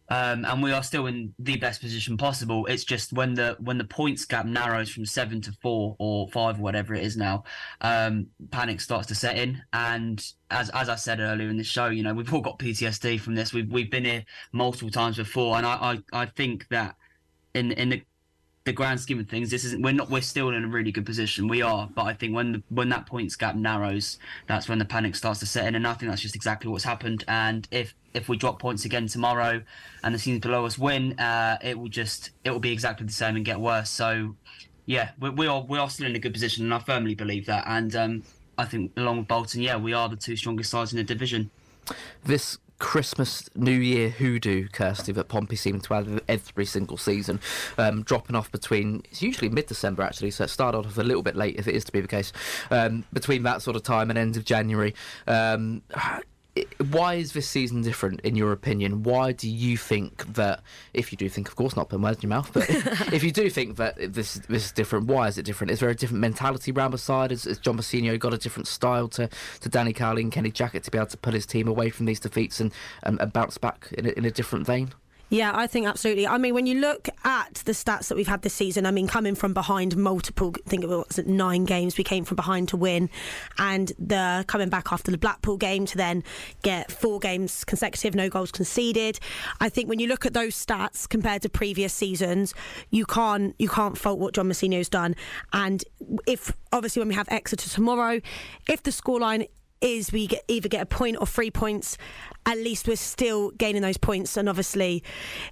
Um, 0.10 0.44
and 0.44 0.62
we 0.62 0.74
are 0.74 0.84
still 0.84 1.06
in 1.06 1.34
the 1.40 1.56
best 1.56 1.80
position 1.80 2.18
possible. 2.18 2.66
It's 2.66 2.84
just 2.84 3.14
when 3.14 3.34
the 3.34 3.56
when 3.62 3.78
the 3.78 3.86
points 3.86 4.26
gap 4.26 4.46
narrows 4.46 4.90
from 4.90 5.06
seven 5.06 5.40
to 5.42 5.54
four 5.62 5.96
or 6.00 6.28
five, 6.28 6.60
or 6.60 6.62
whatever 6.62 6.94
it 6.94 7.06
is 7.06 7.16
now, 7.16 7.46
um, 7.80 8.28
panic 8.50 8.82
starts 8.82 9.08
to 9.08 9.16
set 9.16 9.38
in. 9.38 9.62
And 9.72 10.22
as 10.50 10.70
as 10.72 10.90
I 10.90 10.96
said 10.96 11.22
earlier 11.22 11.48
in 11.48 11.56
the 11.56 11.64
show, 11.64 11.88
you 11.88 12.04
know 12.04 12.14
we've 12.14 12.34
all 12.34 12.42
got 12.42 12.60
PTSD 12.60 13.22
from 13.22 13.36
this. 13.36 13.54
We've 13.54 13.72
we've 13.72 13.90
been 13.90 14.04
here 14.04 14.26
multiple 14.52 14.90
times 14.90 15.16
before, 15.16 15.56
and 15.56 15.66
I 15.66 16.02
I, 16.14 16.24
I 16.24 16.26
think 16.26 16.68
that 16.68 16.98
in 17.54 17.72
in 17.72 17.90
the 17.90 18.04
the 18.64 18.74
grand 18.74 19.00
scheme 19.00 19.20
of 19.20 19.28
things, 19.28 19.50
this 19.50 19.64
isn't. 19.66 19.82
We're 19.82 19.94
not. 19.94 20.10
We're 20.10 20.22
still 20.22 20.50
in 20.50 20.64
a 20.64 20.68
really 20.68 20.92
good 20.92 21.06
position. 21.06 21.48
We 21.48 21.62
are, 21.62 21.90
but 21.94 22.04
I 22.04 22.14
think 22.14 22.36
when 22.36 22.52
the, 22.52 22.64
when 22.70 22.90
that 22.90 23.08
points 23.08 23.36
gap 23.36 23.56
narrows, 23.56 24.20
that's 24.48 24.70
when 24.70 24.78
the 24.78 24.86
panic 24.86 25.16
starts 25.16 25.40
to 25.40 25.46
set 25.48 25.66
in, 25.66 25.76
and 25.76 25.88
I 25.88 25.94
think 25.94 26.12
that's 26.12 26.22
just 26.22 26.36
exactly 26.36 26.70
what's 26.70 26.84
happened. 26.84 27.24
And 27.28 27.68
if 27.72 27.96
if 28.14 28.30
we 28.30 28.38
drop 28.38 28.60
points 28.60 28.86
again 28.86 29.08
tomorrow, 29.08 29.62
and 30.04 30.14
the 30.14 30.20
teams 30.20 30.42
below 30.42 30.66
us 30.66 30.78
win, 30.78 31.20
uh, 31.20 31.58
it 31.64 31.78
will 31.78 31.90
just 31.90 32.32
it 32.44 32.52
will 32.52 32.60
be 32.60 32.72
exactly 32.72 33.06
the 33.06 33.14
same 33.14 33.36
and 33.36 33.44
get 33.44 33.60
worse. 33.60 33.90
So, 33.90 34.36
yeah, 34.86 35.12
we, 35.20 35.32
we 35.32 35.48
are 35.48 35.62
we 35.62 35.80
are 35.80 35.90
still 35.90 36.06
in 36.06 36.16
a 36.16 36.20
good 36.20 36.34
position, 36.34 36.64
and 36.66 36.74
I 36.74 36.80
firmly 36.80 37.16
believe 37.16 37.48
that. 37.48 37.64
And 37.66 37.96
um, 37.96 38.24
I 38.60 38.66
think 38.66 38.92
along 38.96 39.18
with 39.20 39.28
Bolton, 39.28 39.62
yeah, 39.62 39.78
we 39.78 39.94
are 39.94 40.08
the 40.08 40.16
two 40.16 40.36
strongest 40.36 40.70
sides 40.70 40.94
in 40.94 40.98
the 40.98 41.04
division. 41.04 41.50
This 42.24 42.60
Christmas, 42.82 43.48
New 43.56 43.72
Year 43.72 44.10
hoodoo, 44.10 44.68
Kirsty, 44.68 45.12
that 45.14 45.30
Pompey 45.30 45.56
seem 45.56 45.80
to 45.80 45.94
have 45.94 46.20
every 46.28 46.66
single 46.66 46.98
season, 46.98 47.40
um, 47.78 48.02
dropping 48.02 48.36
off 48.36 48.52
between, 48.52 49.04
it's 49.10 49.22
usually 49.22 49.50
mid 49.50 49.68
December 49.68 50.02
actually, 50.02 50.32
so 50.32 50.44
it 50.44 50.50
started 50.50 50.80
off 50.80 50.98
a 50.98 51.04
little 51.04 51.22
bit 51.22 51.36
late 51.36 51.56
if 51.58 51.68
it 51.68 51.76
is 51.76 51.86
to 51.86 51.92
be 51.92 52.02
the 52.02 52.08
case, 52.08 52.34
um, 52.72 53.06
between 53.14 53.44
that 53.44 53.62
sort 53.62 53.76
of 53.76 53.84
time 53.84 54.10
and 54.10 54.18
end 54.18 54.36
of 54.36 54.44
January. 54.44 54.96
Um, 55.28 55.84
why 56.90 57.14
is 57.14 57.32
this 57.32 57.48
season 57.48 57.82
different 57.82 58.20
in 58.22 58.36
your 58.36 58.52
opinion? 58.52 59.04
Why 59.04 59.32
do 59.32 59.50
you 59.50 59.78
think 59.78 60.34
that, 60.34 60.62
if 60.94 61.12
you 61.12 61.18
do 61.18 61.30
think, 61.30 61.48
of 61.48 61.56
course, 61.56 61.78
not 61.78 61.88
putting 61.88 62.04
words 62.04 62.18
in 62.18 62.30
your 62.30 62.36
mouth, 62.36 62.52
but 62.52 62.70
if 63.14 63.24
you 63.24 63.32
do 63.32 63.50
think 63.50 63.78
that 63.78 64.14
this 64.14 64.36
this 64.50 64.66
is 64.66 64.72
different, 64.74 65.08
why 65.08 65.28
is 65.28 65.38
it 65.38 65.44
different? 65.44 65.72
Is 65.72 65.80
there 65.80 65.90
a 65.90 65.96
different 65.96 66.20
mentality 66.20 66.72
around 66.72 66.92
the 66.92 66.98
side? 66.98 67.32
Has, 67.32 67.46
has 67.46 67.58
John 67.58 67.78
Mousinho 67.78 68.20
got 68.20 68.34
a 68.34 68.38
different 68.38 68.68
style 68.68 69.08
to, 69.10 69.30
to 69.62 69.70
Danny 69.70 69.94
Cowley 69.94 70.24
and 70.24 70.32
Kenny 70.32 70.52
Jackett 70.52 70.84
to 70.84 70.92
be 70.92 70.98
able 70.98 71.08
to 71.08 71.18
pull 71.18 71.34
his 71.34 71.46
team 71.46 71.68
away 71.68 71.90
from 71.90 72.06
these 72.06 72.20
defeats 72.20 72.60
and, 72.60 72.74
and, 73.04 73.20
and 73.22 73.32
bounce 73.32 73.58
back 73.58 73.88
in 73.98 74.06
a, 74.08 74.10
in 74.10 74.26
a 74.26 74.32
different 74.32 74.66
vein? 74.66 74.92
Yeah, 75.32 75.54
I 75.56 75.66
think 75.66 75.88
absolutely. 75.88 76.28
I 76.28 76.38
mean, 76.38 76.54
when 76.54 76.66
you 76.66 76.82
look 76.82 77.08
at 77.24 77.54
the 77.64 77.72
stats 77.72 78.10
that 78.10 78.18
we've 78.18 78.28
had 78.28 78.42
this 78.42 78.54
season, 78.54 78.86
I 78.86 78.92
mean, 78.92 79.08
coming 79.08 79.34
from 79.34 79.54
behind 79.54 79.96
multiple, 79.96 80.54
I 80.66 80.70
think 80.70 80.84
it 80.84 80.90
was 80.90 81.22
nine 81.26 81.64
games, 81.64 81.98
we 81.98 82.04
came 82.04 82.26
from 82.26 82.36
behind 82.36 82.68
to 82.70 82.78
win, 82.78 83.10
and 83.58 83.94
the 83.98 84.44
coming 84.48 84.68
back 84.68 84.92
after 84.92 85.10
the 85.10 85.18
Blackpool 85.18 85.56
game 85.56 85.86
to 85.86 85.96
then 85.96 86.26
get 86.64 86.92
four 86.92 87.18
games 87.18 87.64
consecutive, 87.64 88.14
no 88.14 88.28
goals 88.28 88.52
conceded. 88.52 89.22
I 89.62 89.70
think 89.70 89.88
when 89.88 90.00
you 90.00 90.08
look 90.08 90.26
at 90.26 90.34
those 90.34 90.54
stats 90.54 91.08
compared 91.08 91.44
to 91.44 91.50
previous 91.50 91.94
seasons, 91.94 92.54
you 92.90 93.06
can't 93.06 93.56
you 93.58 93.70
can't 93.70 93.98
fault 93.98 94.20
what 94.20 94.34
John 94.34 94.50
Mousinho's 94.50 94.90
done. 94.90 95.16
And 95.54 95.82
if 96.28 96.52
obviously 96.74 97.00
when 97.00 97.08
we 97.08 97.16
have 97.16 97.30
Exeter 97.32 97.70
tomorrow, 97.70 98.20
if 98.68 98.84
the 98.84 98.92
scoreline 98.92 99.48
is 99.82 100.12
we 100.12 100.28
get, 100.28 100.44
either 100.48 100.70
get 100.70 100.82
a 100.82 100.86
point 100.86 101.18
or 101.20 101.28
three 101.28 101.52
points, 101.52 101.98
at 102.46 102.58
least 102.58 102.88
we're 102.88 102.96
still 102.96 103.52
gaining 103.52 103.82
those 103.82 103.98
points. 103.98 104.38
And 104.38 104.48
obviously, 104.48 105.04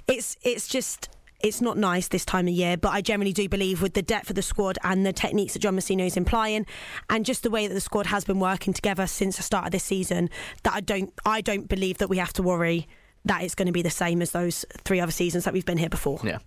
it's 0.08 0.38
it's 0.44 0.68
just 0.68 1.10
it's 1.42 1.62
not 1.62 1.78
nice 1.78 2.08
this 2.10 2.26
time 2.26 2.48
of 2.48 2.54
year, 2.54 2.78
but 2.78 2.90
I 2.90 3.02
generally 3.02 3.34
do 3.34 3.48
believe 3.48 3.82
with 3.82 3.94
the 3.94 4.02
depth 4.02 4.30
of 4.30 4.36
the 4.36 4.42
squad 4.42 4.78
and 4.84 5.06
the 5.06 5.14
techniques 5.14 5.54
that 5.54 5.60
John 5.60 5.76
Mousinho 5.76 6.06
is 6.06 6.18
implying, 6.18 6.66
and 7.10 7.26
just 7.26 7.44
the 7.44 7.50
way 7.50 7.68
that 7.68 7.74
the 7.74 7.82
squad 7.82 8.08
has 8.08 8.26
been 8.26 8.40
working 8.40 8.74
together 8.74 9.08
since 9.08 9.38
the 9.38 9.44
start 9.44 9.66
of 9.66 9.72
this 9.72 9.84
season, 9.84 10.30
that 10.64 10.74
I 10.74 10.82
don't 10.82 11.14
I 11.26 11.42
don't 11.42 11.68
believe 11.68 11.98
that 12.00 12.10
we 12.10 12.18
have 12.18 12.34
to 12.34 12.44
worry 12.44 12.88
that 13.26 13.44
it's 13.44 13.56
going 13.56 13.66
to 13.66 13.72
be 13.72 13.82
the 13.82 13.90
same 13.90 14.22
as 14.22 14.32
those 14.32 14.66
three 14.86 15.00
other 15.00 15.12
seasons 15.12 15.44
that 15.44 15.54
we've 15.54 15.66
been 15.66 15.78
here 15.78 15.90
before. 15.90 16.20
Yeah. 16.24 16.40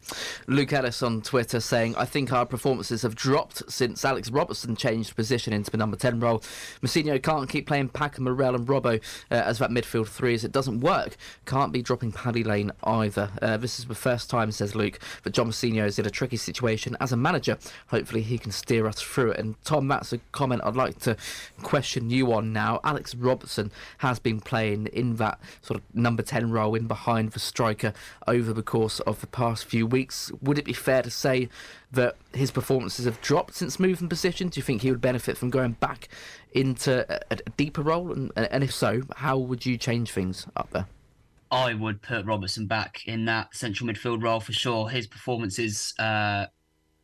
Luke 0.46 0.72
Ellis 0.72 1.02
on 1.02 1.20
Twitter 1.22 1.60
saying, 1.60 1.94
I 1.96 2.04
think 2.04 2.32
our 2.32 2.46
performances 2.46 3.02
have 3.02 3.14
dropped 3.14 3.70
since 3.70 4.04
Alex 4.04 4.30
Robertson 4.30 4.74
changed 4.74 5.14
position 5.14 5.52
into 5.52 5.70
the 5.70 5.76
number 5.76 5.96
10 5.96 6.20
role. 6.20 6.38
Mousinho 6.82 7.22
can't 7.22 7.48
keep 7.48 7.66
playing 7.66 7.90
Packer, 7.90 8.22
Morrell 8.22 8.54
and 8.54 8.66
Robbo 8.66 8.96
uh, 9.30 9.34
as 9.34 9.58
that 9.58 9.70
midfield 9.70 10.08
three 10.08 10.34
as 10.34 10.44
it 10.44 10.52
doesn't 10.52 10.80
work. 10.80 11.16
Can't 11.44 11.72
be 11.72 11.82
dropping 11.82 12.12
Paddy 12.12 12.42
Lane 12.42 12.72
either. 12.84 13.30
Uh, 13.40 13.56
this 13.58 13.78
is 13.78 13.84
the 13.84 13.94
first 13.94 14.30
time, 14.30 14.50
says 14.50 14.74
Luke, 14.74 14.98
that 15.24 15.34
John 15.34 15.48
Mousinho 15.48 15.86
is 15.86 15.98
in 15.98 16.06
a 16.06 16.10
tricky 16.10 16.36
situation 16.36 16.96
as 17.00 17.12
a 17.12 17.16
manager. 17.16 17.58
Hopefully 17.88 18.22
he 18.22 18.38
can 18.38 18.50
steer 18.50 18.86
us 18.86 19.00
through 19.00 19.32
it. 19.32 19.38
And 19.40 19.62
Tom, 19.64 19.88
that's 19.88 20.12
a 20.12 20.18
comment 20.32 20.62
I'd 20.64 20.76
like 20.76 20.98
to 21.00 21.16
question 21.62 22.08
you 22.08 22.32
on 22.32 22.52
now. 22.52 22.80
Alex 22.82 23.14
Robertson 23.14 23.70
has 23.98 24.18
been 24.18 24.40
playing 24.40 24.86
in 24.86 25.16
that 25.16 25.38
sort 25.60 25.78
of 25.78 25.94
number 25.94 26.22
10 26.22 26.50
role 26.50 26.61
in 26.74 26.86
behind 26.86 27.32
the 27.32 27.38
striker 27.38 27.92
over 28.26 28.52
the 28.52 28.62
course 28.62 29.00
of 29.00 29.20
the 29.20 29.26
past 29.26 29.64
few 29.64 29.86
weeks. 29.86 30.30
Would 30.40 30.58
it 30.58 30.64
be 30.64 30.72
fair 30.72 31.02
to 31.02 31.10
say 31.10 31.48
that 31.90 32.16
his 32.32 32.50
performances 32.50 33.04
have 33.04 33.20
dropped 33.20 33.54
since 33.54 33.80
moving 33.80 34.08
position? 34.08 34.48
Do 34.48 34.58
you 34.58 34.62
think 34.62 34.82
he 34.82 34.90
would 34.90 35.00
benefit 35.00 35.36
from 35.36 35.50
going 35.50 35.72
back 35.72 36.08
into 36.52 37.06
a, 37.08 37.20
a 37.30 37.50
deeper 37.56 37.82
role? 37.82 38.12
And, 38.12 38.30
and 38.36 38.62
if 38.64 38.72
so, 38.72 39.02
how 39.16 39.38
would 39.38 39.66
you 39.66 39.76
change 39.76 40.10
things 40.12 40.46
up 40.56 40.70
there? 40.70 40.86
I 41.50 41.74
would 41.74 42.00
put 42.00 42.24
Robertson 42.24 42.66
back 42.66 43.06
in 43.06 43.26
that 43.26 43.54
central 43.54 43.88
midfield 43.88 44.22
role 44.22 44.40
for 44.40 44.52
sure. 44.52 44.88
His 44.88 45.06
performances 45.06 45.92
uh, 45.98 46.46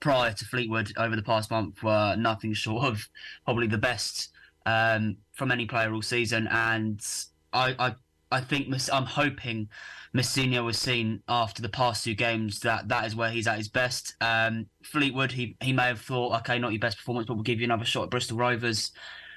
prior 0.01 0.33
to 0.33 0.45
Fleetwood 0.45 0.93
over 0.97 1.17
the 1.17 1.23
past 1.23 1.51
month 1.51 1.83
were 1.83 2.17
nothing 2.17 2.55
short 2.55 2.85
of 2.85 3.09
probably 3.45 3.67
the 3.67 3.79
best 3.79 4.31
um, 4.65 5.17
from 5.33 5.51
any 5.51 5.67
player 5.67 5.93
all 5.93 6.03
season, 6.03 6.47
and 6.49 7.05
I, 7.53 7.75
I 7.79 7.95
I 8.31 8.41
think 8.41 8.75
I'm 8.93 9.07
hoping 9.07 9.69
Mousinho 10.15 10.65
was 10.65 10.79
seen 10.79 11.23
after 11.29 11.63
the 11.63 11.69
past 11.69 12.05
two 12.05 12.15
games 12.15 12.61
that 12.61 12.89
that 12.89 13.07
is 13.07 13.17
where 13.17 13.31
he's 13.31 13.47
at 13.47 13.59
his 13.59 13.69
best. 13.69 14.15
Um, 14.21 14.67
Fleetwood, 14.83 15.33
he 15.33 15.57
he 15.61 15.73
may 15.73 15.85
have 15.85 16.01
thought, 16.01 16.39
okay, 16.41 16.59
not 16.59 16.73
your 16.73 16.81
best 16.81 16.99
performance, 16.99 17.27
but 17.27 17.35
we'll 17.35 17.43
give 17.43 17.61
you 17.61 17.65
another 17.65 17.85
shot 17.85 18.05
at 18.05 18.11
Bristol 18.11 18.39
Rovers. 18.39 18.93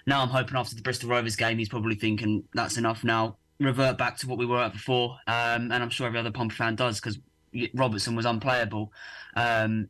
Now 0.06 0.21
I'm 0.21 0.30
hoping 0.30 0.58
after 0.58 0.75
the 0.75 0.82
Bristol 0.82 1.10
Rovers 1.10 1.36
game, 1.36 1.58
he's 1.58 1.69
probably 1.69 1.95
thinking 1.95 2.43
that's 2.54 2.77
enough 2.77 3.04
now. 3.04 3.38
Revert 3.60 3.97
back 3.97 4.17
to 4.17 4.27
what 4.27 4.39
we 4.39 4.45
were 4.45 4.60
at 4.60 4.73
before, 4.73 5.17
um, 5.27 5.71
and 5.71 5.73
I'm 5.73 5.89
sure 5.89 6.08
every 6.08 6.19
other 6.19 6.32
Pompey 6.32 6.56
fan 6.56 6.75
does 6.75 6.99
because 6.99 7.19
Robertson 7.75 8.15
was 8.15 8.25
unplayable. 8.25 8.91
Um, 9.36 9.88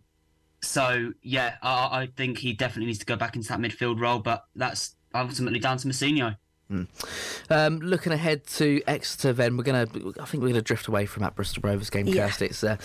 so 0.62 1.14
yeah, 1.22 1.56
I, 1.62 2.02
I 2.02 2.10
think 2.18 2.38
he 2.38 2.54
definitely 2.54 2.88
needs 2.88 3.00
to 3.00 3.06
go 3.06 3.16
back 3.16 3.36
into 3.36 3.48
that 3.48 3.60
midfield 3.60 4.00
role, 4.00 4.20
but 4.20 4.44
that's 4.56 4.96
ultimately 5.14 5.60
down 5.60 5.78
to 5.78 5.88
Mousinho. 5.88 6.36
Mm. 6.72 6.88
Um, 7.50 7.80
looking 7.80 8.14
ahead 8.14 8.48
to 8.48 8.82
Exeter, 8.88 9.34
then 9.34 9.58
we're 9.58 9.64
gonna. 9.64 9.88
I 10.20 10.26
think 10.26 10.42
we're 10.42 10.50
gonna 10.50 10.62
drift 10.62 10.88
away 10.88 11.06
from 11.06 11.24
that 11.24 11.36
Bristol 11.36 11.62
Rovers 11.64 11.90
game. 11.90 12.08
Yeah. 12.08 12.28
Kirsty. 12.28 12.46
It's 12.46 12.64
uh, 12.64 12.78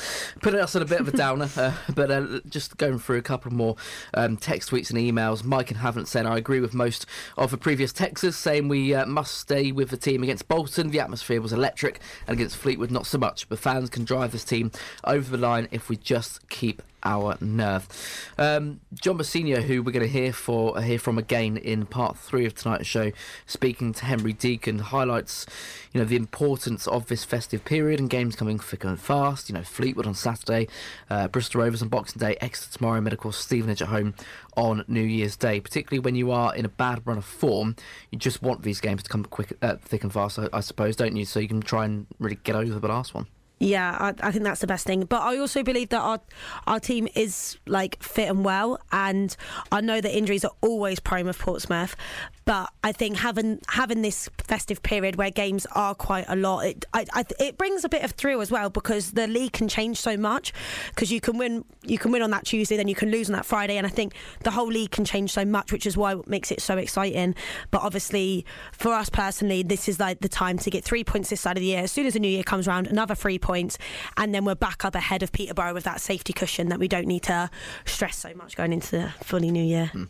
putting 0.42 0.60
us 0.60 0.74
on 0.74 0.82
a 0.82 0.86
bit 0.86 1.00
of 1.00 1.08
a 1.08 1.16
downer, 1.16 1.48
uh, 1.56 1.72
but 1.94 2.10
uh, 2.10 2.40
just 2.48 2.76
going 2.76 2.98
through 2.98 3.18
a 3.18 3.22
couple 3.22 3.52
more 3.52 3.76
um, 4.14 4.36
text 4.36 4.70
tweets 4.70 4.90
and 4.90 4.98
emails. 4.98 5.44
Mike 5.44 5.70
and 5.70 5.78
Havant 5.78 6.08
said 6.08 6.26
I 6.26 6.36
agree 6.36 6.60
with 6.60 6.74
most 6.74 7.06
of 7.36 7.50
the 7.50 7.58
previous 7.58 7.92
texts, 7.92 8.36
saying 8.36 8.68
we 8.68 8.92
uh, 8.92 9.06
must 9.06 9.38
stay 9.38 9.70
with 9.70 9.90
the 9.90 9.96
team 9.96 10.22
against 10.22 10.48
Bolton. 10.48 10.90
The 10.90 11.00
atmosphere 11.00 11.40
was 11.40 11.52
electric, 11.52 12.00
and 12.26 12.36
against 12.36 12.56
Fleetwood, 12.56 12.90
not 12.90 13.06
so 13.06 13.18
much. 13.18 13.48
But 13.48 13.60
fans 13.60 13.88
can 13.88 14.04
drive 14.04 14.32
this 14.32 14.44
team 14.44 14.72
over 15.04 15.30
the 15.30 15.38
line 15.38 15.68
if 15.70 15.88
we 15.88 15.96
just 15.96 16.48
keep 16.48 16.82
our 17.06 17.38
nerve. 17.40 17.88
Um, 18.36 18.80
John 18.92 19.18
Mousinho, 19.18 19.62
who 19.62 19.82
we're 19.82 19.92
going 19.92 20.04
to 20.04 20.12
hear 20.12 20.32
for 20.32 20.80
hear 20.82 20.98
from 20.98 21.16
again 21.16 21.56
in 21.56 21.86
part 21.86 22.18
three 22.18 22.44
of 22.44 22.54
tonight's 22.54 22.86
show, 22.86 23.12
speaking 23.46 23.94
to 23.94 24.04
Henry 24.04 24.32
Deacon, 24.32 24.80
highlights 24.80 25.46
you 25.92 26.00
know 26.00 26.04
the 26.04 26.16
importance 26.16 26.86
of 26.88 27.06
this 27.06 27.24
festive 27.24 27.64
period 27.64 28.00
and 28.00 28.10
games 28.10 28.34
coming 28.34 28.58
thick 28.58 28.84
and 28.84 29.00
fast. 29.00 29.48
You 29.48 29.54
know 29.54 29.62
Fleetwood 29.62 30.06
on 30.06 30.14
Saturday, 30.14 30.68
uh, 31.08 31.28
Bristol 31.28 31.62
Rovers 31.62 31.80
on 31.80 31.88
Boxing 31.88 32.18
Day, 32.18 32.36
Exeter 32.40 32.76
tomorrow, 32.76 32.98
and 32.98 33.12
of 33.12 33.18
course 33.18 33.38
Stevenage 33.38 33.80
at 33.80 33.88
home 33.88 34.14
on 34.56 34.84
New 34.88 35.02
Year's 35.02 35.36
Day. 35.36 35.60
Particularly 35.60 36.00
when 36.00 36.16
you 36.16 36.32
are 36.32 36.54
in 36.54 36.64
a 36.64 36.68
bad 36.68 37.02
run 37.06 37.18
of 37.18 37.24
form, 37.24 37.76
you 38.10 38.18
just 38.18 38.42
want 38.42 38.62
these 38.62 38.80
games 38.80 39.04
to 39.04 39.08
come 39.08 39.24
quick, 39.24 39.56
uh, 39.62 39.76
thick 39.76 40.02
and 40.02 40.12
fast, 40.12 40.38
I, 40.38 40.48
I 40.52 40.60
suppose, 40.60 40.96
don't 40.96 41.14
you? 41.14 41.24
So 41.24 41.38
you 41.38 41.48
can 41.48 41.60
try 41.60 41.84
and 41.84 42.06
really 42.18 42.38
get 42.42 42.56
over 42.56 42.78
the 42.78 42.88
last 42.88 43.14
one. 43.14 43.26
Yeah, 43.58 43.96
I, 43.98 44.28
I, 44.28 44.32
think 44.32 44.44
that's 44.44 44.60
the 44.60 44.66
best 44.66 44.86
thing. 44.86 45.04
But 45.04 45.22
I 45.22 45.38
also 45.38 45.62
believe 45.62 45.88
that 45.88 46.00
our 46.00 46.20
our 46.66 46.78
team 46.78 47.08
is 47.14 47.56
like 47.66 48.02
fit 48.02 48.28
and 48.28 48.44
well, 48.44 48.78
and 48.92 49.34
I 49.72 49.80
know 49.80 49.98
that 49.98 50.14
injuries 50.14 50.44
are 50.44 50.50
always 50.60 51.00
prime 51.00 51.26
of 51.26 51.38
Portsmouth. 51.38 51.96
But 52.44 52.70
I 52.84 52.92
think 52.92 53.16
having 53.16 53.60
having 53.68 54.02
this 54.02 54.28
festive 54.38 54.82
period 54.82 55.16
where 55.16 55.30
games 55.30 55.66
are 55.74 55.94
quite 55.94 56.26
a 56.28 56.36
lot, 56.36 56.66
it 56.66 56.84
I, 56.92 57.06
I, 57.14 57.24
it 57.40 57.56
brings 57.56 57.82
a 57.82 57.88
bit 57.88 58.04
of 58.04 58.10
thrill 58.10 58.42
as 58.42 58.50
well 58.50 58.68
because 58.68 59.12
the 59.12 59.26
league 59.26 59.52
can 59.52 59.68
change 59.68 59.96
so 59.96 60.18
much. 60.18 60.52
Because 60.90 61.10
you 61.10 61.22
can 61.22 61.38
win 61.38 61.64
you 61.82 61.96
can 61.96 62.12
win 62.12 62.20
on 62.20 62.32
that 62.32 62.44
Tuesday, 62.44 62.76
then 62.76 62.88
you 62.88 62.94
can 62.94 63.10
lose 63.10 63.30
on 63.30 63.36
that 63.36 63.46
Friday, 63.46 63.78
and 63.78 63.86
I 63.86 63.90
think 63.90 64.12
the 64.40 64.50
whole 64.50 64.68
league 64.68 64.90
can 64.90 65.06
change 65.06 65.32
so 65.32 65.46
much, 65.46 65.72
which 65.72 65.86
is 65.86 65.96
why 65.96 66.12
it 66.12 66.28
makes 66.28 66.52
it 66.52 66.60
so 66.60 66.76
exciting. 66.76 67.34
But 67.70 67.80
obviously, 67.80 68.44
for 68.72 68.92
us 68.92 69.08
personally, 69.08 69.62
this 69.62 69.88
is 69.88 69.98
like 69.98 70.20
the 70.20 70.28
time 70.28 70.58
to 70.58 70.68
get 70.68 70.84
three 70.84 71.04
points 71.04 71.30
this 71.30 71.40
side 71.40 71.56
of 71.56 71.62
the 71.62 71.68
year. 71.68 71.82
As 71.84 71.90
soon 71.90 72.04
as 72.04 72.12
the 72.12 72.20
new 72.20 72.28
year 72.28 72.42
comes 72.42 72.68
around, 72.68 72.86
another 72.86 73.14
three 73.14 73.38
points, 73.38 73.45
and 73.48 74.34
then 74.34 74.44
we're 74.44 74.56
back 74.56 74.84
up 74.84 74.94
ahead 74.94 75.22
of 75.22 75.30
Peterborough 75.30 75.72
with 75.72 75.84
that 75.84 76.00
safety 76.00 76.32
cushion 76.32 76.68
that 76.68 76.80
we 76.80 76.88
don't 76.88 77.06
need 77.06 77.22
to 77.24 77.48
stress 77.84 78.16
so 78.16 78.34
much 78.34 78.56
going 78.56 78.72
into 78.72 78.90
the 78.90 79.14
fully 79.22 79.50
new 79.50 79.62
year. 79.62 79.86
Hmm. 79.86 80.04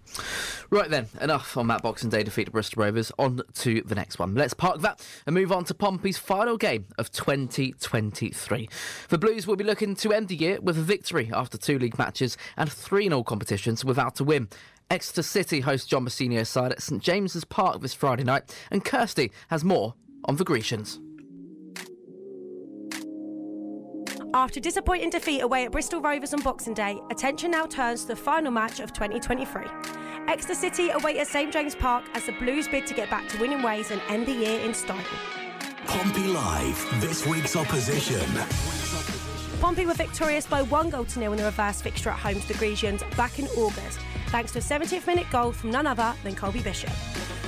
Right 0.70 0.88
then, 0.88 1.09
enough 1.20 1.57
on 1.57 1.66
that 1.68 1.83
Boxing 1.83 2.09
Day 2.09 2.22
defeat 2.22 2.44
to 2.44 2.51
Bristol 2.51 2.85
Rovers. 2.85 3.12
On 3.18 3.42
to 3.55 3.83
the 3.83 3.94
next 3.94 4.18
one. 4.18 4.35
Let's 4.35 4.55
park 4.55 4.81
that 4.81 5.07
and 5.27 5.35
move 5.35 5.53
on 5.53 5.64
to 5.64 5.75
Pompey's 5.75 6.18
final 6.18 6.57
game 6.57 6.87
of 6.96 7.11
2023. 7.12 8.68
The 9.09 9.18
Blues 9.18 9.46
will 9.46 9.57
be 9.57 9.64
looking 9.64 9.94
to 9.96 10.12
end 10.12 10.29
the 10.29 10.37
year 10.37 10.61
with 10.61 10.79
a 10.79 10.83
victory 10.83 11.31
after 11.33 11.59
two 11.59 11.79
league 11.79 11.99
matches 11.99 12.38
and 12.57 12.72
three 12.72 13.07
in 13.07 13.12
all 13.12 13.25
competitions 13.25 13.85
without 13.85 14.18
a 14.18 14.25
win. 14.25 14.49
Exeter 14.90 15.22
City 15.22 15.61
host 15.61 15.88
John 15.90 16.05
Mousinho's 16.05 16.49
side 16.49 16.72
at 16.72 16.81
St 16.81 17.03
James's 17.03 17.44
Park 17.44 17.81
this 17.81 17.92
Friday 17.92 18.25
night, 18.25 18.57
and 18.70 18.85
Kirsty 18.85 19.33
has 19.49 19.64
more 19.64 19.94
on 20.25 20.37
the 20.37 20.44
Grecians. 20.44 21.01
After 24.37 24.61
disappointing 24.61 25.09
defeat 25.09 25.40
away 25.40 25.64
at 25.64 25.72
Bristol 25.72 26.03
Rovers 26.03 26.35
on 26.35 26.42
Boxing 26.42 26.75
Day, 26.75 27.01
attention 27.11 27.53
now 27.53 27.64
turns 27.64 28.03
to 28.03 28.09
the 28.09 28.16
final 28.16 28.53
match 28.53 28.81
of 28.81 28.92
2023. 28.92 29.64
Exeter 30.29 30.55
City 30.55 30.90
await 30.90 31.16
at 31.16 31.27
St 31.27 31.51
James 31.51 31.75
Park 31.75 32.05
as 32.12 32.27
the 32.27 32.33
Blues 32.33 32.68
bid 32.68 32.87
to 32.87 32.92
get 32.92 33.09
back 33.09 33.27
to 33.31 33.40
winning 33.40 33.62
ways 33.62 33.90
and 33.90 34.03
end 34.11 34.27
the 34.27 34.35
year 34.35 34.61
in 34.61 34.75
style. 34.75 35.03
Pompey 35.87 36.27
Live, 36.27 37.01
this 37.01 37.27
week's 37.27 37.57
opposition. 37.57 38.20
Pompey 39.59 39.87
were 39.87 39.94
victorious 39.94 40.46
by 40.46 40.61
one 40.61 40.90
goal 40.90 41.07
to 41.07 41.18
nil 41.18 41.33
in 41.33 41.38
the 41.38 41.44
reverse 41.44 41.81
fixture 41.81 42.11
at 42.11 42.18
home 42.18 42.38
to 42.38 42.46
the 42.46 42.59
Grecians 42.59 43.03
back 43.16 43.38
in 43.38 43.46
August, 43.57 44.01
thanks 44.27 44.53
to 44.53 44.59
a 44.59 44.62
70th 44.62 45.07
minute 45.07 45.31
goal 45.33 45.51
from 45.51 45.70
none 45.70 45.87
other 45.87 46.12
than 46.25 46.35
Colby 46.35 46.61
Bishop. 46.61 46.92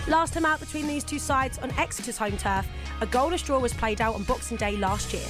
Last 0.08 0.32
time 0.32 0.46
out 0.46 0.58
between 0.58 0.86
these 0.86 1.04
two 1.04 1.18
sides 1.18 1.58
on 1.58 1.70
Exeter's 1.72 2.16
home 2.16 2.38
turf, 2.38 2.66
a 3.02 3.06
goalless 3.06 3.44
draw 3.44 3.58
was 3.58 3.74
played 3.74 4.00
out 4.00 4.14
on 4.14 4.22
Boxing 4.22 4.56
Day 4.56 4.78
last 4.78 5.12
year. 5.12 5.26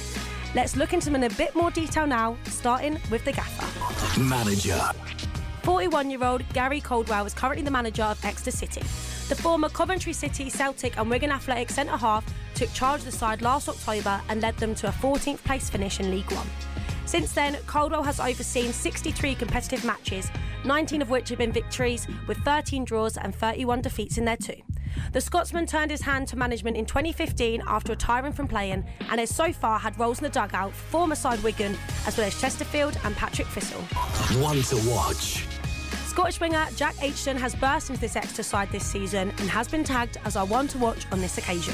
Let's 0.55 0.75
look 0.75 0.93
into 0.93 1.05
them 1.05 1.15
in 1.15 1.23
a 1.31 1.35
bit 1.35 1.55
more 1.55 1.69
detail 1.69 2.07
now, 2.07 2.35
starting 2.45 2.97
with 3.11 3.23
the 3.23 3.31
gaffer. 3.31 4.19
Manager. 4.19 4.81
41 5.61 6.09
year 6.09 6.23
old 6.23 6.43
Gary 6.53 6.81
Caldwell 6.81 7.27
is 7.27 7.35
currently 7.35 7.63
the 7.63 7.69
manager 7.69 8.01
of 8.01 8.23
Exeter 8.25 8.49
City. 8.49 8.81
The 9.29 9.35
former 9.35 9.69
Coventry 9.69 10.11
City, 10.11 10.49
Celtic, 10.49 10.97
and 10.97 11.07
Wigan 11.07 11.31
Athletic 11.31 11.69
centre 11.69 11.95
half 11.95 12.25
took 12.55 12.73
charge 12.73 13.01
of 13.01 13.05
the 13.05 13.11
side 13.11 13.43
last 13.43 13.69
October 13.69 14.19
and 14.27 14.41
led 14.41 14.57
them 14.57 14.73
to 14.75 14.87
a 14.87 14.91
14th 14.91 15.43
place 15.43 15.69
finish 15.69 15.99
in 15.99 16.09
League 16.09 16.31
One. 16.31 16.47
Since 17.05 17.33
then, 17.33 17.55
Caldwell 17.67 18.03
has 18.03 18.19
overseen 18.19 18.73
63 18.73 19.35
competitive 19.35 19.85
matches, 19.85 20.31
19 20.65 21.03
of 21.03 21.11
which 21.11 21.29
have 21.29 21.37
been 21.37 21.51
victories, 21.51 22.07
with 22.27 22.37
13 22.39 22.85
draws 22.85 23.17
and 23.17 23.35
31 23.35 23.81
defeats 23.81 24.17
in 24.17 24.25
there 24.25 24.37
too. 24.37 24.55
The 25.11 25.21
Scotsman 25.21 25.65
turned 25.65 25.91
his 25.91 26.01
hand 26.01 26.27
to 26.29 26.37
management 26.37 26.77
in 26.77 26.85
2015 26.85 27.63
after 27.67 27.93
retiring 27.93 28.33
from 28.33 28.47
playing 28.47 28.85
and 29.09 29.19
has 29.19 29.33
so 29.33 29.51
far 29.51 29.79
had 29.79 29.97
roles 29.99 30.19
in 30.19 30.23
the 30.23 30.29
dugout, 30.29 30.73
former 30.73 31.15
side 31.15 31.41
Wigan, 31.43 31.77
as 32.05 32.17
well 32.17 32.27
as 32.27 32.39
Chesterfield 32.39 32.97
and 33.03 33.15
Partick 33.15 33.47
Thistle. 33.47 33.81
One 34.41 34.61
to 34.63 34.89
watch. 34.89 35.45
Scottish 36.19 36.41
winger 36.41 36.67
Jack 36.75 36.95
Aitchison 36.95 37.37
has 37.37 37.55
burst 37.55 37.89
into 37.89 38.01
this 38.01 38.17
Exeter 38.17 38.43
side 38.43 38.69
this 38.73 38.85
season 38.85 39.29
and 39.29 39.49
has 39.49 39.69
been 39.69 39.85
tagged 39.85 40.17
as 40.25 40.35
our 40.35 40.45
one 40.45 40.67
to 40.67 40.77
watch 40.77 41.05
on 41.13 41.21
this 41.21 41.37
occasion. 41.37 41.73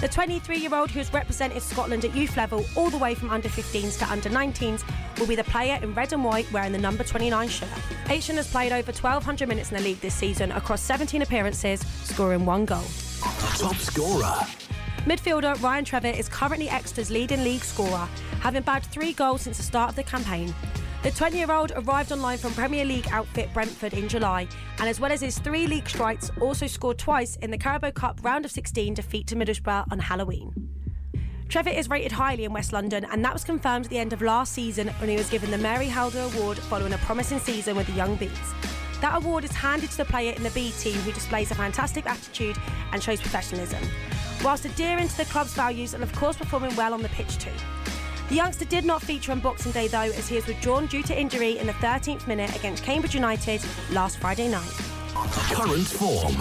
The 0.00 0.06
23 0.06 0.58
year 0.58 0.72
old 0.72 0.92
who 0.92 1.00
has 1.00 1.12
represented 1.12 1.60
Scotland 1.60 2.04
at 2.04 2.14
youth 2.14 2.36
level 2.36 2.64
all 2.76 2.88
the 2.88 2.98
way 2.98 3.16
from 3.16 3.30
under 3.30 3.48
15s 3.48 3.98
to 3.98 4.08
under 4.08 4.30
19s 4.30 4.84
will 5.18 5.26
be 5.26 5.34
the 5.34 5.42
player 5.42 5.80
in 5.82 5.92
red 5.92 6.12
and 6.12 6.24
white 6.24 6.50
wearing 6.52 6.70
the 6.70 6.78
number 6.78 7.02
29 7.02 7.48
shirt. 7.48 7.68
Aitchison 8.04 8.36
has 8.36 8.48
played 8.48 8.70
over 8.70 8.92
1,200 8.92 9.48
minutes 9.48 9.72
in 9.72 9.78
the 9.78 9.82
league 9.82 10.00
this 10.00 10.14
season 10.14 10.52
across 10.52 10.80
17 10.82 11.22
appearances, 11.22 11.80
scoring 12.04 12.46
one 12.46 12.66
goal. 12.66 12.84
Top 13.58 13.74
scorer. 13.74 14.46
Midfielder 15.06 15.60
Ryan 15.62 15.84
Trevitt 15.86 16.18
is 16.18 16.28
currently 16.28 16.68
Exeter's 16.68 17.10
leading 17.10 17.42
league 17.42 17.64
scorer, 17.64 18.06
having 18.40 18.62
bagged 18.62 18.84
three 18.86 19.14
goals 19.14 19.40
since 19.40 19.56
the 19.56 19.62
start 19.62 19.88
of 19.88 19.96
the 19.96 20.02
campaign. 20.02 20.54
The 21.02 21.10
20 21.10 21.38
year 21.38 21.50
old 21.50 21.72
arrived 21.74 22.12
on 22.12 22.20
loan 22.20 22.36
from 22.36 22.52
Premier 22.52 22.84
League 22.84 23.08
outfit 23.10 23.48
Brentford 23.54 23.94
in 23.94 24.08
July, 24.10 24.46
and 24.78 24.90
as 24.90 25.00
well 25.00 25.10
as 25.10 25.22
his 25.22 25.38
three 25.38 25.66
league 25.66 25.88
strikes, 25.88 26.30
also 26.38 26.66
scored 26.66 26.98
twice 26.98 27.36
in 27.36 27.50
the 27.50 27.56
Carabao 27.56 27.92
Cup 27.92 28.20
round 28.22 28.44
of 28.44 28.50
16 28.50 28.92
defeat 28.92 29.26
to 29.28 29.36
Middlesbrough 29.36 29.90
on 29.90 29.98
Halloween. 29.98 30.68
Trevitt 31.48 31.78
is 31.78 31.88
rated 31.88 32.12
highly 32.12 32.44
in 32.44 32.52
West 32.52 32.74
London, 32.74 33.06
and 33.10 33.24
that 33.24 33.32
was 33.32 33.42
confirmed 33.42 33.86
at 33.86 33.90
the 33.90 33.98
end 33.98 34.12
of 34.12 34.20
last 34.20 34.52
season 34.52 34.88
when 34.98 35.08
he 35.08 35.16
was 35.16 35.30
given 35.30 35.50
the 35.50 35.58
Mary 35.58 35.88
Halder 35.88 36.20
Award 36.20 36.58
following 36.58 36.92
a 36.92 36.98
promising 36.98 37.38
season 37.38 37.74
with 37.74 37.86
the 37.86 37.94
Young 37.94 38.16
Bees. 38.16 38.30
That 39.00 39.16
award 39.16 39.44
is 39.44 39.52
handed 39.52 39.90
to 39.92 39.96
the 39.96 40.04
player 40.04 40.34
in 40.34 40.42
the 40.42 40.50
B 40.50 40.72
team 40.78 40.96
who 40.96 41.12
displays 41.12 41.50
a 41.50 41.54
fantastic 41.54 42.04
attitude 42.04 42.58
and 42.92 43.02
shows 43.02 43.18
professionalism, 43.18 43.82
whilst 44.44 44.64
adhering 44.64 45.08
to 45.08 45.16
the 45.16 45.24
club's 45.26 45.54
values 45.54 45.94
and, 45.94 46.02
of 46.02 46.12
course, 46.14 46.36
performing 46.36 46.74
well 46.76 46.94
on 46.94 47.02
the 47.02 47.08
pitch 47.10 47.38
too. 47.38 47.50
The 48.28 48.36
youngster 48.36 48.64
did 48.64 48.84
not 48.84 49.02
feature 49.02 49.32
on 49.32 49.40
Boxing 49.40 49.72
Day 49.72 49.88
though, 49.88 49.98
as 49.98 50.28
he 50.28 50.36
was 50.36 50.46
withdrawn 50.46 50.86
due 50.86 51.02
to 51.02 51.18
injury 51.18 51.58
in 51.58 51.66
the 51.66 51.72
13th 51.74 52.28
minute 52.28 52.54
against 52.54 52.84
Cambridge 52.84 53.14
United 53.14 53.60
last 53.90 54.18
Friday 54.18 54.48
night. 54.48 54.70
Current 55.52 55.86
form. 55.86 56.36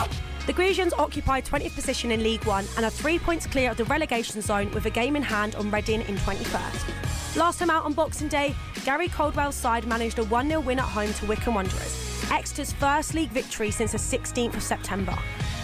The 0.46 0.54
Grecians 0.54 0.94
occupy 0.94 1.42
20th 1.42 1.76
position 1.76 2.12
in 2.12 2.24
League 2.24 2.44
One 2.46 2.66
and 2.76 2.86
are 2.86 2.92
three 2.92 3.20
points 3.20 3.46
clear 3.46 3.72
of 3.72 3.78
the 3.78 3.86
relegation 3.86 4.42
zone 4.42 4.72
with 4.72 4.86
a 4.86 4.90
game 4.90 5.16
in 5.16 5.24
hand 5.24 5.56
on 5.56 5.70
Reading 5.72 6.02
in 6.02 6.16
21st. 6.18 7.36
Last 7.36 7.60
time 7.60 7.70
out 7.70 7.86
on 7.86 7.94
Boxing 7.94 8.28
Day, 8.28 8.56
Gary 8.86 9.08
Caldwell's 9.08 9.56
side 9.56 9.86
managed 9.86 10.20
a 10.20 10.24
1 10.24 10.48
0 10.48 10.60
win 10.62 10.80
at 10.80 10.86
home 10.86 11.14
to 11.14 11.26
Wycombe 11.26 11.56
Wanderers, 11.56 12.24
Exeter's 12.32 12.72
first 12.74 13.14
league 13.14 13.30
victory 13.30 13.72
since 13.72 13.92
the 13.92 13.98
16th 13.98 14.56
of 14.56 14.64
September. 14.64 15.18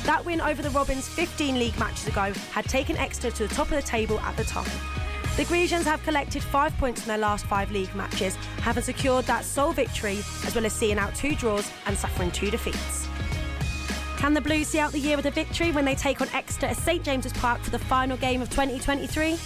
That 0.05 0.23
win 0.23 0.39
over 0.39 0.61
the 0.61 0.69
Robins 0.69 1.07
15 1.07 1.57
league 1.57 1.77
matches 1.79 2.07
ago 2.07 2.31
had 2.51 2.65
taken 2.65 2.95
Exeter 2.97 3.31
to 3.31 3.47
the 3.47 3.55
top 3.55 3.71
of 3.71 3.75
the 3.75 3.81
table 3.81 4.19
at 4.19 4.37
the 4.37 4.43
time. 4.43 4.69
The 5.35 5.45
Grecians 5.45 5.85
have 5.85 6.03
collected 6.03 6.43
five 6.43 6.77
points 6.77 7.01
in 7.01 7.07
their 7.07 7.17
last 7.17 7.45
five 7.47 7.71
league 7.71 7.93
matches, 7.95 8.35
having 8.61 8.83
secured 8.83 9.25
that 9.25 9.43
sole 9.43 9.73
victory, 9.73 10.19
as 10.45 10.53
well 10.53 10.65
as 10.65 10.73
seeing 10.73 10.99
out 10.99 11.13
two 11.15 11.35
draws 11.35 11.69
and 11.87 11.97
suffering 11.97 12.29
two 12.29 12.51
defeats. 12.51 13.07
Can 14.17 14.35
the 14.35 14.41
Blues 14.41 14.67
see 14.67 14.79
out 14.79 14.91
the 14.91 14.99
year 14.99 15.17
with 15.17 15.25
a 15.25 15.31
victory 15.31 15.71
when 15.71 15.85
they 15.85 15.95
take 15.95 16.21
on 16.21 16.29
Exeter 16.29 16.67
at 16.67 16.77
St 16.77 17.03
James's 17.03 17.33
Park 17.33 17.61
for 17.61 17.71
the 17.71 17.79
final 17.79 18.15
game 18.15 18.41
of 18.43 18.49
2023? 18.51 19.37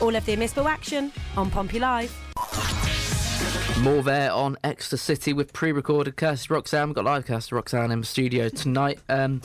All 0.00 0.14
of 0.16 0.26
the 0.26 0.36
Amispel 0.36 0.66
action 0.66 1.12
on 1.36 1.50
Pompey 1.50 1.78
Live. 1.78 2.14
More 3.82 4.02
there 4.02 4.30
on 4.30 4.58
Exeter 4.62 4.98
City 4.98 5.32
with 5.32 5.54
pre-recorded 5.54 6.14
Kirsty 6.16 6.52
Roxanne. 6.52 6.88
We've 6.88 6.96
got 6.96 7.06
live 7.06 7.24
Kirsty 7.24 7.54
Roxanne 7.54 7.90
in 7.90 8.00
the 8.00 8.06
studio 8.06 8.50
tonight. 8.50 8.98
Um, 9.08 9.40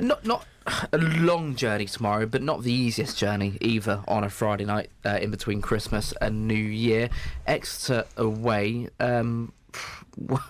not 0.00 0.24
not 0.24 0.46
a 0.94 0.96
long 0.96 1.56
journey 1.56 1.84
tomorrow, 1.84 2.24
but 2.24 2.40
not 2.42 2.62
the 2.62 2.72
easiest 2.72 3.18
journey 3.18 3.58
either 3.60 4.02
on 4.08 4.24
a 4.24 4.30
Friday 4.30 4.64
night 4.64 4.88
uh, 5.04 5.18
in 5.20 5.30
between 5.30 5.60
Christmas 5.60 6.14
and 6.22 6.48
New 6.48 6.54
Year. 6.54 7.10
Exeter 7.46 8.04
away. 8.16 8.88
Um, 8.98 9.52
what 10.16 10.40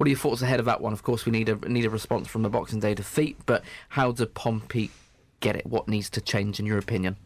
are 0.00 0.08
your 0.08 0.18
thoughts 0.18 0.42
ahead 0.42 0.60
of 0.60 0.66
that 0.66 0.82
one? 0.82 0.92
Of 0.92 1.02
course, 1.02 1.24
we 1.24 1.32
need 1.32 1.48
a 1.48 1.56
need 1.66 1.86
a 1.86 1.90
response 1.90 2.28
from 2.28 2.42
the 2.42 2.50
Boxing 2.50 2.80
Day 2.80 2.92
defeat, 2.92 3.38
but 3.46 3.64
how 3.88 4.12
do 4.12 4.26
Pompey 4.26 4.90
get 5.40 5.56
it? 5.56 5.64
What 5.64 5.88
needs 5.88 6.10
to 6.10 6.20
change 6.20 6.60
in 6.60 6.66
your 6.66 6.78
opinion? 6.78 7.16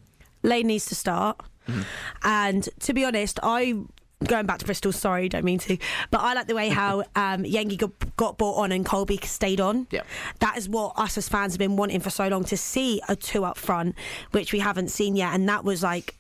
Lane 0.44 0.68
needs 0.68 0.87
to 0.87 0.94
start. 0.94 1.40
Mm-hmm. 1.66 1.83
And 2.23 2.68
to 2.81 2.94
be 2.94 3.05
honest, 3.05 3.40
I 3.42 3.75
going 4.24 4.46
back 4.46 4.59
to 4.59 4.64
Bristol, 4.64 4.92
sorry, 4.92 5.28
don't 5.28 5.44
mean 5.44 5.59
to, 5.61 5.76
but 6.11 6.20
I 6.20 6.35
like 6.35 6.46
the 6.46 6.54
way 6.54 6.68
how 6.68 7.00
um, 7.16 7.44
Yengi 7.44 7.78
got, 7.78 8.16
got 8.16 8.38
brought 8.38 8.57
on 8.57 8.72
and 8.72 8.85
Colby 8.85 9.18
stayed 9.22 9.61
on. 9.61 9.87
Yeah. 9.90 10.02
That 10.40 10.57
is 10.57 10.68
what 10.68 10.92
us 10.96 11.16
as 11.18 11.28
fans 11.28 11.52
have 11.52 11.59
been 11.59 11.76
wanting 11.76 12.00
for 12.00 12.11
so 12.11 12.28
long 12.28 12.44
to 12.44 12.57
see 12.57 13.00
a 13.09 13.16
two 13.16 13.44
up 13.44 13.57
front, 13.57 13.94
which 14.33 14.52
we 14.52 14.59
haven't 14.59 14.88
seen 14.88 15.16
yet, 15.16 15.35
and 15.35 15.48
that 15.48 15.64
was 15.64 15.83
like. 15.83 16.14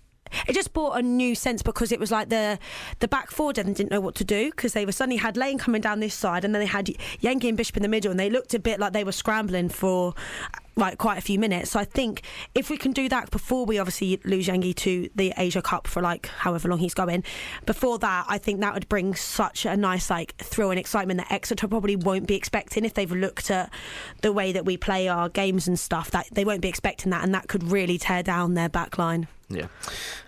It 0.46 0.52
just 0.52 0.74
brought 0.74 0.98
a 0.98 1.02
new 1.02 1.34
sense 1.34 1.62
because 1.62 1.90
it 1.90 1.98
was 1.98 2.10
like 2.10 2.28
the 2.28 2.58
the 2.98 3.08
back 3.08 3.30
four 3.30 3.54
didn't, 3.54 3.78
didn't 3.78 3.90
know 3.90 4.00
what 4.02 4.14
to 4.16 4.24
do 4.24 4.50
because 4.50 4.74
they 4.74 4.84
were 4.84 4.92
suddenly 4.92 5.16
had 5.16 5.38
Lane 5.38 5.56
coming 5.56 5.80
down 5.80 6.00
this 6.00 6.12
side 6.12 6.44
and 6.44 6.54
then 6.54 6.60
they 6.60 6.66
had 6.66 6.84
Yengi 7.22 7.48
and 7.48 7.56
Bishop 7.56 7.78
in 7.78 7.82
the 7.82 7.88
middle 7.88 8.10
and 8.10 8.20
they 8.20 8.28
looked 8.28 8.52
a 8.52 8.58
bit 8.58 8.78
like 8.78 8.92
they 8.92 9.04
were 9.04 9.12
scrambling 9.12 9.70
for 9.70 10.12
like 10.78 10.98
quite 10.98 11.18
a 11.18 11.20
few 11.20 11.38
minutes. 11.38 11.72
So 11.72 11.80
I 11.80 11.84
think 11.84 12.22
if 12.54 12.70
we 12.70 12.76
can 12.76 12.92
do 12.92 13.08
that 13.08 13.30
before 13.30 13.66
we 13.66 13.78
obviously 13.78 14.20
lose 14.24 14.46
Yengi 14.46 14.74
to 14.76 15.10
the 15.14 15.34
Asia 15.36 15.60
Cup 15.60 15.86
for 15.86 16.00
like 16.00 16.26
however 16.26 16.68
long 16.68 16.78
he's 16.78 16.94
going, 16.94 17.24
before 17.66 17.98
that, 17.98 18.26
I 18.28 18.38
think 18.38 18.60
that 18.60 18.74
would 18.74 18.88
bring 18.88 19.14
such 19.14 19.66
a 19.66 19.76
nice 19.76 20.08
like 20.08 20.36
thrill 20.36 20.70
and 20.70 20.78
excitement 20.78 21.18
that 21.18 21.32
Exeter 21.32 21.68
probably 21.68 21.96
won't 21.96 22.26
be 22.26 22.36
expecting 22.36 22.84
if 22.84 22.94
they've 22.94 23.10
looked 23.10 23.50
at 23.50 23.72
the 24.22 24.32
way 24.32 24.52
that 24.52 24.64
we 24.64 24.76
play 24.76 25.08
our 25.08 25.28
games 25.28 25.68
and 25.68 25.78
stuff. 25.78 26.10
That 26.12 26.26
they 26.32 26.44
won't 26.44 26.62
be 26.62 26.68
expecting 26.68 27.10
that, 27.10 27.24
and 27.24 27.34
that 27.34 27.48
could 27.48 27.64
really 27.64 27.98
tear 27.98 28.22
down 28.22 28.54
their 28.54 28.68
back 28.68 28.98
line. 28.98 29.28
Yeah. 29.50 29.68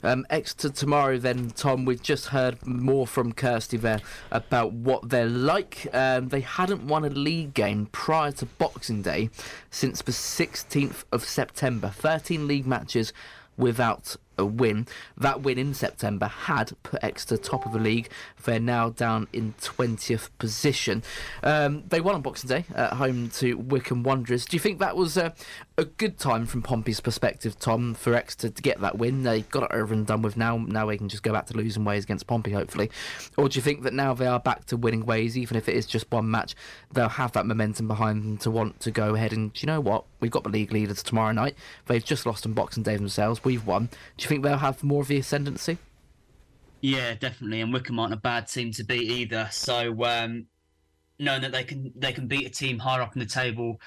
Um, 0.02 0.26
Exeter 0.30 0.70
tomorrow, 0.70 1.18
then, 1.18 1.50
Tom. 1.50 1.84
We've 1.84 2.02
just 2.02 2.28
heard 2.28 2.66
more 2.66 3.06
from 3.06 3.32
Kirsty 3.32 3.76
there 3.76 4.00
about 4.30 4.72
what 4.72 5.10
they're 5.10 5.26
like. 5.26 5.86
Um, 5.92 6.28
they 6.28 6.40
hadn't 6.40 6.86
won 6.86 7.04
a 7.04 7.10
league 7.10 7.52
game 7.52 7.86
prior 7.92 8.32
to 8.32 8.46
Boxing 8.46 9.02
Day 9.02 9.28
since 9.70 10.00
16th 10.40 11.04
of 11.12 11.22
September. 11.22 11.88
13 11.88 12.48
league 12.48 12.66
matches 12.66 13.12
without 13.58 14.16
a 14.38 14.44
win. 14.46 14.86
That 15.18 15.42
win 15.42 15.58
in 15.58 15.74
September 15.74 16.28
had 16.28 16.72
put 16.82 17.04
Exeter 17.04 17.36
top 17.36 17.66
of 17.66 17.74
the 17.74 17.78
league. 17.78 18.08
They're 18.42 18.58
now 18.58 18.88
down 18.88 19.28
in 19.34 19.52
20th 19.60 20.30
position. 20.38 21.02
Um, 21.42 21.84
they 21.86 22.00
won 22.00 22.14
on 22.14 22.22
Boxing 22.22 22.48
Day 22.48 22.64
at 22.74 22.94
home 22.94 23.28
to 23.34 23.52
Wycombe 23.58 24.02
Wanderers. 24.02 24.46
Do 24.46 24.56
you 24.56 24.60
think 24.60 24.78
that 24.78 24.96
was 24.96 25.18
a, 25.18 25.34
a 25.80 25.84
good 25.86 26.18
time 26.18 26.44
from 26.44 26.60
Pompey's 26.60 27.00
perspective, 27.00 27.58
Tom, 27.58 27.94
for 27.94 28.14
Exeter 28.14 28.50
to 28.50 28.62
get 28.62 28.80
that 28.80 28.98
win? 28.98 29.22
They 29.22 29.40
got 29.40 29.64
it 29.64 29.70
over 29.72 29.94
and 29.94 30.06
done 30.06 30.20
with 30.20 30.36
now. 30.36 30.58
Now 30.58 30.86
they 30.86 30.98
can 30.98 31.08
just 31.08 31.22
go 31.22 31.32
back 31.32 31.46
to 31.46 31.56
losing 31.56 31.84
ways 31.84 32.04
against 32.04 32.26
Pompey, 32.26 32.52
hopefully. 32.52 32.90
Or 33.36 33.48
do 33.48 33.56
you 33.56 33.62
think 33.62 33.82
that 33.82 33.94
now 33.94 34.12
they 34.12 34.26
are 34.26 34.38
back 34.38 34.66
to 34.66 34.76
winning 34.76 35.06
ways, 35.06 35.38
even 35.38 35.56
if 35.56 35.68
it 35.68 35.74
is 35.74 35.86
just 35.86 36.10
one 36.12 36.30
match, 36.30 36.54
they'll 36.92 37.08
have 37.08 37.32
that 37.32 37.46
momentum 37.46 37.88
behind 37.88 38.22
them 38.22 38.36
to 38.38 38.50
want 38.50 38.78
to 38.80 38.90
go 38.90 39.14
ahead 39.14 39.32
and, 39.32 39.50
you 39.60 39.66
know 39.66 39.80
what? 39.80 40.04
We've 40.20 40.30
got 40.30 40.44
the 40.44 40.50
league 40.50 40.72
leaders 40.72 41.02
tomorrow 41.02 41.32
night. 41.32 41.56
They've 41.86 42.04
just 42.04 42.26
lost 42.26 42.44
on 42.44 42.52
Boxing 42.52 42.82
Day 42.82 42.96
themselves. 42.96 43.42
We've 43.42 43.66
won. 43.66 43.86
Do 43.86 44.22
you 44.22 44.28
think 44.28 44.42
they'll 44.42 44.58
have 44.58 44.84
more 44.84 45.00
of 45.00 45.08
the 45.08 45.18
ascendancy? 45.18 45.78
Yeah, 46.82 47.14
definitely. 47.14 47.62
And 47.62 47.72
Wycombe 47.72 47.98
aren't 47.98 48.14
a 48.14 48.18
bad 48.18 48.48
team 48.48 48.72
to 48.72 48.84
beat 48.84 49.10
either. 49.10 49.48
So 49.50 50.04
um, 50.04 50.46
knowing 51.18 51.42
that 51.42 51.52
they 51.52 51.64
can 51.64 51.92
they 51.96 52.12
can 52.12 52.26
beat 52.26 52.46
a 52.46 52.50
team 52.50 52.78
higher 52.78 53.02
up 53.02 53.14
in 53.14 53.20
the 53.20 53.26
table 53.26 53.80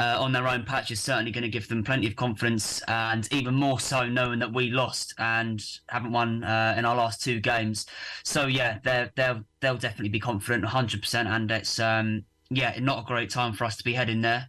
uh, 0.00 0.16
on 0.18 0.32
their 0.32 0.48
own 0.48 0.64
patch 0.64 0.90
is 0.90 1.00
certainly 1.00 1.30
going 1.30 1.42
to 1.42 1.48
give 1.48 1.68
them 1.68 1.84
plenty 1.84 2.06
of 2.06 2.16
confidence, 2.16 2.82
and 2.88 3.32
even 3.32 3.54
more 3.54 3.78
so 3.78 4.06
knowing 4.08 4.40
that 4.40 4.52
we 4.52 4.70
lost 4.70 5.14
and 5.18 5.64
haven't 5.88 6.12
won 6.12 6.42
uh, 6.42 6.74
in 6.76 6.84
our 6.84 6.96
last 6.96 7.22
two 7.22 7.38
games. 7.40 7.86
So 8.24 8.46
yeah, 8.46 8.78
they're 8.82 9.12
they'll 9.14 9.42
they'll 9.60 9.76
definitely 9.76 10.08
be 10.08 10.20
confident, 10.20 10.64
100. 10.64 11.00
percent 11.00 11.28
And 11.28 11.50
it's 11.50 11.78
um, 11.78 12.24
yeah, 12.50 12.76
not 12.80 13.00
a 13.00 13.06
great 13.06 13.30
time 13.30 13.52
for 13.52 13.64
us 13.64 13.76
to 13.76 13.84
be 13.84 13.92
heading 13.92 14.20
there, 14.20 14.48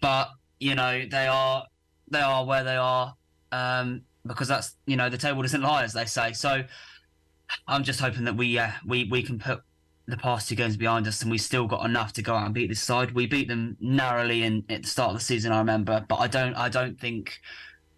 but 0.00 0.30
you 0.60 0.74
know 0.74 1.04
they 1.10 1.26
are 1.26 1.64
they 2.10 2.20
are 2.20 2.44
where 2.44 2.64
they 2.64 2.76
are 2.76 3.14
um, 3.52 4.02
because 4.26 4.48
that's 4.48 4.76
you 4.86 4.96
know 4.96 5.08
the 5.08 5.18
table 5.18 5.42
doesn't 5.42 5.62
lie 5.62 5.82
as 5.82 5.92
they 5.92 6.04
say. 6.04 6.32
So 6.32 6.62
I'm 7.66 7.82
just 7.82 8.00
hoping 8.00 8.24
that 8.24 8.36
we 8.36 8.58
uh, 8.58 8.70
we 8.86 9.08
we 9.10 9.22
can 9.22 9.38
put 9.40 9.62
the 10.08 10.16
past 10.16 10.48
two 10.48 10.54
games 10.54 10.76
behind 10.76 11.06
us, 11.06 11.22
and 11.22 11.30
we 11.30 11.38
still 11.38 11.66
got 11.66 11.84
enough 11.84 12.12
to 12.14 12.22
go 12.22 12.34
out 12.34 12.46
and 12.46 12.54
beat 12.54 12.68
this 12.68 12.80
side. 12.80 13.12
We 13.12 13.26
beat 13.26 13.48
them 13.48 13.76
narrowly 13.80 14.42
in 14.42 14.64
at 14.68 14.82
the 14.82 14.88
start 14.88 15.10
of 15.10 15.18
the 15.18 15.24
season, 15.24 15.52
I 15.52 15.58
remember, 15.58 16.04
but 16.08 16.16
I 16.16 16.26
don't 16.26 16.54
I 16.54 16.68
don't 16.68 16.98
think 16.98 17.40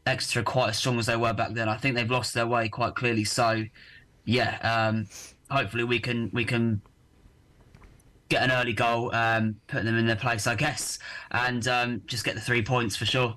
Exeter 0.07 0.41
are 0.41 0.43
quite 0.43 0.71
as 0.71 0.77
strong 0.77 0.99
as 0.99 1.07
they 1.07 1.17
were 1.17 1.33
back 1.33 1.55
then. 1.55 1.69
I 1.69 1.77
think 1.77 1.95
they've 1.95 2.11
lost 2.11 2.35
their 2.35 2.47
way 2.47 2.69
quite 2.69 2.95
clearly. 2.95 3.25
So 3.25 3.65
yeah, 4.25 4.59
um, 4.63 5.07
hopefully 5.51 5.85
we 5.85 6.01
can 6.01 6.31
we 6.33 6.45
can 6.45 6.83
get 8.29 8.43
an 8.43 8.51
early 8.51 8.73
goal, 8.73 9.15
um, 9.15 9.57
put 9.67 9.85
them 9.85 9.97
in 9.97 10.07
their 10.07 10.17
place, 10.17 10.47
I 10.47 10.55
guess, 10.55 10.99
and 11.31 11.67
um, 11.69 12.03
just 12.07 12.25
get 12.25 12.35
the 12.35 12.41
three 12.41 12.63
points 12.63 12.97
for 12.97 13.05
sure. 13.05 13.37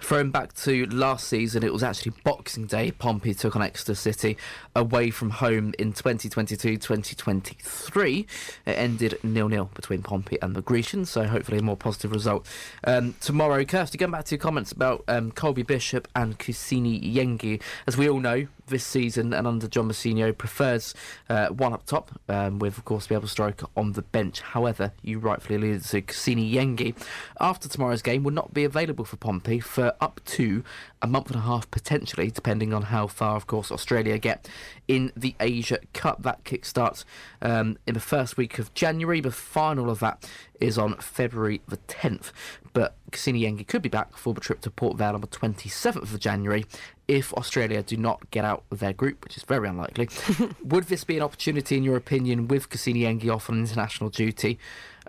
Throwing 0.00 0.30
back 0.30 0.54
to 0.54 0.86
last 0.86 1.26
season, 1.26 1.62
it 1.64 1.72
was 1.72 1.82
actually 1.82 2.12
Boxing 2.24 2.66
Day. 2.66 2.90
Pompey 2.92 3.34
took 3.34 3.56
on 3.56 3.62
Exeter 3.62 3.94
City 3.94 4.38
away 4.74 5.10
from 5.10 5.28
home 5.30 5.74
in 5.78 5.92
2022-2023. 5.92 8.26
It 8.64 8.70
ended 8.70 9.18
nil-nil 9.22 9.70
between 9.74 10.02
Pompey 10.02 10.38
and 10.40 10.54
the 10.54 10.62
Grecians, 10.62 11.10
so 11.10 11.26
hopefully 11.26 11.58
a 11.58 11.62
more 11.62 11.76
positive 11.76 12.12
result 12.12 12.46
um, 12.84 13.14
tomorrow. 13.20 13.64
Kirsty, 13.64 13.98
going 13.98 14.12
back 14.12 14.24
to 14.26 14.36
your 14.36 14.40
comments 14.40 14.72
about 14.72 15.04
um, 15.08 15.32
Colby 15.32 15.62
Bishop 15.62 16.08
and 16.14 16.38
Kusini 16.38 17.14
Yengi, 17.14 17.60
as 17.86 17.96
we 17.96 18.08
all 18.08 18.20
know, 18.20 18.46
this 18.68 18.84
season 18.84 19.32
and 19.32 19.46
under 19.46 19.68
John 19.68 19.88
Mousinho 19.88 20.36
prefers 20.36 20.94
uh, 21.28 21.48
one 21.48 21.72
up 21.72 21.86
top, 21.86 22.10
um, 22.28 22.58
with 22.58 22.78
of 22.78 22.84
course 22.84 23.08
striker 23.26 23.66
on 23.76 23.92
the 23.92 24.02
bench. 24.02 24.40
However, 24.40 24.92
you 25.02 25.18
rightfully 25.18 25.56
alluded 25.56 25.84
to 25.84 26.02
Kusini 26.02 26.52
Yengi. 26.52 26.94
After 27.40 27.68
tomorrow's 27.68 28.02
game, 28.02 28.22
will 28.22 28.32
not 28.32 28.54
be 28.54 28.64
available 28.64 29.04
for 29.04 29.16
Pompey 29.16 29.60
for 29.60 29.94
up 30.00 30.20
to 30.26 30.62
a 31.02 31.06
month 31.06 31.28
and 31.28 31.36
a 31.36 31.40
half 31.40 31.70
potentially, 31.70 32.30
depending 32.30 32.72
on 32.72 32.82
how 32.82 33.06
far, 33.06 33.36
of 33.36 33.46
course, 33.46 33.70
Australia 33.70 34.18
get 34.18 34.48
in 34.86 35.12
the 35.16 35.34
Asia 35.40 35.78
Cup. 35.92 36.22
That 36.22 36.44
kickstarts 36.44 37.04
um, 37.42 37.78
in 37.86 37.94
the 37.94 38.00
first 38.00 38.36
week 38.36 38.58
of 38.58 38.72
January. 38.74 39.20
The 39.20 39.30
final 39.30 39.90
of 39.90 40.00
that 40.00 40.28
is 40.60 40.78
on 40.78 40.96
February 40.96 41.60
the 41.68 41.76
10th. 41.88 42.32
But 42.72 42.94
Kusini 43.10 43.42
Yengi 43.42 43.66
could 43.66 43.82
be 43.82 43.88
back 43.88 44.16
for 44.16 44.34
the 44.34 44.40
trip 44.40 44.60
to 44.62 44.70
Port 44.70 44.96
Vale 44.96 45.14
on 45.14 45.20
the 45.20 45.26
27th 45.26 46.14
of 46.14 46.20
January 46.20 46.64
if 47.08 47.32
Australia 47.34 47.82
do 47.82 47.96
not 47.96 48.30
get 48.30 48.44
out 48.44 48.62
of 48.70 48.78
their 48.78 48.92
group, 48.92 49.24
which 49.24 49.36
is 49.36 49.42
very 49.42 49.68
unlikely. 49.68 50.08
Would 50.64 50.84
this 50.84 51.04
be 51.04 51.16
an 51.16 51.22
opportunity, 51.22 51.76
in 51.76 51.82
your 51.82 51.96
opinion, 51.96 52.48
with 52.48 52.68
Kusini 52.68 53.00
Yengi 53.00 53.34
off 53.34 53.48
on 53.48 53.58
international 53.58 54.10
duty 54.10 54.58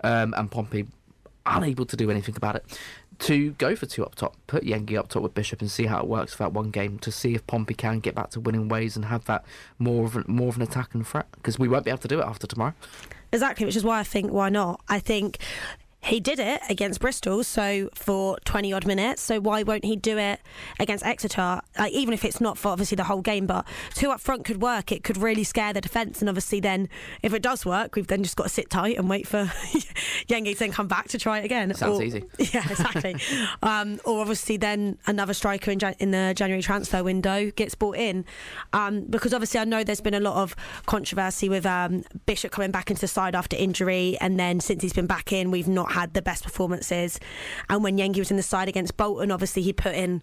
um, 0.04 0.34
and 0.38 0.50
Pompey 0.50 0.88
unable 1.46 1.86
to 1.86 1.98
do 1.98 2.10
anything 2.10 2.36
about 2.36 2.56
it? 2.56 2.80
to 3.20 3.52
go 3.52 3.76
for 3.76 3.86
two 3.86 4.06
up 4.06 4.16
top, 4.16 4.36
put 4.48 4.64
Yengi 4.64 4.98
up 4.98 5.10
top 5.10 5.22
with 5.22 5.34
Bishop 5.34 5.62
and 5.62 5.70
see 5.70 5.86
how 5.86 6.00
it 6.00 6.08
works 6.08 6.34
for 6.34 6.44
that 6.44 6.54
one 6.54 6.72
game 6.72 6.98
to 7.00 7.12
see 7.12 7.36
if 7.36 7.46
Pompey 7.48 7.74
can 7.74 8.00
get 8.00 8.16
back 8.16 8.30
to 8.32 8.40
winning 8.40 8.70
ways 8.70 8.96
and 8.96 9.06
have 9.06 9.26
that 9.26 9.44
more 9.78 10.06
of 10.06 10.16
an, 10.16 10.24
more 10.28 10.48
of 10.48 10.56
an 10.56 10.62
attack 10.62 10.94
and 10.94 11.06
threat 11.06 11.28
because 11.34 11.60
we 11.60 11.68
won't 11.68 11.84
be 11.84 11.92
able 11.92 12.00
to 12.00 12.08
do 12.08 12.20
it 12.20 12.26
after 12.26 12.48
tomorrow. 12.48 12.74
Exactly, 13.32 13.66
which 13.66 13.76
is 13.76 13.84
why 13.84 14.00
I 14.00 14.04
think 14.04 14.32
why 14.32 14.50
not? 14.50 14.82
I 14.88 15.00
think 15.00 15.38
he 16.02 16.20
did 16.20 16.40
it 16.40 16.62
against 16.70 17.02
Bristol, 17.02 17.44
so 17.44 17.90
for 17.94 18.38
20 18.46 18.72
odd 18.72 18.88
minutes. 18.88 19.22
So 19.22 19.40
why 19.40 19.64
won't 19.64 19.84
he 19.84 19.98
do 19.98 20.18
it 20.18 20.40
against 20.80 21.06
Exeter? 21.06 21.62
Like, 21.78 21.92
even 21.92 22.14
if 22.14 22.24
it's 22.24 22.40
not 22.40 22.58
for 22.58 22.70
obviously 22.70 22.96
the 22.96 23.04
whole 23.04 23.22
game, 23.22 23.46
but 23.46 23.66
two 23.96 24.10
up 24.10 24.22
front 24.22 24.46
could 24.46 24.62
work. 24.62 24.94
It 24.94 25.04
could 25.04 25.18
really 25.18 25.44
scare 25.44 25.74
the 25.74 25.82
defence. 25.82 26.22
And 26.22 26.30
obviously, 26.30 26.62
then 26.62 26.88
if 27.22 27.34
it 27.34 27.42
does 27.42 27.66
work, 27.66 27.96
we've 27.96 28.08
then 28.08 28.24
just 28.24 28.38
got 28.38 28.44
to 28.44 28.50
sit 28.50 28.70
tight 28.70 28.98
and 28.98 29.10
wait 29.10 29.28
for 29.28 29.44
Yengi 30.28 30.54
to 30.54 30.60
then 30.60 30.72
come 30.72 30.88
back 30.88 31.10
to 31.10 31.18
try 31.18 31.40
it 31.40 31.46
again. 31.46 31.74
Sounds 31.74 32.00
or, 32.00 32.04
easy. 32.04 32.24
Yeah, 32.54 32.68
exactly. 32.70 33.16
um, 33.64 34.00
or 34.06 34.22
obviously, 34.22 34.56
then 34.56 34.98
another 35.06 35.34
striker 35.34 35.70
in, 35.70 35.80
Jan- 35.80 35.96
in 36.00 36.12
the 36.12 36.34
January 36.36 36.64
transfer 36.64 37.04
window 37.04 37.52
gets 37.52 37.76
brought 37.76 37.98
in. 37.98 38.26
Um, 38.72 39.02
because 39.02 39.34
obviously, 39.34 39.60
I 39.60 39.66
know 39.66 39.84
there's 39.84 40.02
been 40.02 40.14
a 40.14 40.20
lot 40.20 40.38
of 40.38 40.56
controversy 40.86 41.50
with 41.50 41.66
um, 41.66 42.06
Bishop 42.26 42.52
coming 42.52 42.72
back 42.72 42.90
into 42.90 43.02
the 43.02 43.08
side 43.08 43.36
after 43.36 43.58
injury. 43.58 44.18
And 44.22 44.40
then 44.40 44.62
since 44.62 44.82
he's 44.82 44.94
been 44.94 45.08
back 45.08 45.34
in, 45.34 45.52
we've 45.52 45.68
not 45.68 45.89
had 45.90 46.14
the 46.14 46.22
best 46.22 46.44
performances. 46.44 47.20
And 47.70 47.84
when 47.84 47.98
Yengi 47.98 48.20
was 48.20 48.32
in 48.32 48.38
the 48.38 48.44
side 48.44 48.68
against 48.68 48.98
Bolton, 48.98 49.32
obviously 49.32 49.62
he 49.62 49.74
put 49.74 49.96
in 49.96 50.22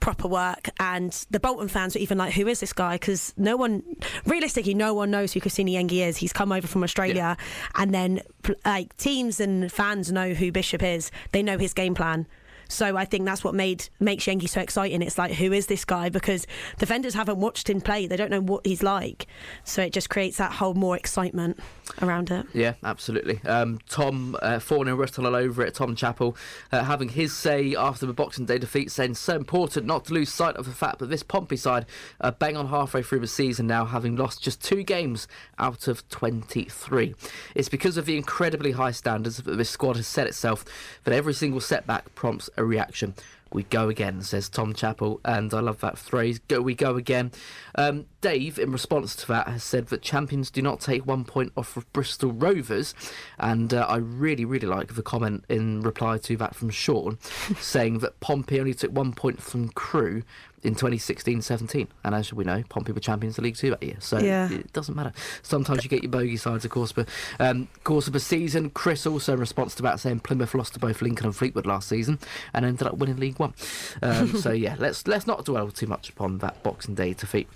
proper 0.00 0.28
work. 0.28 0.68
And 0.78 1.12
the 1.30 1.40
Bolton 1.40 1.68
fans 1.68 1.94
were 1.94 2.00
even 2.00 2.18
like, 2.18 2.34
"Who 2.34 2.46
is 2.46 2.60
this 2.60 2.72
guy?" 2.72 2.94
Because 2.94 3.34
no 3.36 3.56
one, 3.56 3.82
realistically, 4.26 4.74
no 4.74 4.94
one 4.94 5.10
knows 5.10 5.32
who 5.32 5.40
Kusini 5.40 5.72
Yengi 5.72 6.06
is. 6.06 6.18
He's 6.18 6.32
come 6.32 6.52
over 6.52 6.66
from 6.66 6.82
Australia, 6.82 7.36
and 7.74 7.92
then 7.92 8.22
like 8.64 8.96
teams 8.96 9.40
and 9.40 9.72
fans 9.72 10.12
know 10.12 10.32
who 10.34 10.52
Bishop 10.52 10.82
is. 10.82 11.10
They 11.32 11.42
know 11.42 11.58
his 11.58 11.72
game 11.72 11.94
plan. 11.94 12.26
So 12.68 12.96
I 12.96 13.04
think 13.04 13.24
that's 13.24 13.44
what 13.44 13.54
made 13.54 13.88
makes 14.00 14.24
Yengi 14.24 14.48
so 14.48 14.60
exciting. 14.60 15.02
It's 15.02 15.18
like, 15.18 15.32
who 15.32 15.52
is 15.52 15.66
this 15.66 15.84
guy? 15.84 16.08
Because 16.08 16.46
defenders 16.78 17.14
haven't 17.14 17.38
watched 17.38 17.68
him 17.68 17.80
play; 17.80 18.06
they 18.06 18.16
don't 18.16 18.30
know 18.30 18.40
what 18.40 18.66
he's 18.66 18.82
like. 18.82 19.26
So 19.64 19.82
it 19.82 19.92
just 19.92 20.10
creates 20.10 20.38
that 20.38 20.52
whole 20.52 20.74
more 20.74 20.96
excitement 20.96 21.58
around 22.02 22.30
it. 22.30 22.46
Yeah, 22.52 22.74
absolutely. 22.82 23.40
Um, 23.44 23.78
Tom, 23.88 24.36
uh, 24.42 24.58
4 24.58 24.84
0 24.84 24.96
Bristol 24.96 25.26
all 25.26 25.36
over 25.36 25.64
it. 25.64 25.74
Tom 25.74 25.94
Chappell 25.94 26.36
uh, 26.72 26.84
having 26.84 27.10
his 27.10 27.34
say 27.34 27.74
after 27.74 28.06
the 28.06 28.12
Boxing 28.12 28.46
Day 28.46 28.58
defeat, 28.58 28.90
saying 28.90 29.14
so 29.14 29.36
important 29.36 29.86
not 29.86 30.04
to 30.06 30.14
lose 30.14 30.32
sight 30.32 30.56
of 30.56 30.66
the 30.66 30.72
fact 30.72 30.98
that 30.98 31.06
this 31.06 31.22
Pompey 31.22 31.56
side 31.56 31.86
are 32.20 32.32
bang 32.32 32.56
on 32.56 32.68
halfway 32.68 33.02
through 33.02 33.20
the 33.20 33.26
season 33.26 33.66
now, 33.66 33.84
having 33.84 34.16
lost 34.16 34.42
just 34.42 34.62
two 34.62 34.82
games 34.82 35.28
out 35.58 35.88
of 35.88 36.08
23. 36.08 37.14
It's 37.54 37.68
because 37.68 37.96
of 37.96 38.06
the 38.06 38.16
incredibly 38.16 38.72
high 38.72 38.90
standards 38.90 39.38
that 39.38 39.56
this 39.56 39.70
squad 39.70 39.96
has 39.96 40.06
set 40.06 40.26
itself 40.26 40.64
that 41.04 41.14
every 41.14 41.34
single 41.34 41.60
setback 41.60 42.14
prompts 42.14 42.50
a 42.56 42.64
reaction. 42.64 43.14
We 43.52 43.62
go 43.62 43.88
again, 43.88 44.22
says 44.22 44.48
Tom 44.48 44.74
Chappell, 44.74 45.20
and 45.24 45.54
I 45.54 45.60
love 45.60 45.80
that 45.80 45.98
phrase. 45.98 46.40
Go, 46.48 46.60
we 46.60 46.74
go 46.74 46.96
again. 46.96 47.30
Um, 47.76 48.06
Dave, 48.20 48.58
in 48.58 48.72
response 48.72 49.14
to 49.16 49.28
that, 49.28 49.46
has 49.46 49.62
said 49.62 49.86
that 49.88 50.02
champions 50.02 50.50
do 50.50 50.60
not 50.60 50.80
take 50.80 51.06
one 51.06 51.24
point 51.24 51.52
off 51.56 51.76
of 51.76 51.90
Bristol 51.92 52.32
Rovers, 52.32 52.92
and 53.38 53.72
uh, 53.72 53.86
I 53.88 53.96
really, 53.98 54.44
really 54.44 54.66
like 54.66 54.94
the 54.94 55.02
comment 55.02 55.44
in 55.48 55.80
reply 55.80 56.18
to 56.18 56.36
that 56.38 56.56
from 56.56 56.70
Sean, 56.70 57.18
saying 57.60 58.00
that 58.00 58.18
Pompey 58.18 58.58
only 58.58 58.74
took 58.74 58.90
one 58.90 59.12
point 59.12 59.40
from 59.40 59.68
Crewe 59.68 60.24
in 60.66 60.74
2016-17, 60.74 61.86
and 62.04 62.14
as 62.14 62.32
we 62.32 62.44
know, 62.44 62.62
Pompey 62.68 62.92
were 62.92 63.00
champions 63.00 63.32
of 63.38 63.42
the 63.42 63.48
League 63.48 63.56
Two 63.56 63.70
that 63.70 63.82
year, 63.82 63.96
so 64.00 64.18
Yeah. 64.18 64.50
it 64.50 64.72
doesn't 64.72 64.94
matter. 64.94 65.12
Sometimes 65.42 65.84
you 65.84 65.90
get 65.90 66.02
your 66.02 66.10
bogey 66.10 66.36
sides, 66.36 66.64
of 66.64 66.70
course, 66.70 66.92
but 66.92 67.08
um, 67.38 67.68
course 67.84 68.06
of 68.06 68.12
the 68.12 68.20
season, 68.20 68.70
Chris 68.70 69.06
also 69.06 69.34
in 69.34 69.40
response 69.40 69.74
to 69.76 69.82
that 69.82 70.00
saying 70.00 70.20
Plymouth 70.20 70.54
lost 70.54 70.74
to 70.74 70.80
both 70.80 71.00
Lincoln 71.02 71.26
and 71.26 71.36
Fleetwood 71.36 71.66
last 71.66 71.88
season 71.88 72.18
and 72.52 72.64
ended 72.64 72.86
up 72.86 72.96
winning 72.98 73.16
League 73.16 73.38
One. 73.38 73.54
Um, 74.02 74.36
so 74.36 74.50
yeah, 74.66 74.76
let's 74.78 75.06
let's 75.06 75.26
not 75.26 75.44
dwell 75.44 75.70
too 75.70 75.86
much 75.86 76.10
upon 76.10 76.38
that 76.38 76.62
Boxing 76.62 76.94
Day 76.94 77.12
defeat 77.14 77.48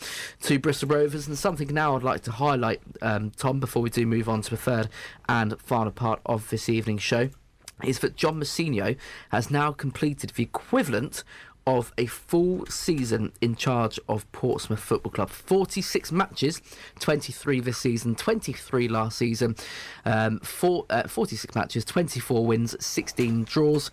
to 0.43 0.59
Bristol 0.59 0.89
Rovers. 0.91 1.27
And 1.27 1.37
something 1.37 1.73
now 1.75 1.97
I'd 1.97 2.03
like 2.03 2.23
to 2.23 2.33
highlight, 2.33 2.81
um, 3.03 3.31
Tom, 3.37 3.61
before 3.61 3.83
we 3.83 3.91
do 3.91 4.07
move 4.07 4.29
on 4.29 4.43
to 4.43 4.51
the 4.51 4.57
third 4.57 4.89
and 5.29 5.61
final 5.61 5.93
part 5.93 6.21
of 6.27 6.49
this 6.51 6.69
evening's 6.69 7.03
show, 7.03 7.31
is 7.83 8.01
that 8.01 8.15
John 8.15 8.39
Mousinho 8.41 8.97
has 9.31 9.51
now 9.51 9.73
completed 9.73 10.31
the 10.31 10.43
equivalent 10.43 11.25
of 11.67 11.93
a 11.99 12.07
full 12.07 12.67
season 12.67 13.33
in 13.41 13.55
charge 13.55 13.99
of 14.09 14.31
Portsmouth 14.33 14.81
Football 14.81 15.13
Club. 15.13 15.31
46 15.31 16.13
matches, 16.13 16.61
23 16.99 17.61
this 17.61 17.79
season, 17.79 18.15
23 18.15 18.89
last 18.89 19.19
season, 19.19 19.57
um, 20.05 20.39
four, 20.41 20.87
uh, 20.91 21.07
46 21.07 21.55
matches, 21.55 21.85
24 21.85 22.47
wins, 22.47 22.77
16 22.85 23.45
draws. 23.45 23.91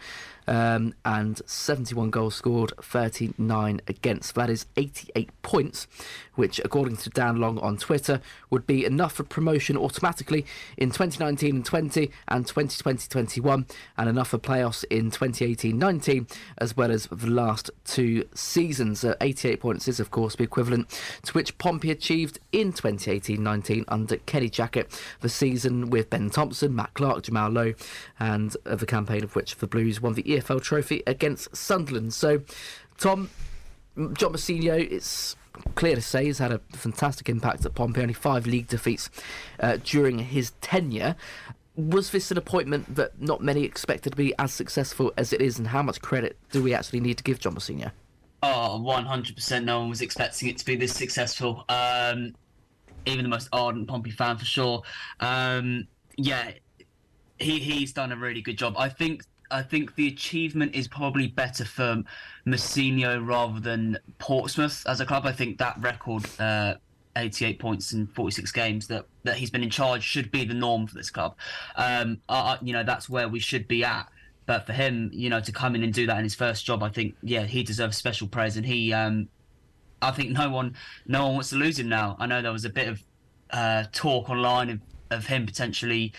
Um, 0.48 0.94
and 1.04 1.42
71 1.46 2.10
goals 2.10 2.36
scored, 2.36 2.74
39 2.82 3.82
against. 3.88 4.36
That 4.36 4.50
is 4.50 4.66
88 4.78 5.30
points, 5.42 5.88
which, 6.36 6.60
according 6.64 6.98
to 6.98 7.10
Dan 7.10 7.38
Long 7.38 7.60
on 7.60 7.78
Twitter, 7.78 8.22
would 8.50 8.66
be 8.66 8.86
enough 8.86 9.14
for 9.14 9.24
promotion 9.24 9.78
automatically 9.78 10.46
in 10.78 10.92
2019 10.92 11.58
and 11.58 11.66
20 11.66 12.12
and 12.28 12.48
2020 12.48 13.08
21, 13.10 13.66
and 13.98 14.10
enough 14.10 14.30
for 14.30 14.38
playoffs 14.38 14.86
in 14.90 15.12
2018 15.12 15.78
19, 15.78 16.28
as 16.60 16.78
well 16.78 16.92
as 16.92 17.08
the 17.08 17.28
last 17.28 17.70
two 17.86 18.28
seasons. 18.34 19.04
Uh, 19.04 19.16
88 19.22 19.60
points 19.60 19.88
is, 19.88 20.00
of 20.00 20.12
course, 20.12 20.36
the 20.36 20.44
equivalent 20.44 20.90
to 21.24 21.34
which 21.34 21.58
Pompey 21.58 21.92
achieved 21.92 22.40
in 22.52 22.72
2018 22.72 23.42
19 23.42 23.86
under 23.88 24.18
Kenny 24.18 24.50
Jackett, 24.50 25.00
the 25.22 25.30
season 25.30 25.90
with 25.90 26.10
Ben 26.10 26.30
Thompson, 26.30 26.76
Matt 26.76 26.94
Clarke, 26.94 27.24
Jamal 27.24 27.50
Lowe, 27.50 27.74
and 28.20 28.56
uh, 28.66 28.76
the 28.76 28.86
campaign 28.86 29.24
of 29.24 29.36
which 29.36 29.56
the 29.58 29.68
Blues 29.68 30.02
won 30.02 30.14
the 30.14 30.37
EFL 30.40 30.62
trophy 30.62 31.04
against 31.08 31.56
Sunderland. 31.56 32.14
So, 32.14 32.42
Tom, 32.98 33.30
John 33.96 34.34
Mousinho, 34.34 34.92
it's 34.92 35.36
clear 35.76 35.96
to 35.96 36.02
say 36.02 36.26
he's 36.26 36.40
had 36.40 36.52
a 36.52 36.60
fantastic 36.74 37.30
impact 37.30 37.66
at 37.66 37.74
Pompey, 37.74 38.02
only 38.02 38.14
five 38.14 38.46
league 38.46 38.68
defeats 38.68 39.10
uh, 39.60 39.78
during 39.84 40.20
his 40.20 40.52
tenure. 40.62 41.16
Was 41.76 42.12
this 42.12 42.32
an 42.32 42.38
appointment 42.38 42.96
that 42.96 43.22
not 43.22 43.42
many 43.42 43.64
expected 43.64 44.12
to 44.12 44.18
be 44.18 44.34
as 44.40 44.52
successful 44.52 45.14
as 45.18 45.32
it 45.32 45.42
is, 45.42 45.60
and 45.60 45.68
how 45.68 45.84
much 45.84 46.02
credit 46.02 46.38
do 46.52 46.64
we 46.64 46.74
actually 46.74 47.00
need 47.00 47.18
to 47.18 47.24
give 47.24 47.40
John 47.40 47.56
Mousinho? 47.56 47.92
Oh, 48.44 48.84
100% 48.86 49.64
no 49.64 49.80
one 49.80 49.90
was 49.90 50.02
expecting 50.02 50.50
it 50.50 50.58
to 50.58 50.66
be 50.66 50.76
this 50.76 50.94
successful. 50.94 51.66
Um, 51.70 52.34
even 53.06 53.24
the 53.24 53.30
most 53.30 53.50
ardent 53.52 53.88
Pompey 53.88 54.12
fan 54.12 54.38
for 54.38 54.46
sure. 54.46 54.84
Um, 55.20 55.88
yeah, 56.18 56.52
he 57.40 57.60
he's 57.60 57.94
done 57.94 58.12
a 58.12 58.16
really 58.16 58.42
good 58.42 58.58
job. 58.58 58.76
I 58.78 58.90
think 58.90 59.24
I 59.50 59.62
think 59.62 59.96
the 59.96 60.08
achievement 60.08 60.76
is 60.76 60.88
probably 60.88 61.28
better 61.28 61.66
for 61.66 62.04
Mousinho 62.46 63.26
rather 63.26 63.60
than 63.60 63.98
Portsmouth 64.20 64.84
as 64.88 65.00
a 65.00 65.06
club. 65.06 65.26
I 65.26 65.32
think 65.32 65.58
that 65.60 65.78
record, 65.80 66.26
uh, 66.40 66.76
88 67.16 67.60
points 67.60 67.94
in 67.94 68.08
46 68.08 68.52
games 68.52 68.88
that, 68.88 69.06
that 69.24 69.38
he's 69.38 69.50
been 69.50 69.64
in 69.64 69.70
charge, 69.70 70.04
should 70.04 70.32
be 70.32 70.46
the 70.46 70.54
norm 70.54 70.88
for 70.88 70.96
this 70.96 71.10
club. 71.10 71.36
Um, 71.76 72.20
I- 72.30 72.60
you 72.62 72.74
know, 72.74 72.84
that's 72.84 73.10
where 73.10 73.28
we 73.28 73.40
should 73.40 73.68
be 73.68 73.84
at. 73.84 74.08
But 74.46 74.66
for 74.66 74.72
him, 74.74 75.10
you 75.14 75.30
know, 75.30 75.42
to 75.42 75.52
come 75.52 75.76
in 75.76 75.84
and 75.84 75.94
do 75.94 76.06
that 76.08 76.18
in 76.18 76.24
his 76.24 76.36
first 76.36 76.66
job, 76.66 76.82
I 76.82 76.90
think, 76.90 77.16
yeah, 77.22 77.44
he 77.44 77.64
deserves 77.64 77.98
special 77.98 78.28
praise. 78.28 78.56
And 78.56 78.66
he, 78.66 78.94
um, 78.94 79.28
I 80.02 80.12
think 80.12 80.32
no 80.32 80.50
one, 80.50 80.76
no 81.06 81.26
one 81.26 81.34
wants 81.36 81.50
to 81.50 81.56
lose 81.58 81.78
him 81.80 81.90
now. 81.90 82.16
I 82.20 82.28
know 82.28 82.42
there 82.42 82.54
was 82.54 82.64
a 82.66 82.70
bit 82.70 82.88
of 82.88 83.04
uh, 83.50 83.86
talk 83.92 84.30
online 84.30 84.70
of, 84.70 84.80
of 85.10 85.26
him 85.26 85.46
potentially 85.46 86.14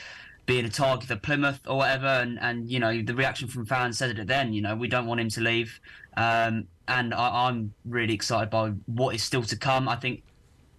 being 0.48 0.64
a 0.64 0.70
target 0.70 1.06
for 1.06 1.16
Plymouth 1.16 1.60
or 1.68 1.76
whatever, 1.76 2.06
and, 2.06 2.38
and 2.40 2.68
you 2.68 2.80
know 2.80 3.02
the 3.02 3.14
reaction 3.14 3.46
from 3.46 3.66
fans 3.66 3.98
said 3.98 4.18
it 4.18 4.26
then. 4.26 4.52
You 4.54 4.62
know 4.62 4.74
we 4.74 4.88
don't 4.88 5.06
want 5.06 5.20
him 5.20 5.28
to 5.28 5.40
leave, 5.42 5.78
um, 6.16 6.66
and 6.88 7.12
I, 7.14 7.46
I'm 7.46 7.74
really 7.84 8.14
excited 8.14 8.48
by 8.48 8.70
what 8.86 9.14
is 9.14 9.22
still 9.22 9.42
to 9.42 9.56
come. 9.56 9.88
I 9.88 9.96
think 9.96 10.22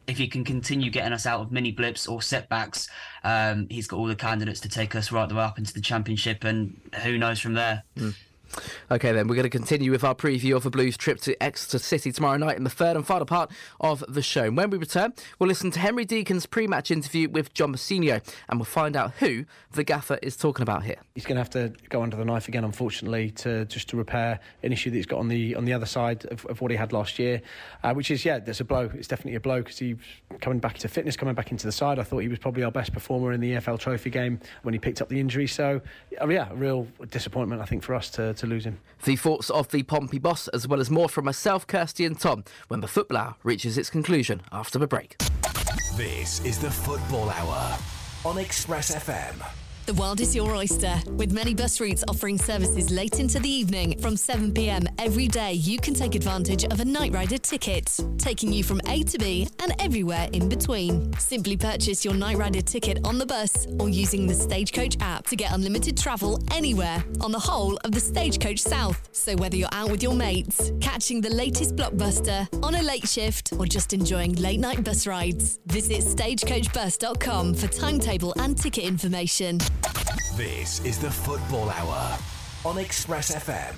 if 0.08 0.18
he 0.18 0.28
can 0.28 0.44
continue 0.44 0.90
getting 0.90 1.14
us 1.14 1.28
out 1.28 1.40
of 1.40 1.52
mini 1.52 1.72
blips 1.72 2.08
or 2.08 2.20
setbacks, 2.20 2.90
um, 3.24 3.68
he's 3.70 3.88
got 3.88 3.98
all 3.98 4.08
the 4.08 4.16
candidates 4.16 4.60
to 4.62 4.70
take 4.70 4.96
us 4.96 5.12
right 5.12 5.30
the 5.30 5.36
way 5.36 5.44
up 5.44 5.60
into 5.60 5.72
the 5.72 5.82
championship, 5.82 6.44
and 6.44 6.82
who 7.04 7.18
knows 7.20 7.40
from 7.40 7.54
there. 7.54 7.84
Okay, 8.92 9.12
then 9.12 9.28
we're 9.28 9.36
going 9.36 9.44
to 9.44 9.50
continue 9.50 9.92
with 9.92 10.04
our 10.04 10.16
preview 10.16 10.56
of 10.56 10.64
the 10.64 10.70
Blues 10.70 10.98
trip 10.98 11.20
to 11.22 11.42
Exeter 11.42 11.80
City 11.80 12.12
tomorrow 12.12 12.38
night 12.38 12.58
in 12.58 12.64
the 12.64 12.70
third 12.70 12.96
and 12.96 13.06
final 13.06 13.26
part 13.26 13.52
of 13.80 14.04
the 14.08 14.22
show. 14.22 14.46
And 14.46 14.58
when 14.58 14.70
we 14.70 14.78
return, 14.78 15.14
we'll 15.38 15.48
listen 15.48 15.72
to 15.72 15.80
Henry 15.80 16.06
Deacon's 16.06 16.46
pre-match 16.46 16.92
interview 16.92 17.30
with 17.30 17.54
John 17.54 17.74
Mousinho, 17.74 18.22
and 18.50 18.60
we'll 18.60 18.66
find 18.66 18.96
out 18.96 19.12
who 19.20 19.46
the 19.72 19.84
gaffer 19.84 20.18
is 20.22 20.36
talking 20.36 20.64
about 20.64 20.84
here. 20.84 20.98
He's 21.16 21.26
going 21.26 21.36
to 21.36 21.42
have 21.42 21.50
to 21.52 21.74
go 21.90 22.02
under 22.02 22.18
the 22.18 22.26
knife 22.26 22.48
again, 22.48 22.64
unfortunately, 22.64 23.32
to 23.32 23.66
just 23.66 23.90
to 23.90 23.98
repair 23.98 24.40
an 24.64 24.72
issue 24.72 24.90
that 24.90 24.96
he's 24.96 25.06
got 25.06 25.20
on 25.20 25.28
the 25.28 25.56
on 25.56 25.66
the 25.66 25.74
other 25.74 25.86
side 25.86 26.26
of, 26.26 26.46
of 26.46 26.62
what 26.62 26.72
he 26.72 26.78
had 26.78 26.94
last 26.94 27.20
year, 27.20 27.42
uh, 27.84 27.94
which 27.94 28.12
is 28.12 28.26
yeah, 28.26 28.40
there's 28.40 28.62
a 28.62 28.66
blow. 28.66 28.90
It's 28.94 29.08
definitely 29.08 29.36
a 29.36 29.40
blow 29.40 29.60
because 29.60 29.78
he's 29.78 29.98
coming 30.42 30.60
back 30.60 30.78
to 30.80 30.88
fitness, 30.88 31.16
coming 31.16 31.36
back 31.36 31.52
into 31.52 31.66
the 31.66 31.72
side. 31.72 32.00
I 32.00 32.04
thought 32.04 32.20
he 32.20 32.28
was 32.28 32.40
probably 32.40 32.64
our 32.64 32.72
best 32.72 32.94
performer 32.94 33.32
in 33.32 33.42
the 33.42 33.54
EFL 33.54 33.80
Trophy 33.80 34.10
game 34.10 34.40
when 34.64 34.74
he 34.74 34.80
picked 34.80 35.02
up 35.02 35.10
the 35.10 35.20
injury. 35.20 35.48
So 35.48 35.82
uh, 36.22 36.28
yeah, 36.28 36.50
a 36.50 36.56
real 36.56 36.88
disappointment 37.10 37.62
I 37.62 37.66
think 37.66 37.84
for 37.84 37.96
us 37.96 38.10
to, 38.12 38.34
to 38.40 38.48
lose 38.48 38.66
him. 38.66 38.80
The 39.04 39.16
thoughts 39.16 39.50
of 39.50 39.70
the 39.70 39.84
Pompey 39.84 40.20
boss, 40.20 40.48
as 40.50 40.68
well 40.68 40.80
as 40.80 40.90
more 40.90 41.08
from 41.08 41.26
myself, 41.26 41.68
Kirsty, 41.68 42.06
and 42.06 42.20
Tom, 42.20 42.44
when 42.68 42.82
the 42.82 42.88
football 42.88 43.18
hour 43.18 43.36
reaches 43.44 43.78
its 43.78 43.90
conclusion 43.90 44.42
after 44.52 44.80
the 44.80 44.88
break. 44.88 45.18
This 45.96 46.44
is 46.46 46.60
the 46.60 46.72
Football 46.72 47.30
Hour 47.30 47.78
on 48.26 48.38
Express 48.38 48.96
FM. 48.96 49.69
The 49.90 49.96
world 49.96 50.22
is 50.22 50.36
your 50.36 50.56
oyster. 50.56 51.02
With 51.14 51.32
many 51.32 51.56
bus 51.56 51.80
routes 51.80 52.04
offering 52.08 52.38
services 52.38 52.92
late 52.92 53.20
into 53.20 53.40
the 53.40 53.50
evening 53.50 53.98
from 53.98 54.16
7 54.16 54.54
pm 54.54 54.88
every 55.00 55.28
day, 55.28 55.54
you 55.54 55.80
can 55.80 55.96
take 55.96 56.14
advantage 56.14 56.64
of 56.64 56.80
a 56.80 56.86
Night 56.86 57.12
Rider 57.12 57.40
ticket, 57.40 58.00
taking 58.20 58.54
you 58.54 58.64
from 58.64 58.82
A 58.88 59.02
to 59.02 59.18
B 59.18 59.48
and 59.58 59.74
everywhere 59.80 60.30
in 60.32 60.48
between. 60.48 61.12
Simply 61.18 61.58
purchase 61.58 62.06
your 62.06 62.14
Night 62.14 62.38
Rider 62.38 62.62
ticket 62.62 63.00
on 63.04 63.18
the 63.18 63.26
bus 63.26 63.66
or 63.80 63.90
using 63.90 64.28
the 64.28 64.34
Stagecoach 64.36 64.96
app 65.02 65.26
to 65.26 65.36
get 65.36 65.52
unlimited 65.54 65.98
travel 65.98 66.40
anywhere 66.52 67.04
on 67.20 67.32
the 67.32 67.40
whole 67.40 67.76
of 67.78 67.92
the 67.92 68.00
Stagecoach 68.00 68.60
South. 68.60 69.10
So 69.12 69.36
whether 69.38 69.56
you're 69.56 69.70
out 69.74 69.90
with 69.90 70.04
your 70.04 70.14
mates, 70.14 70.72
catching 70.82 71.20
the 71.20 71.32
latest 71.32 71.76
blockbuster, 71.76 72.48
on 72.64 72.76
a 72.76 72.84
late 72.84 73.10
shift, 73.10 73.54
or 73.58 73.66
just 73.66 73.92
enjoying 73.94 74.36
late 74.36 74.60
night 74.60 74.84
bus 74.84 75.08
rides, 75.08 75.58
visit 75.66 76.02
stagecoachbus.com 76.02 77.56
for 77.56 77.68
timetable 77.70 78.36
and 78.38 78.56
ticket 78.56 78.84
information. 78.84 79.58
This 80.36 80.84
is 80.86 81.00
the 81.00 81.12
Football 81.12 81.70
Hour 81.70 82.18
on 82.66 82.78
Express 82.78 83.36
FM. 83.36 83.76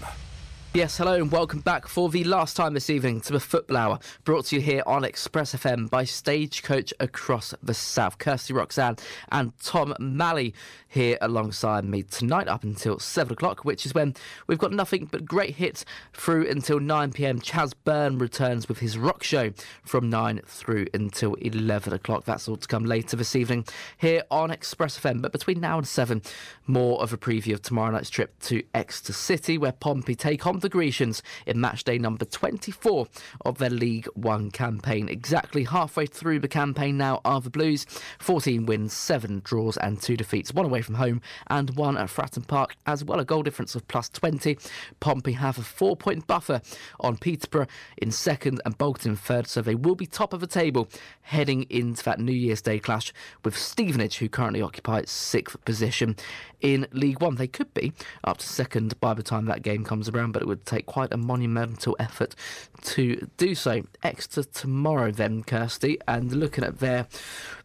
Yes, 0.74 0.98
hello 0.98 1.16
and 1.16 1.30
welcome 1.30 1.60
back 1.60 1.86
for 1.86 2.10
the 2.10 2.24
last 2.24 2.56
time 2.56 2.74
this 2.74 2.90
evening 2.90 3.20
to 3.22 3.34
the 3.34 3.42
Football 3.42 3.76
Hour, 3.76 4.00
brought 4.24 4.46
to 4.46 4.56
you 4.56 4.62
here 4.62 4.84
on 4.86 5.04
Express 5.04 5.54
FM 5.54 5.90
by 5.90 6.06
Stagecoach 6.06 6.94
across 7.02 7.54
the 7.62 7.74
South. 7.74 8.20
Kirsty 8.20 8.54
Roxanne 8.54 8.96
and 9.34 9.52
Tom 9.60 9.94
Malley 10.00 10.54
here 10.92 11.18
alongside 11.22 11.86
me 11.86 12.04
tonight 12.04 12.50
up 12.50 12.64
until 12.64 13.00
7 13.00 13.32
o'clock, 13.32 13.64
which 13.64 13.86
is 13.86 13.94
when 13.94 14.14
we've 14.46 14.60
got 14.60 14.74
nothing 14.74 15.06
but 15.06 15.26
great 15.26 15.56
hits 15.56 15.86
through 16.14 16.48
until 16.50 16.82
9 16.82 17.14
pm. 17.14 17.40
Chaz 17.40 17.74
Byrne 17.86 18.18
returns 18.18 18.68
with 18.68 18.80
his 18.80 18.98
rock 18.98 19.24
show 19.24 19.52
from 19.84 20.10
9 20.10 20.42
through 20.46 20.88
until 20.94 21.36
11 21.36 21.94
o'clock. 21.94 22.26
That's 22.26 22.50
all 22.50 22.58
to 22.58 22.68
come 22.68 22.84
later 22.84 23.16
this 23.16 23.38
evening 23.38 23.66
here 23.98 24.24
on 24.30 24.52
Express 24.52 25.00
FM. 25.00 25.22
But 25.22 25.32
between 25.32 25.62
now 25.62 25.78
and 25.78 25.88
7, 25.88 26.22
more 26.68 27.02
of 27.02 27.14
a 27.14 27.18
preview 27.18 27.54
of 27.54 27.62
tomorrow 27.62 27.92
night's 27.92 28.10
trip 28.10 28.38
to 28.42 28.62
Exeter 28.74 29.14
City, 29.14 29.58
where 29.58 29.72
Pompey 29.72 30.16
take 30.16 30.46
on 30.46 30.60
the 30.60 30.70
Grecians 30.70 31.24
in 31.46 31.62
match 31.62 31.86
day 31.86 31.98
number 31.98 32.26
24 32.26 33.08
of 33.46 33.60
their 33.60 33.70
League 33.70 34.08
One 34.14 34.52
campaign. 34.52 35.08
Exactly 35.08 35.64
halfway 35.64 36.06
through 36.06 36.40
the 36.40 36.50
campaign 36.50 36.98
now 36.98 37.22
are 37.24 37.40
the 37.40 37.50
Blues. 37.50 37.86
14 38.20 38.66
wins, 38.66 38.92
7 38.92 39.42
draws, 39.46 39.78
and 39.78 40.02
2 40.02 40.18
defeats. 40.18 40.54
One 40.54 40.66
away 40.66 40.81
from 40.82 40.96
home 40.96 41.22
and 41.48 41.76
one 41.76 41.98
at 41.98 42.08
Fratton 42.08 42.48
Park, 42.48 42.76
as 42.86 43.04
well 43.04 43.20
a 43.20 43.26
goal 43.26 43.44
difference 43.44 43.76
of 43.76 43.88
plus 43.88 44.10
20. 44.10 44.58
Pompey 45.00 45.34
have 45.34 45.58
a 45.58 45.64
four 45.64 45.96
point 45.96 46.28
buffer 46.28 46.62
on 47.00 47.18
Peterborough 47.18 47.68
in 47.98 48.12
second 48.12 48.62
and 48.66 48.78
Bolton 48.78 49.16
third, 49.16 49.48
so 49.48 49.62
they 49.62 49.76
will 49.76 49.96
be 49.96 50.06
top 50.06 50.34
of 50.34 50.40
the 50.40 50.48
table 50.48 50.90
heading 51.22 51.64
into 51.70 52.04
that 52.04 52.20
New 52.20 52.32
Year's 52.32 52.62
Day 52.62 52.80
clash 52.80 53.14
with 53.44 53.58
Stevenage, 53.58 54.18
who 54.18 54.30
currently 54.30 54.62
occupy 54.62 55.04
sixth 55.06 55.64
position 55.66 56.16
in 56.62 56.88
League 56.92 57.22
One. 57.22 57.36
They 57.36 57.48
could 57.48 57.74
be 57.74 57.94
up 58.24 58.38
to 58.38 58.48
second 58.48 59.00
by 59.00 59.14
the 59.14 59.24
time 59.24 59.46
that 59.46 59.62
game 59.62 59.84
comes 59.84 60.10
around, 60.10 60.32
but 60.32 60.42
it 60.42 60.48
would 60.48 60.66
take 60.66 60.86
quite 60.86 61.14
a 61.14 61.18
monumental 61.18 61.96
effort 62.00 62.36
to 62.84 63.28
do 63.38 63.56
so. 63.56 63.84
Exeter 64.04 64.44
tomorrow, 64.44 65.12
then, 65.12 65.44
Kirsty, 65.44 65.98
and 66.08 66.32
looking 66.32 66.64
at 66.64 66.80
their 66.80 67.08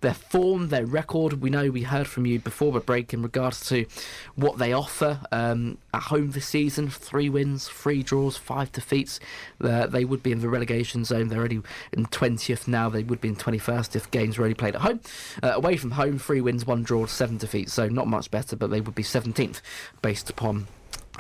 their 0.01 0.15
form, 0.15 0.69
their 0.69 0.87
record. 0.87 1.43
We 1.43 1.51
know 1.51 1.71
we 1.71 1.83
heard 1.83 2.07
from 2.07 2.27
you 2.27 2.39
before 2.39 2.73
the 2.73 2.81
break 2.81 3.06
in 3.13 3.23
regards 3.23 3.67
to 3.69 3.87
what 4.35 4.59
they 4.59 4.73
offer 4.73 5.21
um, 5.33 5.79
at 5.93 6.03
home 6.05 6.31
this 6.31 6.47
season: 6.47 6.89
three 6.89 7.29
wins, 7.29 7.69
three 7.69 8.03
draws, 8.03 8.37
five 8.37 8.73
defeats. 8.73 9.21
Uh, 9.61 9.87
they 9.87 10.05
would 10.05 10.23
be 10.23 10.33
in 10.33 10.41
the 10.41 10.49
relegation 10.49 11.05
zone. 11.05 11.29
They're 11.29 11.39
already 11.39 11.63
in 11.93 12.07
twentieth 12.07 12.69
now. 12.69 12.89
They 12.89 13.03
would 13.03 13.21
be 13.21 13.29
in 13.29 13.37
twenty-first 13.37 13.97
if 13.97 14.11
games 14.11 14.39
were 14.39 14.45
only 14.45 14.55
played 14.55 14.75
at 14.75 14.83
home. 14.83 15.01
Uh, 15.43 15.53
away 15.55 15.77
from 15.77 15.93
home, 15.93 16.19
three 16.19 16.41
wins, 16.41 16.67
one 16.67 16.83
draw, 16.83 17.07
seven 17.07 17.37
defeats. 17.37 17.73
So 17.73 17.89
not 17.89 18.07
much 18.07 18.31
better, 18.31 18.57
but 18.57 18.71
they 18.71 18.81
would 18.81 18.95
be 18.95 19.03
seventeenth 19.03 19.61
based 20.03 20.31
upon 20.31 20.67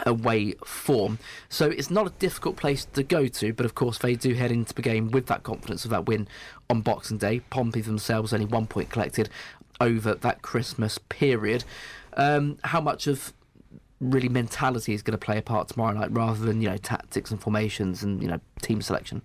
away 0.05 0.53
form. 0.64 1.18
So 1.49 1.70
it's 1.70 1.91
not 1.91 2.07
a 2.07 2.11
difficult 2.11 2.57
place 2.57 2.84
to 2.93 3.03
go 3.03 3.28
to, 3.28 3.55
but 3.55 3.64
of 3.64 3.74
course 3.74 3.97
they 3.97 4.14
do 4.14 4.34
head 4.34 4.53
into 4.53 4.74
the 4.74 4.82
game 4.82 5.11
with 5.11 5.26
that 5.28 5.43
confidence 5.43 5.87
of 5.87 5.91
that 5.91 6.05
win 6.05 6.28
on 6.68 6.82
Boxing 6.82 7.16
Day. 7.16 7.41
Pompey 7.49 7.80
themselves 7.80 8.34
only 8.34 8.45
one 8.45 8.66
point 8.66 8.91
collected 8.91 9.30
over 9.81 10.14
that 10.14 10.43
Christmas 10.43 10.99
period. 10.99 11.64
Um, 12.14 12.59
how 12.64 12.81
much 12.81 13.07
of 13.07 13.33
really 14.01 14.29
mentality 14.29 14.93
is 14.93 15.03
going 15.03 15.19
to 15.19 15.25
play 15.25 15.39
a 15.39 15.43
part 15.43 15.69
tomorrow 15.69 15.93
night 15.93 16.13
rather 16.13 16.45
than 16.45 16.61
you 16.61 16.69
know 16.69 16.77
tactics 16.77 17.31
and 17.31 17.41
formations 17.41 18.03
and 18.03 18.21
you 18.21 18.29
know 18.29 18.39
team 18.61 18.83
selection. 18.83 19.23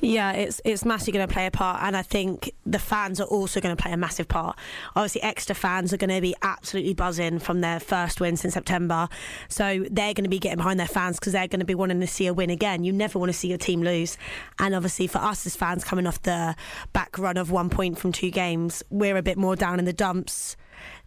Yeah 0.00 0.32
it's 0.32 0.62
it's 0.64 0.84
massively 0.84 1.12
going 1.12 1.28
to 1.28 1.32
play 1.32 1.46
a 1.46 1.50
part 1.50 1.82
and 1.82 1.96
i 1.96 2.02
think 2.02 2.52
the 2.64 2.78
fans 2.78 3.20
are 3.20 3.26
also 3.26 3.60
going 3.60 3.74
to 3.76 3.82
play 3.82 3.92
a 3.92 3.96
massive 3.96 4.26
part. 4.26 4.58
Obviously 4.96 5.22
Exeter 5.22 5.54
fans 5.54 5.92
are 5.92 5.98
going 5.98 6.14
to 6.14 6.20
be 6.20 6.34
absolutely 6.42 6.94
buzzing 6.94 7.38
from 7.38 7.60
their 7.60 7.80
first 7.80 8.20
wins 8.20 8.44
in 8.44 8.50
september 8.50 9.08
so 9.48 9.84
they're 9.90 10.14
going 10.14 10.24
to 10.24 10.30
be 10.30 10.38
getting 10.38 10.56
behind 10.56 10.80
their 10.80 10.86
fans 10.86 11.18
because 11.18 11.34
they're 11.34 11.48
going 11.48 11.60
to 11.60 11.66
be 11.66 11.74
wanting 11.74 12.00
to 12.00 12.06
see 12.06 12.26
a 12.26 12.34
win 12.34 12.50
again. 12.50 12.84
You 12.84 12.92
never 12.92 13.18
want 13.18 13.30
to 13.30 13.38
see 13.38 13.48
your 13.48 13.58
team 13.58 13.82
lose 13.82 14.16
and 14.58 14.74
obviously 14.74 15.06
for 15.06 15.18
us 15.18 15.44
as 15.46 15.54
fans 15.54 15.84
coming 15.84 16.06
off 16.06 16.22
the 16.22 16.56
back 16.92 17.18
run 17.18 17.36
of 17.36 17.50
one 17.50 17.68
point 17.68 17.98
from 17.98 18.12
two 18.12 18.30
games 18.30 18.82
we're 18.90 19.16
a 19.16 19.22
bit 19.22 19.36
more 19.36 19.56
down 19.56 19.78
in 19.78 19.84
the 19.84 19.92
dumps 19.92 20.56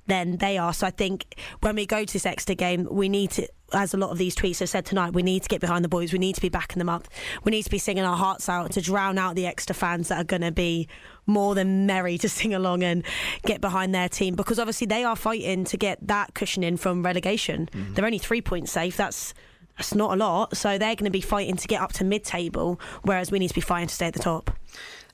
than 0.08 0.38
they 0.38 0.58
are. 0.58 0.74
So 0.74 0.88
I 0.88 0.92
think 0.92 1.36
when 1.62 1.76
we 1.76 1.86
go 1.86 2.04
to 2.04 2.14
this 2.14 2.26
Exeter 2.26 2.56
game, 2.56 2.88
we 2.90 3.10
need 3.10 3.32
to, 3.32 3.48
as 3.74 3.94
a 3.94 3.98
lot 3.98 4.10
of 4.10 4.18
these 4.18 4.36
tweets 4.36 4.60
have 4.60 4.70
said 4.70 4.86
tonight, 4.86 5.14
we 5.14 5.24
need 5.24 5.44
to 5.44 5.50
get 5.50 5.62
behind 5.62 5.86
the 5.86 5.90
boys. 5.90 6.12
We 6.12 6.20
need 6.20 6.36
to 6.36 6.42
be 6.42 6.50
backing 6.50 6.80
them 6.80 6.90
up. 6.90 7.08
We 7.44 7.52
need 7.52 7.64
to 7.64 7.70
be 7.70 7.78
singing 7.78 8.04
our 8.04 8.18
hearts 8.18 8.50
out 8.50 8.72
to 8.74 8.82
drown 8.82 9.18
out 9.18 9.36
the 9.36 9.46
Exeter 9.46 9.74
fans 9.74 10.10
that 10.10 10.20
are 10.20 10.26
going 10.26 10.42
to 10.42 10.52
be 10.52 10.88
more 11.26 11.56
than 11.56 11.86
merry 11.86 12.18
to 12.18 12.30
sing 12.40 12.54
along 12.54 12.84
and 12.84 13.04
get 13.44 13.62
behind 13.62 13.94
their 13.94 14.10
team 14.10 14.36
because 14.36 14.60
obviously 14.60 14.88
they 14.88 15.04
are 15.04 15.16
fighting 15.16 15.64
to 15.66 15.78
get 15.78 16.06
that 16.08 16.34
cushioning 16.34 16.78
from 16.78 17.04
relegation. 17.04 17.70
Mm-hmm. 17.72 17.94
They're 17.94 18.06
only 18.06 18.18
three 18.18 18.42
points 18.42 18.72
safe. 18.72 18.98
That's 18.98 19.34
that's 19.78 19.96
not 19.96 20.14
a 20.14 20.16
lot. 20.16 20.56
So 20.58 20.78
they're 20.78 20.96
going 20.96 21.06
to 21.06 21.12
be 21.12 21.22
fighting 21.22 21.56
to 21.56 21.68
get 21.68 21.82
up 21.82 21.94
to 21.94 22.04
mid-table, 22.04 22.80
whereas 23.04 23.32
we 23.32 23.40
need 23.40 23.48
to 23.48 23.54
be 23.54 23.62
fighting 23.62 23.88
to 23.88 23.96
stay 23.96 24.08
at 24.08 24.14
the 24.14 24.20
top. 24.20 24.52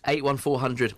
Eight 0.08 0.24
one 0.24 0.38
four 0.38 0.60
hundred 0.60 0.94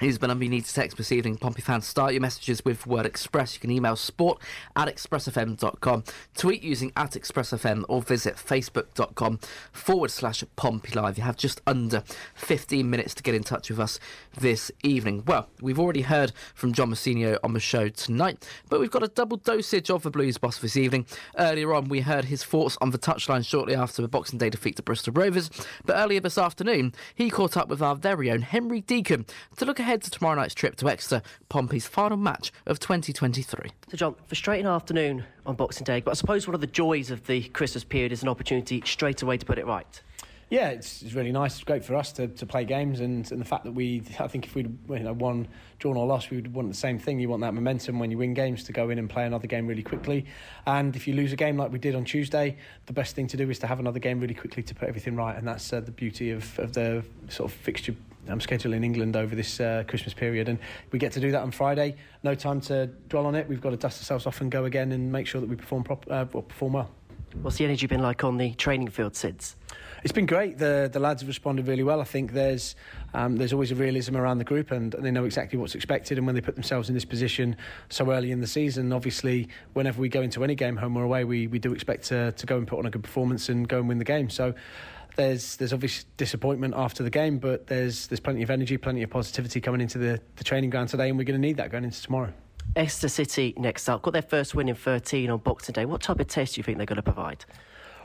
Here's 0.00 0.18
the 0.18 0.26
number 0.26 0.42
you 0.42 0.50
need 0.50 0.64
to 0.64 0.74
text 0.74 0.96
this 0.96 1.12
evening. 1.12 1.36
Pompey 1.36 1.62
fans, 1.62 1.86
start 1.86 2.12
your 2.12 2.22
messages 2.22 2.64
with 2.64 2.86
word 2.86 3.06
express. 3.06 3.54
You 3.54 3.60
can 3.60 3.70
email 3.70 3.94
sport 3.94 4.42
at 4.74 4.88
expressfm.com, 4.88 6.04
tweet 6.34 6.62
using 6.62 6.92
at 6.96 7.12
expressfm, 7.12 7.84
or 7.88 8.02
visit 8.02 8.36
facebook.com 8.36 9.38
forward 9.70 10.10
slash 10.10 10.42
Pompey 10.56 10.92
Live. 10.92 11.18
You 11.18 11.24
have 11.24 11.36
just 11.36 11.60
under 11.66 12.02
15 12.34 12.88
minutes 12.88 13.14
to 13.14 13.22
get 13.22 13.34
in 13.34 13.44
touch 13.44 13.68
with 13.68 13.78
us 13.78 14.00
this 14.38 14.70
evening. 14.82 15.22
Well, 15.26 15.48
we've 15.60 15.78
already 15.78 16.02
heard 16.02 16.32
from 16.54 16.72
John 16.72 16.90
Mousinho 16.90 17.38
on 17.42 17.52
the 17.52 17.60
show 17.60 17.88
tonight, 17.88 18.46
but 18.68 18.80
we've 18.80 18.90
got 18.90 19.02
a 19.02 19.08
double 19.08 19.36
dosage 19.36 19.90
of 19.90 20.02
the 20.02 20.10
Blues 20.10 20.38
boss 20.38 20.58
this 20.58 20.76
evening. 20.76 21.06
Earlier 21.38 21.74
on, 21.74 21.88
we 21.88 22.00
heard 22.00 22.26
his 22.26 22.44
thoughts 22.44 22.76
on 22.80 22.90
the 22.90 22.98
touchline 22.98 23.46
shortly 23.46 23.74
after 23.74 24.02
the 24.02 24.08
Boxing 24.08 24.38
Day 24.38 24.50
defeat 24.50 24.76
to 24.76 24.82
Bristol 24.82 25.12
Rovers, 25.12 25.50
but 25.84 25.96
earlier 25.96 26.20
this 26.20 26.38
afternoon, 26.38 26.94
he 27.14 27.30
caught 27.30 27.56
up 27.56 27.68
with 27.68 27.82
our 27.82 27.94
very 27.94 28.30
own 28.30 28.42
Henry 28.42 28.80
Deacon 28.80 29.26
to 29.56 29.64
look 29.64 29.78
ahead 29.78 30.02
to 30.02 30.10
tomorrow 30.10 30.36
night's 30.36 30.54
trip 30.54 30.76
to 30.76 30.88
Exeter, 30.88 31.22
Pompey's 31.48 31.86
final 31.86 32.16
match 32.16 32.52
of 32.66 32.78
2023. 32.78 33.70
So, 33.90 33.96
John, 33.96 34.14
frustrating 34.26 34.66
afternoon 34.66 35.24
on 35.46 35.54
Boxing 35.56 35.84
Day, 35.84 36.00
but 36.00 36.12
I 36.12 36.14
suppose 36.14 36.46
one 36.46 36.54
of 36.54 36.60
the 36.60 36.66
joys 36.66 37.10
of 37.10 37.26
the 37.26 37.42
Christmas 37.48 37.84
period 37.84 38.12
is 38.12 38.22
an 38.22 38.28
opportunity 38.28 38.82
straight 38.84 39.22
away 39.22 39.36
to 39.36 39.46
put 39.46 39.58
it 39.58 39.66
right. 39.66 40.02
Yeah, 40.52 40.68
it's, 40.68 41.00
it's 41.00 41.14
really 41.14 41.32
nice. 41.32 41.54
It's 41.54 41.64
great 41.64 41.82
for 41.82 41.94
us 41.94 42.12
to, 42.12 42.28
to 42.28 42.44
play 42.44 42.66
games, 42.66 43.00
and, 43.00 43.32
and 43.32 43.40
the 43.40 43.44
fact 43.46 43.64
that 43.64 43.72
we, 43.72 44.02
I 44.20 44.28
think, 44.28 44.44
if 44.44 44.54
we'd 44.54 44.76
you 44.90 44.98
know, 44.98 45.14
won, 45.14 45.48
drawn 45.78 45.96
or 45.96 46.06
lost, 46.06 46.30
we 46.30 46.36
would 46.36 46.52
want 46.52 46.68
the 46.68 46.76
same 46.76 46.98
thing. 46.98 47.18
You 47.20 47.30
want 47.30 47.40
that 47.40 47.54
momentum 47.54 47.98
when 47.98 48.10
you 48.10 48.18
win 48.18 48.34
games 48.34 48.62
to 48.64 48.72
go 48.74 48.90
in 48.90 48.98
and 48.98 49.08
play 49.08 49.24
another 49.24 49.46
game 49.46 49.66
really 49.66 49.82
quickly. 49.82 50.26
And 50.66 50.94
if 50.94 51.08
you 51.08 51.14
lose 51.14 51.32
a 51.32 51.36
game 51.36 51.56
like 51.56 51.72
we 51.72 51.78
did 51.78 51.94
on 51.94 52.04
Tuesday, 52.04 52.58
the 52.84 52.92
best 52.92 53.16
thing 53.16 53.28
to 53.28 53.36
do 53.38 53.48
is 53.48 53.60
to 53.60 53.66
have 53.66 53.80
another 53.80 53.98
game 53.98 54.20
really 54.20 54.34
quickly 54.34 54.62
to 54.64 54.74
put 54.74 54.88
everything 54.88 55.16
right. 55.16 55.34
And 55.38 55.48
that's 55.48 55.72
uh, 55.72 55.80
the 55.80 55.90
beauty 55.90 56.32
of, 56.32 56.58
of 56.58 56.74
the 56.74 57.02
sort 57.30 57.50
of 57.50 57.56
fixture 57.56 57.96
um, 58.28 58.38
schedule 58.38 58.74
in 58.74 58.84
England 58.84 59.16
over 59.16 59.34
this 59.34 59.58
uh, 59.58 59.84
Christmas 59.88 60.12
period, 60.12 60.50
and 60.50 60.58
we 60.90 60.98
get 60.98 61.12
to 61.12 61.20
do 61.20 61.30
that 61.30 61.40
on 61.40 61.50
Friday. 61.50 61.96
No 62.24 62.34
time 62.34 62.60
to 62.62 62.88
dwell 63.08 63.24
on 63.24 63.34
it. 63.36 63.48
We've 63.48 63.62
got 63.62 63.70
to 63.70 63.78
dust 63.78 64.02
ourselves 64.02 64.26
off 64.26 64.42
and 64.42 64.52
go 64.52 64.66
again 64.66 64.92
and 64.92 65.10
make 65.10 65.26
sure 65.26 65.40
that 65.40 65.48
we 65.48 65.56
perform 65.56 65.82
prop- 65.82 66.10
uh, 66.10 66.26
perform 66.26 66.74
well. 66.74 66.90
What's 67.40 67.56
the 67.56 67.64
energy 67.64 67.86
been 67.86 68.02
like 68.02 68.22
on 68.22 68.36
the 68.36 68.52
training 68.52 68.88
field 68.88 69.16
since? 69.16 69.56
It's 70.02 70.12
been 70.12 70.26
great. 70.26 70.58
The 70.58 70.90
the 70.92 70.98
lads 70.98 71.22
have 71.22 71.28
responded 71.28 71.68
really 71.68 71.84
well. 71.84 72.00
I 72.00 72.04
think 72.04 72.32
there's 72.32 72.74
um, 73.14 73.36
there's 73.36 73.52
always 73.52 73.70
a 73.70 73.76
realism 73.76 74.16
around 74.16 74.38
the 74.38 74.44
group, 74.44 74.72
and 74.72 74.92
they 74.92 75.10
know 75.10 75.24
exactly 75.24 75.58
what's 75.58 75.74
expected. 75.74 76.18
And 76.18 76.26
when 76.26 76.34
they 76.34 76.40
put 76.40 76.54
themselves 76.54 76.88
in 76.88 76.94
this 76.94 77.04
position 77.04 77.56
so 77.88 78.10
early 78.10 78.32
in 78.32 78.40
the 78.40 78.46
season, 78.46 78.92
obviously, 78.92 79.48
whenever 79.74 80.00
we 80.00 80.08
go 80.08 80.20
into 80.20 80.42
any 80.42 80.56
game, 80.56 80.76
home 80.76 80.96
or 80.96 81.04
away, 81.04 81.24
we, 81.24 81.46
we 81.46 81.58
do 81.58 81.72
expect 81.72 82.04
to, 82.06 82.32
to 82.32 82.46
go 82.46 82.56
and 82.56 82.66
put 82.66 82.78
on 82.80 82.86
a 82.86 82.90
good 82.90 83.02
performance 83.02 83.48
and 83.48 83.68
go 83.68 83.78
and 83.78 83.88
win 83.88 83.98
the 83.98 84.04
game. 84.04 84.28
So 84.28 84.54
there's 85.14 85.56
there's 85.56 85.72
obvious 85.72 86.04
disappointment 86.16 86.74
after 86.76 87.02
the 87.02 87.10
game, 87.10 87.38
but 87.38 87.68
there's 87.68 88.08
there's 88.08 88.20
plenty 88.20 88.42
of 88.42 88.50
energy, 88.50 88.76
plenty 88.76 89.02
of 89.02 89.10
positivity 89.10 89.60
coming 89.60 89.80
into 89.80 89.98
the, 89.98 90.20
the 90.36 90.44
training 90.44 90.70
ground 90.70 90.88
today, 90.88 91.08
and 91.08 91.18
we're 91.18 91.24
going 91.24 91.40
to 91.40 91.46
need 91.46 91.58
that 91.58 91.70
going 91.70 91.84
into 91.84 92.02
tomorrow. 92.02 92.32
Exeter 92.74 93.08
City 93.08 93.54
next 93.56 93.88
up 93.88 94.02
got 94.02 94.12
their 94.12 94.22
first 94.22 94.54
win 94.54 94.68
in 94.68 94.74
13 94.74 95.30
on 95.30 95.38
Boxing 95.38 95.74
Day. 95.74 95.84
What 95.84 96.00
type 96.00 96.20
of 96.20 96.26
test 96.26 96.54
do 96.54 96.58
you 96.58 96.62
think 96.62 96.78
they're 96.78 96.86
going 96.86 96.96
to 96.96 97.02
provide? 97.02 97.44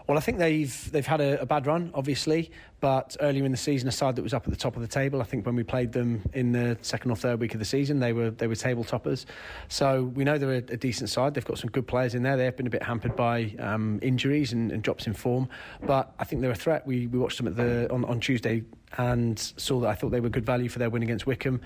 Well, 0.08 0.18
I 0.18 0.22
think 0.22 0.38
they've 0.38 0.92
they've 0.92 1.06
had 1.06 1.20
a, 1.20 1.42
a, 1.42 1.46
bad 1.46 1.68
run, 1.68 1.92
obviously, 1.94 2.50
but 2.80 3.18
earlier 3.20 3.44
in 3.44 3.52
the 3.52 3.58
season, 3.58 3.90
a 3.90 3.92
side 3.92 4.16
that 4.16 4.22
was 4.22 4.34
up 4.34 4.46
at 4.46 4.52
the 4.52 4.60
top 4.60 4.78
of 4.78 4.82
the 4.82 4.88
table. 4.88 5.20
I 5.20 5.26
think 5.26 5.46
when 5.46 5.56
we 5.56 5.64
played 5.64 5.92
them 5.92 6.22
in 6.34 6.54
the 6.54 6.78
second 6.82 7.12
or 7.12 7.18
third 7.18 7.42
week 7.42 7.54
of 7.54 7.60
the 7.60 7.66
season, 7.66 8.00
they 8.00 8.14
were 8.14 8.32
they 8.32 8.48
were 8.48 8.56
table 8.56 8.86
toppers. 8.86 9.26
So 9.68 10.04
we 10.04 10.24
know 10.24 10.38
they're 10.38 10.54
a, 10.54 10.58
a 10.58 10.78
decent 10.78 11.10
side. 11.10 11.34
They've 11.34 11.44
got 11.44 11.58
some 11.58 11.70
good 11.72 11.88
players 11.88 12.16
in 12.16 12.24
there. 12.24 12.38
They 12.38 12.46
have 12.46 12.56
been 12.56 12.68
a 12.68 12.70
bit 12.70 12.84
hampered 12.84 13.18
by 13.18 13.54
um, 13.60 14.00
injuries 14.02 14.54
and, 14.54 14.72
and, 14.72 14.82
drops 14.82 15.08
in 15.08 15.14
form, 15.14 15.50
but 15.84 16.14
I 16.20 16.24
think 16.24 16.42
they're 16.42 16.52
a 16.52 16.56
threat. 16.56 16.88
We 16.88 17.08
we 17.08 17.20
watched 17.20 17.38
them 17.38 17.48
at 17.48 17.58
the 17.58 17.92
on, 17.92 18.06
on 18.06 18.22
Tuesday 18.22 18.64
and 18.98 19.38
saw 19.38 19.82
that 19.82 19.90
I 19.90 19.96
thought 19.96 20.12
they 20.12 20.22
were 20.22 20.30
good 20.30 20.46
value 20.46 20.70
for 20.70 20.80
their 20.80 20.90
win 20.90 21.04
against 21.04 21.28
Wycombe. 21.28 21.60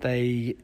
They 0.00 0.54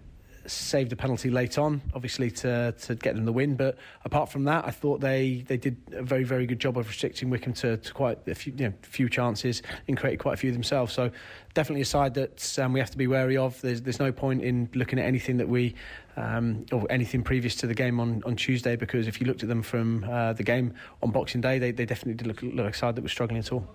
saved 0.46 0.92
a 0.92 0.96
penalty 0.96 1.30
late 1.30 1.58
on, 1.58 1.80
obviously 1.94 2.30
to 2.30 2.72
to 2.72 2.94
get 2.94 3.14
them 3.14 3.24
the 3.24 3.32
win. 3.32 3.56
But 3.56 3.78
apart 4.04 4.30
from 4.30 4.44
that, 4.44 4.66
I 4.66 4.70
thought 4.70 5.00
they, 5.00 5.44
they 5.46 5.56
did 5.56 5.76
a 5.92 6.02
very 6.02 6.24
very 6.24 6.46
good 6.46 6.58
job 6.58 6.76
of 6.78 6.86
restricting 6.88 7.30
Wycombe 7.30 7.54
to, 7.54 7.76
to 7.76 7.92
quite 7.92 8.18
a 8.26 8.34
few 8.34 8.52
you 8.56 8.68
know, 8.68 8.74
few 8.82 9.08
chances 9.08 9.62
and 9.88 9.96
created 9.96 10.18
quite 10.18 10.34
a 10.34 10.36
few 10.36 10.52
themselves. 10.52 10.92
So 10.92 11.10
definitely 11.54 11.82
a 11.82 11.86
side 11.86 12.14
that 12.14 12.58
um, 12.58 12.72
we 12.72 12.80
have 12.80 12.90
to 12.90 12.98
be 12.98 13.06
wary 13.06 13.36
of. 13.36 13.60
There's 13.60 13.82
there's 13.82 14.00
no 14.00 14.12
point 14.12 14.42
in 14.42 14.68
looking 14.74 14.98
at 14.98 15.06
anything 15.06 15.38
that 15.38 15.48
we 15.48 15.74
um, 16.16 16.66
or 16.72 16.86
anything 16.90 17.22
previous 17.22 17.54
to 17.56 17.66
the 17.66 17.74
game 17.74 18.00
on, 18.00 18.22
on 18.24 18.36
Tuesday 18.36 18.76
because 18.76 19.08
if 19.08 19.20
you 19.20 19.26
looked 19.26 19.42
at 19.42 19.48
them 19.48 19.62
from 19.62 20.04
uh, 20.04 20.32
the 20.32 20.42
game 20.42 20.74
on 21.02 21.10
Boxing 21.10 21.40
Day, 21.40 21.58
they, 21.58 21.70
they 21.70 21.86
definitely 21.86 22.14
did 22.14 22.26
look, 22.26 22.42
look 22.42 22.64
like 22.64 22.74
a 22.74 22.78
side 22.78 22.96
that 22.96 23.02
was 23.02 23.12
struggling 23.12 23.38
at 23.38 23.52
all. 23.52 23.66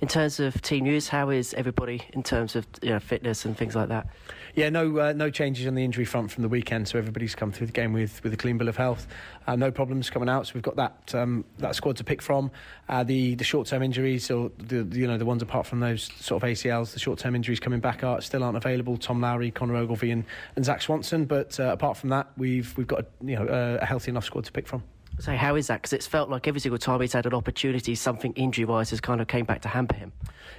In 0.00 0.08
terms 0.08 0.38
of 0.38 0.60
team 0.62 0.84
news, 0.84 1.08
how 1.08 1.30
is 1.30 1.54
everybody 1.54 2.02
in 2.12 2.22
terms 2.22 2.56
of 2.56 2.66
you 2.82 2.90
know, 2.90 3.00
fitness 3.00 3.44
and 3.44 3.56
things 3.56 3.74
like 3.74 3.88
that? 3.88 4.06
Yeah, 4.54 4.68
no, 4.68 4.98
uh, 4.98 5.12
no 5.14 5.30
changes 5.30 5.66
on 5.66 5.74
the 5.74 5.82
injury 5.82 6.04
front 6.04 6.30
from 6.30 6.42
the 6.42 6.48
weekend, 6.48 6.86
so 6.86 6.98
everybody's 6.98 7.34
come 7.34 7.52
through 7.52 7.68
the 7.68 7.72
game 7.72 7.94
with, 7.94 8.22
with 8.22 8.34
a 8.34 8.36
clean 8.36 8.58
bill 8.58 8.68
of 8.68 8.76
health. 8.76 9.06
Uh, 9.46 9.56
no 9.56 9.70
problems 9.70 10.10
coming 10.10 10.28
out, 10.28 10.46
so 10.46 10.52
we've 10.54 10.62
got 10.62 10.76
that 10.76 11.14
um, 11.14 11.44
that 11.58 11.74
squad 11.74 11.96
to 11.96 12.04
pick 12.04 12.20
from. 12.20 12.50
Uh, 12.88 13.02
the 13.02 13.34
the 13.36 13.44
short 13.44 13.66
term 13.66 13.82
injuries, 13.82 14.30
or 14.30 14.50
the 14.58 14.86
you 14.96 15.06
know 15.06 15.16
the 15.16 15.24
ones 15.24 15.40
apart 15.40 15.66
from 15.66 15.80
those 15.80 16.10
sort 16.16 16.42
of 16.42 16.48
ACLs, 16.48 16.92
the 16.92 16.98
short 16.98 17.18
term 17.18 17.34
injuries 17.34 17.60
coming 17.60 17.80
back 17.80 18.04
are 18.04 18.20
still 18.20 18.44
aren't 18.44 18.58
available. 18.58 18.98
Tom 18.98 19.22
Lowery, 19.22 19.50
Conor 19.50 19.76
Ogilvie, 19.76 20.10
and, 20.10 20.24
and 20.54 20.64
Zach 20.64 20.82
Swanson. 20.82 21.24
But 21.24 21.58
uh, 21.58 21.72
apart 21.72 21.96
from 21.96 22.10
that, 22.10 22.30
we've 22.36 22.76
we've 22.76 22.86
got 22.86 23.00
a, 23.00 23.06
you 23.24 23.36
know 23.36 23.46
a 23.80 23.84
healthy 23.84 24.10
enough 24.10 24.24
squad 24.24 24.44
to 24.44 24.52
pick 24.52 24.66
from. 24.68 24.82
So 25.18 25.34
how 25.36 25.56
is 25.56 25.66
that? 25.66 25.82
Because 25.82 25.92
it's 25.92 26.06
felt 26.06 26.30
like 26.30 26.48
every 26.48 26.60
single 26.60 26.78
time 26.78 27.00
he's 27.00 27.12
had 27.12 27.26
an 27.26 27.34
opportunity, 27.34 27.94
something 27.94 28.32
injury-wise 28.32 28.90
has 28.90 29.00
kind 29.00 29.20
of 29.20 29.28
came 29.28 29.44
back 29.44 29.62
to 29.62 29.68
hamper 29.68 29.94
him. 29.94 30.12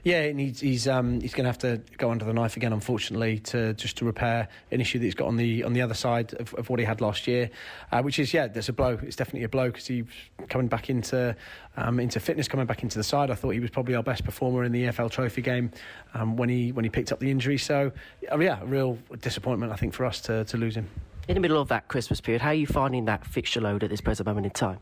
Yeah, 0.03 0.23
and 0.23 0.37
he's 0.37 0.59
he's, 0.59 0.87
um, 0.87 1.21
he's 1.21 1.33
going 1.33 1.45
to 1.45 1.49
have 1.49 1.59
to 1.59 1.81
go 1.97 2.11
under 2.11 2.25
the 2.25 2.33
knife 2.33 2.57
again, 2.57 2.73
unfortunately, 2.73 3.39
to 3.39 3.73
just 3.73 3.97
to 3.97 4.05
repair 4.05 4.49
an 4.69 4.81
issue 4.81 4.99
that 4.99 5.05
he's 5.05 5.15
got 5.15 5.27
on 5.29 5.37
the 5.37 5.63
on 5.63 5.71
the 5.71 5.81
other 5.81 5.93
side 5.93 6.33
of, 6.33 6.53
of 6.55 6.69
what 6.69 6.79
he 6.79 6.85
had 6.85 6.99
last 6.99 7.25
year, 7.25 7.49
uh, 7.91 8.01
which 8.01 8.19
is 8.19 8.33
yeah, 8.33 8.47
there's 8.47 8.67
a 8.67 8.73
blow. 8.73 8.99
It's 9.01 9.15
definitely 9.15 9.45
a 9.45 9.49
blow 9.49 9.67
because 9.67 9.87
he's 9.87 10.03
coming 10.49 10.67
back 10.67 10.89
into 10.89 11.33
um, 11.77 12.01
into 12.01 12.19
fitness, 12.19 12.49
coming 12.49 12.65
back 12.65 12.83
into 12.83 12.97
the 12.97 13.03
side. 13.03 13.31
I 13.31 13.35
thought 13.35 13.51
he 13.51 13.61
was 13.61 13.69
probably 13.69 13.95
our 13.95 14.03
best 14.03 14.25
performer 14.25 14.65
in 14.65 14.73
the 14.73 14.83
EFL 14.83 15.09
Trophy 15.09 15.41
game 15.41 15.71
um, 16.13 16.35
when 16.35 16.49
he 16.49 16.73
when 16.73 16.83
he 16.83 16.89
picked 16.89 17.13
up 17.13 17.19
the 17.19 17.31
injury. 17.31 17.57
So 17.57 17.93
uh, 18.29 18.37
yeah, 18.39 18.61
a 18.61 18.65
real 18.65 18.97
disappointment 19.21 19.71
I 19.71 19.77
think 19.77 19.93
for 19.93 20.05
us 20.05 20.19
to 20.21 20.43
to 20.43 20.57
lose 20.57 20.75
him 20.75 20.89
in 21.27 21.35
the 21.35 21.39
middle 21.39 21.61
of 21.61 21.69
that 21.69 21.87
Christmas 21.87 22.19
period, 22.19 22.41
how 22.41 22.49
are 22.49 22.53
you 22.53 22.67
finding 22.67 23.05
that 23.05 23.25
fixture 23.25 23.61
load 23.61 23.83
at 23.83 23.89
this 23.89 24.01
present 24.01 24.27
moment 24.27 24.45
in 24.45 24.51
time? 24.51 24.79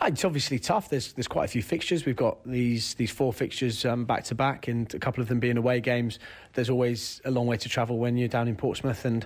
Uh, 0.00 0.06
it's 0.06 0.24
obviously 0.24 0.58
tough. 0.58 0.88
There's 0.88 1.12
there's 1.12 1.28
quite 1.28 1.44
a 1.44 1.48
few 1.48 1.62
fixtures. 1.62 2.04
We've 2.04 2.16
got 2.16 2.38
these 2.44 2.94
these 2.94 3.10
four 3.10 3.32
fixtures 3.32 3.84
um, 3.84 4.04
back 4.04 4.24
to 4.24 4.34
back, 4.34 4.68
and 4.68 4.92
a 4.94 4.98
couple 4.98 5.22
of 5.22 5.28
them 5.28 5.40
being 5.40 5.56
away 5.56 5.80
games. 5.80 6.18
There's 6.54 6.70
always 6.70 7.20
a 7.24 7.30
long 7.30 7.46
way 7.46 7.56
to 7.58 7.68
travel 7.68 7.98
when 7.98 8.16
you're 8.16 8.28
down 8.28 8.48
in 8.48 8.56
Portsmouth, 8.56 9.04
and 9.04 9.24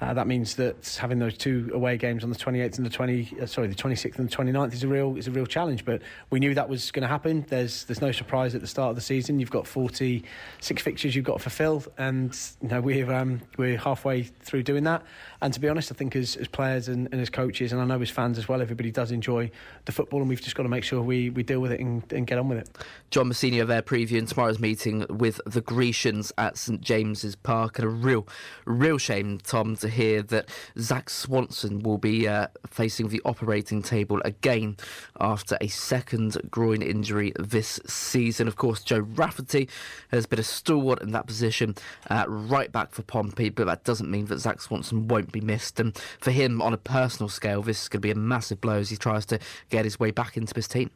uh, 0.00 0.14
that 0.14 0.26
means 0.26 0.54
that 0.56 0.96
having 1.00 1.18
those 1.18 1.36
two 1.36 1.70
away 1.74 1.96
games 1.96 2.22
on 2.22 2.30
the 2.30 2.36
28th 2.36 2.76
and 2.76 2.86
the 2.86 2.90
20, 2.90 3.36
uh, 3.42 3.46
sorry, 3.46 3.66
the 3.66 3.74
26th 3.74 4.18
and 4.18 4.30
the 4.30 4.36
29th 4.36 4.72
is 4.72 4.84
a 4.84 4.88
real 4.88 5.16
is 5.16 5.26
a 5.26 5.30
real 5.30 5.46
challenge. 5.46 5.84
But 5.84 6.02
we 6.30 6.38
knew 6.38 6.54
that 6.54 6.68
was 6.68 6.90
going 6.90 7.02
to 7.02 7.08
happen. 7.08 7.44
There's 7.48 7.84
there's 7.84 8.00
no 8.00 8.12
surprise 8.12 8.54
at 8.54 8.60
the 8.60 8.66
start 8.66 8.90
of 8.90 8.96
the 8.96 9.02
season. 9.02 9.40
You've 9.40 9.50
got 9.50 9.66
46 9.66 10.82
fixtures 10.82 11.16
you've 11.16 11.24
got 11.24 11.34
to 11.34 11.42
fulfil, 11.42 11.84
and 11.96 12.38
you 12.62 12.68
know 12.68 12.80
we're 12.80 13.12
um, 13.12 13.40
we're 13.56 13.78
halfway 13.78 14.22
through 14.22 14.62
doing 14.62 14.84
that. 14.84 15.02
And 15.40 15.54
to 15.54 15.60
be 15.60 15.68
honest, 15.68 15.92
I 15.92 15.94
think 15.94 16.16
as, 16.16 16.36
as 16.36 16.48
players 16.48 16.88
and, 16.88 17.08
and 17.12 17.20
as 17.20 17.30
coaches, 17.30 17.72
and 17.72 17.80
I 17.80 17.84
know 17.84 18.00
as 18.00 18.10
fans 18.10 18.38
as 18.38 18.48
well, 18.48 18.60
everybody 18.60 18.90
does 18.90 19.12
enjoy 19.12 19.50
the 19.84 19.92
football, 19.92 20.20
and 20.20 20.28
we've 20.28 20.42
just 20.42 20.56
got 20.56 20.64
to 20.64 20.68
make 20.68 20.82
sure 20.82 21.00
we, 21.00 21.30
we 21.30 21.44
deal 21.44 21.60
with 21.60 21.70
it 21.70 21.80
and, 21.80 22.02
and 22.12 22.26
get 22.26 22.38
on 22.38 22.48
with 22.48 22.58
it. 22.58 22.68
John 23.10 23.30
Mousinho 23.30 23.66
there 23.66 23.82
previewing 23.82 24.28
tomorrow's 24.28 24.58
meeting 24.58 25.06
with 25.08 25.40
the 25.46 25.60
Grecians 25.60 26.32
at 26.38 26.56
St 26.56 26.80
James's 26.80 27.36
Park, 27.36 27.78
and 27.78 27.86
a 27.86 27.90
real 27.90 28.26
real 28.64 28.98
shame, 28.98 29.38
Tom, 29.38 29.76
to 29.76 29.87
hear 29.88 30.22
that 30.22 30.48
Zach 30.78 31.10
Swanson 31.10 31.80
will 31.80 31.98
be 31.98 32.28
uh, 32.28 32.48
facing 32.66 33.08
the 33.08 33.20
operating 33.24 33.82
table 33.82 34.20
again 34.24 34.76
after 35.20 35.56
a 35.60 35.68
second 35.68 36.36
groin 36.50 36.82
injury 36.82 37.32
this 37.38 37.80
season. 37.86 38.48
Of 38.48 38.56
course, 38.56 38.82
Joe 38.82 39.00
Rafferty 39.00 39.68
has 40.10 40.26
been 40.26 40.38
a 40.38 40.44
stalwart 40.44 41.02
in 41.02 41.12
that 41.12 41.26
position, 41.26 41.74
uh, 42.10 42.24
right 42.28 42.70
back 42.70 42.92
for 42.92 43.02
Pompey, 43.02 43.48
but 43.48 43.66
that 43.66 43.84
doesn't 43.84 44.10
mean 44.10 44.26
that 44.26 44.38
Zach 44.38 44.60
Swanson 44.60 45.08
won't 45.08 45.32
be 45.32 45.40
missed. 45.40 45.80
And 45.80 45.96
for 46.20 46.30
him, 46.30 46.60
on 46.62 46.72
a 46.72 46.78
personal 46.78 47.28
scale, 47.28 47.62
this 47.62 47.82
is 47.82 47.88
going 47.88 48.00
to 48.00 48.06
be 48.06 48.10
a 48.10 48.14
massive 48.14 48.60
blow 48.60 48.78
as 48.78 48.90
he 48.90 48.96
tries 48.96 49.26
to 49.26 49.38
get 49.70 49.84
his 49.84 49.98
way 49.98 50.10
back 50.10 50.36
into 50.36 50.54
his 50.54 50.68
team. 50.68 50.90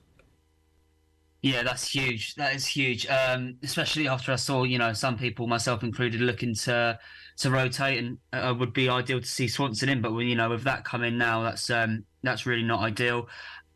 Yeah, 1.42 1.64
that's 1.64 1.88
huge. 1.88 2.36
That 2.36 2.54
is 2.54 2.64
huge. 2.64 3.06
Um, 3.08 3.56
especially 3.64 4.06
after 4.06 4.30
I 4.32 4.36
saw, 4.36 4.62
you 4.62 4.78
know, 4.78 4.92
some 4.92 5.18
people, 5.18 5.48
myself 5.48 5.82
included, 5.82 6.20
looking 6.20 6.54
to 6.54 6.98
to 7.42 7.50
rotate, 7.50 7.98
and 7.98 8.18
uh, 8.32 8.54
would 8.58 8.72
be 8.72 8.88
ideal 8.88 9.20
to 9.20 9.26
see 9.26 9.48
Swanson 9.48 9.88
in. 9.88 10.00
But 10.00 10.16
you 10.18 10.34
know, 10.34 10.50
with 10.50 10.64
that 10.64 10.84
coming 10.84 11.18
now, 11.18 11.42
that's 11.42 11.70
um, 11.70 12.04
that's 12.22 12.46
really 12.46 12.62
not 12.62 12.80
ideal. 12.80 13.28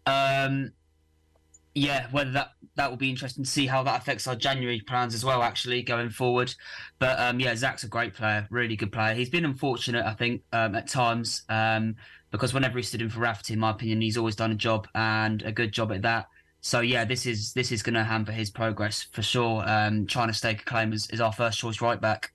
Um, 0.07 0.73
yeah, 1.75 2.07
whether 2.11 2.31
that 2.33 2.53
that 2.77 2.91
will 2.91 2.97
be 2.97 3.11
interesting 3.11 3.45
to 3.45 3.51
see 3.51 3.67
how 3.67 3.83
that 3.83 4.01
affects 4.01 4.27
our 4.27 4.37
January 4.37 4.81
plans 4.81 5.15
as 5.15 5.25
well. 5.25 5.43
Actually, 5.43 5.83
going 5.83 6.11
forward, 6.11 6.55
but 6.99 7.19
um, 7.19 7.39
yeah, 7.41 7.55
Zach's 7.55 7.85
a 7.85 7.89
great 7.89 8.15
player, 8.15 8.47
really 8.51 8.77
good 8.77 8.93
player. 8.93 9.15
He's 9.15 9.31
been 9.31 9.45
unfortunate, 9.45 10.05
I 10.07 10.15
think, 10.15 10.43
um, 10.53 10.75
at 10.75 10.89
times 10.89 11.43
um, 11.49 11.97
because 12.31 12.55
whenever 12.55 12.79
he 12.79 12.83
stood 12.83 13.03
in 13.03 13.11
for 13.11 13.21
Rafferty, 13.21 13.53
in 13.53 13.61
my 13.61 13.71
opinion, 13.71 14.01
he's 14.01 14.17
always 14.17 14.37
done 14.37 14.53
a 14.53 14.57
job 14.57 14.89
and 14.95 15.43
a 15.43 15.53
good 15.53 15.73
job 15.73 15.93
at 15.93 16.03
that. 16.03 16.27
So 16.61 16.81
yeah, 16.81 17.05
this 17.05 17.27
is 17.27 17.53
this 17.53 17.71
is 17.71 17.83
going 17.83 17.95
to 17.95 18.05
hamper 18.05 18.33
his 18.33 18.51
progress 18.51 19.03
for 19.13 19.23
sure. 19.23 19.63
Um, 19.67 20.07
trying 20.07 20.29
to 20.29 20.35
stake 20.35 20.63
a 20.63 20.65
claim 20.65 20.93
as, 20.93 21.09
as 21.13 21.21
our 21.21 21.33
first 21.33 21.59
choice 21.59 21.81
right 21.81 22.01
back. 22.01 22.33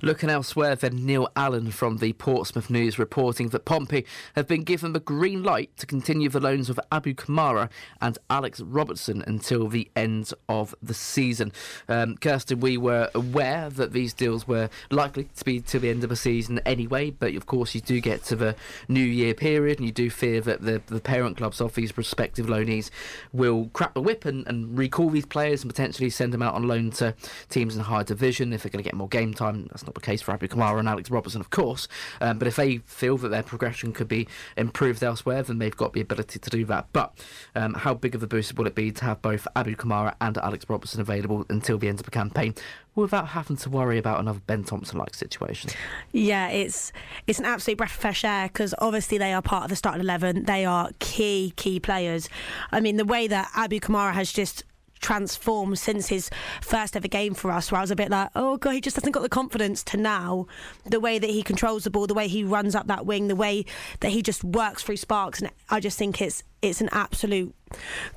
Looking 0.00 0.30
elsewhere, 0.30 0.74
then 0.74 1.04
Neil 1.06 1.28
Allen 1.36 1.70
from 1.70 1.98
the 1.98 2.12
Portsmouth 2.14 2.70
News 2.70 2.98
reporting 2.98 3.48
that 3.50 3.64
Pompey 3.64 4.04
have 4.34 4.46
been 4.46 4.62
given 4.62 4.92
the 4.92 5.00
green 5.00 5.42
light 5.42 5.76
to 5.76 5.86
continue 5.86 6.28
the 6.28 6.40
loans 6.40 6.70
of 6.70 6.80
Abu 6.90 7.14
Kamara 7.14 7.68
and 8.00 8.18
Alex 8.30 8.60
Robertson 8.60 9.22
until 9.26 9.68
the 9.68 9.90
end 9.94 10.32
of 10.48 10.74
the 10.82 10.94
season. 10.94 11.52
Um, 11.88 12.16
Kirsten, 12.16 12.60
we 12.60 12.76
were 12.76 13.10
aware 13.14 13.70
that 13.70 13.92
these 13.92 14.12
deals 14.12 14.46
were 14.46 14.70
likely 14.90 15.28
to 15.36 15.44
be 15.44 15.60
to 15.60 15.78
the 15.78 15.90
end 15.90 16.02
of 16.04 16.10
the 16.10 16.16
season 16.16 16.60
anyway, 16.64 17.10
but 17.10 17.34
of 17.34 17.46
course 17.46 17.74
you 17.74 17.80
do 17.80 18.00
get 18.00 18.24
to 18.24 18.36
the 18.36 18.54
New 18.88 19.00
Year 19.04 19.34
period 19.34 19.78
and 19.78 19.86
you 19.86 19.92
do 19.92 20.10
fear 20.10 20.40
that 20.40 20.62
the, 20.62 20.82
the 20.86 21.00
parent 21.00 21.36
clubs 21.36 21.60
of 21.60 21.74
these 21.74 21.96
respective 21.96 22.46
loanees 22.46 22.90
will 23.32 23.70
crack 23.72 23.94
the 23.94 24.00
whip 24.00 24.24
and, 24.24 24.46
and 24.46 24.78
recall 24.78 25.10
these 25.10 25.26
players 25.26 25.62
and 25.62 25.70
potentially 25.70 26.10
send 26.10 26.32
them 26.32 26.42
out 26.42 26.54
on 26.54 26.66
loan 26.66 26.90
to 26.90 27.14
teams 27.48 27.76
in 27.76 27.82
higher 27.82 28.04
division 28.04 28.52
if 28.52 28.62
they're 28.62 28.70
going 28.70 28.82
to 28.82 28.88
get 28.88 28.94
more 28.94 29.08
game 29.08 29.34
time 29.34 29.51
time. 29.52 29.68
That's 29.70 29.84
not 29.84 29.94
the 29.94 30.00
case 30.00 30.22
for 30.22 30.32
Abu 30.32 30.48
Kamara 30.48 30.78
and 30.78 30.88
Alex 30.88 31.10
Robertson, 31.10 31.40
of 31.40 31.50
course. 31.50 31.88
Um, 32.20 32.38
but 32.38 32.48
if 32.48 32.56
they 32.56 32.78
feel 32.78 33.16
that 33.18 33.28
their 33.28 33.42
progression 33.42 33.92
could 33.92 34.08
be 34.08 34.28
improved 34.56 35.02
elsewhere, 35.02 35.42
then 35.42 35.58
they've 35.58 35.76
got 35.76 35.92
the 35.92 36.00
ability 36.00 36.38
to 36.38 36.50
do 36.50 36.64
that. 36.66 36.86
But 36.92 37.18
um, 37.54 37.74
how 37.74 37.94
big 37.94 38.14
of 38.14 38.22
a 38.22 38.26
boost 38.26 38.56
will 38.56 38.66
it 38.66 38.74
be 38.74 38.90
to 38.92 39.04
have 39.04 39.22
both 39.22 39.46
Abu 39.56 39.76
Kamara 39.76 40.14
and 40.20 40.38
Alex 40.38 40.64
Robertson 40.68 41.00
available 41.00 41.44
until 41.48 41.78
the 41.78 41.88
end 41.88 42.00
of 42.00 42.04
the 42.04 42.10
campaign? 42.10 42.54
without 42.94 43.28
having 43.28 43.56
to 43.56 43.70
worry 43.70 43.96
about 43.96 44.20
another 44.20 44.40
Ben 44.46 44.62
Thompson 44.62 44.98
like 44.98 45.14
situation. 45.14 45.70
Yeah, 46.12 46.48
it's 46.48 46.92
it's 47.26 47.38
an 47.38 47.46
absolute 47.46 47.78
breath 47.78 47.94
of 47.94 47.96
fresh 47.96 48.22
air 48.22 48.48
because 48.48 48.74
obviously 48.80 49.16
they 49.16 49.32
are 49.32 49.40
part 49.40 49.64
of 49.64 49.70
the 49.70 49.76
starting 49.76 50.02
eleven. 50.02 50.44
They 50.44 50.66
are 50.66 50.90
key 50.98 51.54
key 51.56 51.80
players. 51.80 52.28
I 52.70 52.80
mean, 52.80 52.98
the 52.98 53.06
way 53.06 53.28
that 53.28 53.50
Abu 53.54 53.80
Kamara 53.80 54.12
has 54.12 54.30
just 54.30 54.64
transformed 55.02 55.78
since 55.78 56.08
his 56.08 56.30
first 56.62 56.96
ever 56.96 57.08
game 57.08 57.34
for 57.34 57.50
us, 57.50 57.70
where 57.70 57.78
I 57.78 57.82
was 57.82 57.90
a 57.90 57.96
bit 57.96 58.10
like, 58.10 58.30
oh 58.34 58.56
god, 58.56 58.70
he 58.70 58.80
just 58.80 58.96
hasn't 58.96 59.12
got 59.12 59.22
the 59.22 59.28
confidence 59.28 59.82
to 59.84 59.96
now 59.98 60.46
the 60.86 61.00
way 61.00 61.18
that 61.18 61.28
he 61.28 61.42
controls 61.42 61.84
the 61.84 61.90
ball, 61.90 62.06
the 62.06 62.14
way 62.14 62.28
he 62.28 62.44
runs 62.44 62.74
up 62.74 62.86
that 62.86 63.04
wing, 63.04 63.28
the 63.28 63.36
way 63.36 63.66
that 64.00 64.12
he 64.12 64.22
just 64.22 64.42
works 64.42 64.82
through 64.82 64.96
sparks, 64.96 65.40
and 65.40 65.50
I 65.68 65.80
just 65.80 65.98
think 65.98 66.22
it's 66.22 66.42
it's 66.62 66.80
an 66.80 66.88
absolute 66.92 67.54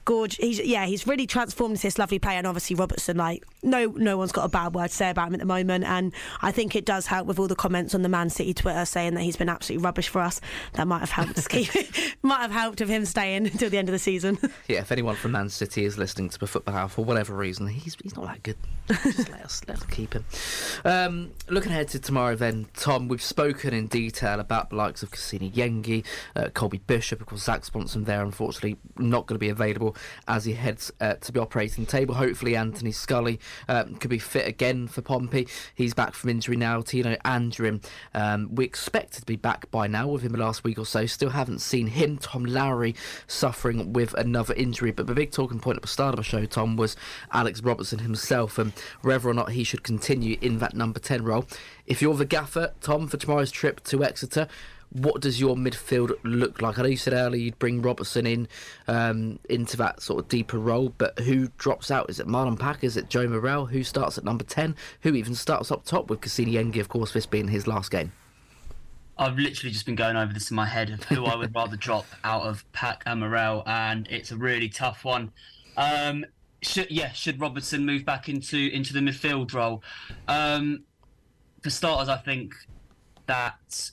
gorge. 0.06 0.38
He's 0.38 0.60
yeah, 0.60 0.86
he's 0.86 1.08
really 1.08 1.28
transformed 1.28 1.74
into 1.74 1.84
this 1.84 1.98
lovely 1.98 2.20
player, 2.20 2.38
and 2.38 2.48
obviously 2.48 2.76
Robertson, 2.76 3.18
like 3.18 3.44
no 3.64 3.88
no 3.98 4.18
one's 4.18 4.32
got 4.32 4.46
a 4.46 4.50
bad 4.50 4.74
word 4.74 4.90
to 4.90 4.96
say 4.96 5.10
about 5.10 5.30
him 5.30 5.36
at 5.36 5.40
the 5.40 5.46
moment, 5.46 5.84
and 5.86 6.14
I 6.42 6.52
think 6.52 6.76
it 6.76 6.86
does 6.86 7.08
help 7.08 7.28
with 7.28 7.40
all 7.40 7.48
the 7.48 7.56
comments 7.56 7.96
on 7.96 8.02
the 8.02 8.10
Man 8.10 8.30
City 8.30 8.54
Twitter 8.54 8.86
saying 8.86 9.16
that 9.16 9.22
he's 9.22 9.38
been 9.38 9.50
absolutely 9.50 9.84
rubbish 9.84 10.08
for 10.08 10.22
us. 10.22 10.42
That 10.74 10.88
might 10.88 11.00
have 11.00 11.12
helped 11.12 11.50
keep 11.50 11.70
might 12.22 12.42
have 12.42 12.52
helped 12.52 12.80
with 12.80 12.90
him 12.90 13.06
staying 13.06 13.48
until 13.48 13.70
the 13.70 13.78
end 13.78 13.90
of 13.90 13.94
the 13.94 14.00
season. 14.00 14.38
Yeah, 14.68 14.80
if 14.80 14.92
anyone 14.92 15.16
from 15.16 15.34
Man 15.34 15.50
City 15.50 15.86
is 15.86 15.98
listening 15.98 16.30
to 16.30 16.40
the 16.40 16.48
football 16.48 16.76
hour 16.76 16.88
for 16.88 17.06
whatever 17.06 17.36
reason, 17.36 17.68
he's 17.68 17.96
he's 18.02 18.16
not 18.16 18.26
that 18.26 18.42
good. 18.42 18.56
Just 18.88 19.30
let 19.30 19.46
us 19.46 19.62
let 19.68 19.78
us 19.78 19.86
keep 19.86 20.14
him. 20.14 20.26
Um, 20.84 21.32
looking 21.50 21.72
ahead 21.72 21.90
to 21.90 22.00
tomorrow, 22.00 22.36
then 22.36 22.68
Tom, 22.76 23.08
we've 23.08 23.22
spoken 23.22 23.74
in 23.74 23.88
detail 23.88 24.40
about 24.40 24.70
the 24.70 24.76
likes 24.76 25.04
of 25.04 25.12
Kusini 25.12 25.52
Yengi, 25.52 26.04
uh, 26.36 26.50
Colby 26.50 26.80
Bishop, 26.80 27.22
of 27.22 27.28
course, 27.28 27.44
Zach 27.44 27.66
Swanson 27.66 28.06
there, 28.06 28.24
and 28.24 28.34
unfortunately 28.36 28.76
not 28.98 29.26
going 29.28 29.36
to 29.36 29.40
be 29.40 29.48
available 29.48 29.96
as 30.28 30.44
he 30.44 30.54
heads 30.54 30.92
uh, 31.00 31.14
to 31.14 31.32
the 31.32 31.40
operating 31.40 31.86
table. 31.86 32.16
Hopefully, 32.16 32.56
Anthony 32.56 32.92
Scully 32.92 33.40
um, 33.70 33.96
could 33.96 34.10
be 34.10 34.20
fit 34.20 34.46
again 34.46 34.88
for 34.88 35.02
Pompey. 35.02 35.48
He's 35.74 35.94
back 35.94 36.14
from 36.14 36.32
injury 36.32 36.58
now. 36.58 36.82
Tino 36.82 37.16
Anjorin, 37.24 37.82
um, 38.14 38.54
we 38.54 38.66
expected 38.66 39.22
to 39.22 39.26
be 39.26 39.38
back 39.38 39.72
by 39.72 39.88
now 39.88 40.08
with 40.08 40.22
him 40.22 40.34
last 40.34 40.66
week 40.66 40.78
or 40.78 40.86
so. 40.86 41.06
Still 41.06 41.30
haven't 41.30 41.60
seen 41.60 41.88
him. 41.88 42.18
Tom 42.18 42.44
Lowery 42.44 42.94
suffering 43.26 43.94
with 43.94 44.14
another 44.16 44.54
injury. 44.56 44.92
But 44.92 45.08
the 45.08 45.14
big 45.14 45.32
talking 45.32 45.60
point 45.60 45.78
at 45.78 45.82
the 45.82 45.88
start 45.88 46.14
of 46.14 46.18
the 46.18 46.24
show, 46.24 46.44
Tom, 46.46 46.76
was 46.76 46.98
Alex 47.32 47.62
Robertson 47.62 48.00
himself 48.00 48.58
and 48.60 48.74
whether 49.02 49.30
or 49.30 49.34
not 49.34 49.52
he 49.52 49.64
should 49.64 49.84
continue 49.84 50.38
in 50.42 50.60
that 50.60 50.74
number 50.74 51.00
10 51.00 51.24
role. 51.24 51.46
If 51.88 52.02
you're 52.02 52.16
the 52.16 52.26
gaffer, 52.26 52.74
Tom, 52.82 53.08
for 53.08 53.16
tomorrow's 53.16 53.52
trip 53.52 53.82
to 53.86 54.04
Exeter, 54.04 54.50
what 54.92 55.22
does 55.22 55.40
your 55.40 55.56
midfield 55.56 56.16
look 56.24 56.62
like? 56.62 56.80
I 56.80 56.84
know 56.84 56.88
you 56.88 56.98
said 56.98 57.14
earlier 57.14 57.42
you'd 57.42 57.60
bring 57.60 57.82
Robertson 57.82 58.26
in 58.26 58.48
um, 58.88 59.40
into 59.50 59.78
that 59.78 60.02
sort 60.02 60.20
of 60.20 60.30
deeper 60.30 60.58
role, 60.58 60.94
but 60.98 61.20
who 61.20 61.50
drops 61.58 61.92
out? 61.92 62.10
Is 62.10 62.20
it 62.20 62.28
Marlon 62.28 62.58
Pack? 62.58 62.84
Is 62.84 62.98
it 62.98 63.10
Joe 63.10 63.28
Morrell? 63.28 63.66
Who 63.66 63.84
starts 63.84 64.18
at 64.18 64.24
number 64.24 64.44
10? 64.44 64.76
Who 65.02 65.16
even 65.16 65.36
starts 65.36 65.72
up 65.72 65.86
top 65.86 66.10
with 66.10 66.22
Kusini 66.22 66.54
Yengi, 66.54 66.80
of 66.80 66.90
course, 66.90 67.12
this 67.12 67.26
being 67.26 67.48
his 67.48 67.68
last 67.68 67.92
game? 67.92 68.12
I've 69.18 69.38
literally 69.38 69.72
just 69.72 69.86
been 69.86 69.96
going 69.96 70.18
over 70.18 70.34
this 70.34 70.52
in 70.52 70.56
my 70.56 70.66
head 70.66 70.90
of 70.90 71.04
who 71.06 71.26
I 71.26 71.36
would 71.36 71.56
rather 71.56 71.78
drop 71.78 72.06
out 72.24 72.44
of 72.44 72.70
Pack 72.74 73.04
and 73.06 73.22
Morrell, 73.22 73.64
and 73.66 74.08
it's 74.10 74.32
a 74.32 74.36
really 74.36 74.70
tough 74.70 75.06
one. 75.06 75.32
Um, 75.78 76.26
should, 76.62 76.90
yeah, 76.92 77.12
should 77.12 77.40
Robertson 77.40 77.86
move 77.86 78.06
back 78.06 78.28
into 78.28 78.70
into 78.74 78.94
the 78.94 79.00
midfield 79.00 79.54
role? 79.54 79.84
Um, 80.28 80.84
for 81.62 81.70
starters, 81.70 82.10
I 82.10 82.18
think 82.18 82.54
that 83.28 83.92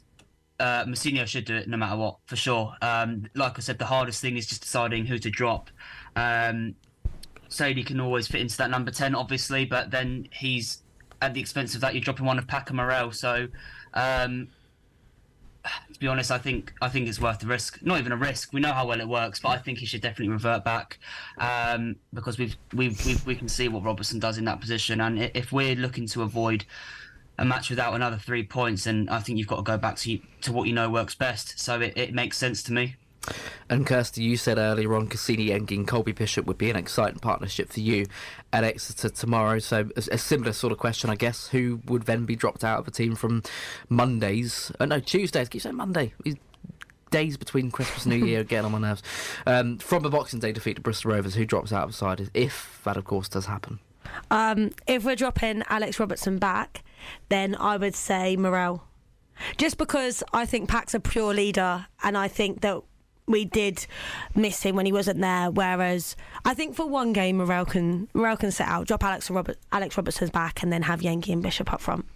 uh, 0.63 1.25
should 1.27 1.45
do 1.45 1.57
it 1.57 1.69
no 1.69 1.77
matter 1.77 1.97
what, 1.97 2.19
for 2.27 2.37
sure. 2.37 2.75
Um, 2.81 3.29
like 3.35 3.59
I 3.59 3.61
said, 3.61 3.79
the 3.79 3.87
hardest 3.87 4.21
thing 4.21 4.37
is 4.37 4.47
just 4.47 4.63
deciding 4.63 5.07
who 5.07 5.19
to 5.19 5.31
drop. 5.31 5.71
Um, 6.15 6.77
Saydee 7.49 7.85
can 7.85 8.01
always 8.01 8.29
fit 8.29 8.41
into 8.41 8.57
that 8.59 8.71
number 8.71 8.91
10, 8.91 9.15
obviously, 9.15 9.65
but 9.65 9.91
then 9.91 10.29
he's 10.33 10.83
at 11.21 11.35
the 11.35 11.41
expense 11.41 11.75
of 11.75 11.81
that, 11.81 11.95
you're 11.95 12.03
dropping 12.03 12.27
one 12.27 12.39
of 12.39 12.47
Packer 12.47 12.75
Morrell. 12.75 13.13
So, 13.13 13.49
um, 13.95 14.49
to 15.93 16.01
be 16.01 16.09
honest, 16.09 16.33
I 16.33 16.39
think 16.39 16.73
I 16.83 16.89
think 16.89 17.09
it's 17.09 17.21
worth 17.21 17.39
the 17.39 17.47
risk. 17.47 17.81
Not 17.83 18.01
even 18.01 18.11
a 18.11 18.17
risk. 18.17 18.53
We 18.53 18.61
know 18.61 18.73
how 18.73 18.87
well 18.87 19.01
it 19.01 19.09
works, 19.09 19.39
but 19.39 19.51
I 19.51 19.59
think 19.59 19.79
he 19.79 19.87
should 19.87 20.01
definitely 20.01 20.33
revert 20.33 20.65
back 20.65 20.99
um, 21.39 21.95
because 22.13 22.39
we've, 22.39 22.57
we've, 22.75 23.07
we've 23.07 23.25
we 23.25 23.37
can 23.37 23.49
see 23.49 23.69
what 23.69 23.85
Robertson 23.85 24.19
does 24.19 24.39
in 24.39 24.45
that 24.47 24.61
position, 24.61 25.01
and 25.01 25.31
if 25.35 25.53
we're 25.53 25.77
looking 25.77 26.09
to 26.09 26.23
avoid 26.23 26.65
a 27.43 27.45
match 27.45 27.71
without 27.71 27.93
another 27.95 28.17
three 28.17 28.45
points, 28.45 28.87
and 28.87 29.11
I 29.11 29.19
think 29.19 29.37
you've 29.37 29.49
got 29.49 29.57
to 29.57 29.63
go 29.63 29.77
back 29.77 29.97
to 29.97 30.19
to 30.43 30.53
what 30.53 30.69
you 30.69 30.73
know 30.73 30.89
works 30.89 31.17
best. 31.17 31.59
So 31.59 31.81
it, 31.81 31.93
it 31.97 32.15
makes 32.15 32.39
sense 32.39 32.63
to 32.65 32.73
me. 32.73 32.97
And 33.69 33.85
Kirsty, 33.87 34.23
you 34.23 34.37
said 34.37 34.59
earlier 34.59 34.95
on 34.95 35.09
Kusini 35.09 35.49
Yengi 35.49 35.77
and 35.77 35.87
Colby 35.87 36.13
Bishop 36.13 36.47
would 36.47 36.59
be 36.59 36.71
an 36.71 36.77
exciting 36.77 37.19
partnership 37.19 37.69
for 37.73 37.81
you 37.81 38.07
at 38.53 38.65
Exeter 38.65 39.09
tomorrow. 39.09 39.59
So 39.59 39.89
a, 39.97 40.03
a, 40.13 40.19
similar 40.19 40.53
sort 40.53 40.73
of 40.73 40.79
question, 40.79 41.09
I 41.11 41.15
guess. 41.15 41.49
Who 41.49 41.81
would 41.87 42.03
then 42.03 42.25
be 42.27 42.35
dropped 42.35 42.65
out 42.65 42.81
of 42.81 42.85
the 42.85 42.91
team 42.91 43.15
from 43.15 43.43
Mondays? 43.89 44.73
Uh, 44.79 44.87
no, 44.87 44.99
Tuesdays. 44.99 45.49
Keep 45.49 45.63
saying 45.63 45.77
Monday. 45.77 46.15
Days 47.11 47.37
between 47.37 47.71
Christmas 47.71 48.07
and 48.07 48.19
New 48.19 48.27
Year 48.27 48.41
again 48.49 48.65
on 48.65 48.73
my 48.73 48.79
nerves. 48.79 49.03
Um, 49.47 49.79
from 49.79 50.05
a 50.05 50.11
Boxing 50.11 50.41
Day 50.41 50.53
defeat 50.53 50.75
to 50.75 50.81
Bristol 50.81 51.13
Rovers, 51.13 51.35
who 51.35 51.45
drops 51.45 51.73
out 51.73 51.85
of 51.85 51.91
the 51.91 51.97
side? 51.97 52.31
If 52.35 52.81
that, 52.85 52.97
of 52.97 53.05
course, 53.05 53.29
does 53.29 53.47
happen. 53.47 53.79
Um, 54.31 54.73
if 54.87 55.05
we're 55.05 55.17
dropping 55.17 55.63
Alex 55.69 55.99
Robertson 56.01 56.39
back, 56.39 56.83
then 57.29 57.55
I 57.57 57.77
would 57.77 57.95
say 57.95 58.37
Morrell. 58.37 58.85
Just 59.57 59.79
because 59.79 60.23
I 60.33 60.47
think 60.47 60.69
Pack's 60.69 60.95
a 60.95 61.01
pure 61.01 61.35
leader, 61.35 61.87
and 62.03 62.17
I 62.17 62.29
think 62.29 62.61
that 62.61 62.83
we 63.27 63.45
did 63.45 63.87
miss 64.35 64.63
him 64.63 64.77
when 64.77 64.87
he 64.87 64.93
wasn't 64.93 65.21
there. 65.21 65.51
Whereas 65.51 66.17
I 66.45 66.55
think 66.55 66.75
for 66.77 66.87
one 66.87 67.13
game, 67.13 67.39
Morrell 67.39 67.65
can 67.65 68.09
Morrell 68.15 68.37
can 68.37 68.51
set 68.51 68.69
out, 68.69 68.87
drop 68.87 69.05
Alex 69.05 69.31
Robert, 69.31 69.59
Alex 69.73 69.97
Robertson's 69.97 70.31
back, 70.31 70.63
and 70.63 70.73
then 70.73 70.83
have 70.83 71.01
Yengi 71.01 71.33
and 71.33 71.43
Bishop 71.43 71.73
up 71.73 71.81
front. 71.81 72.07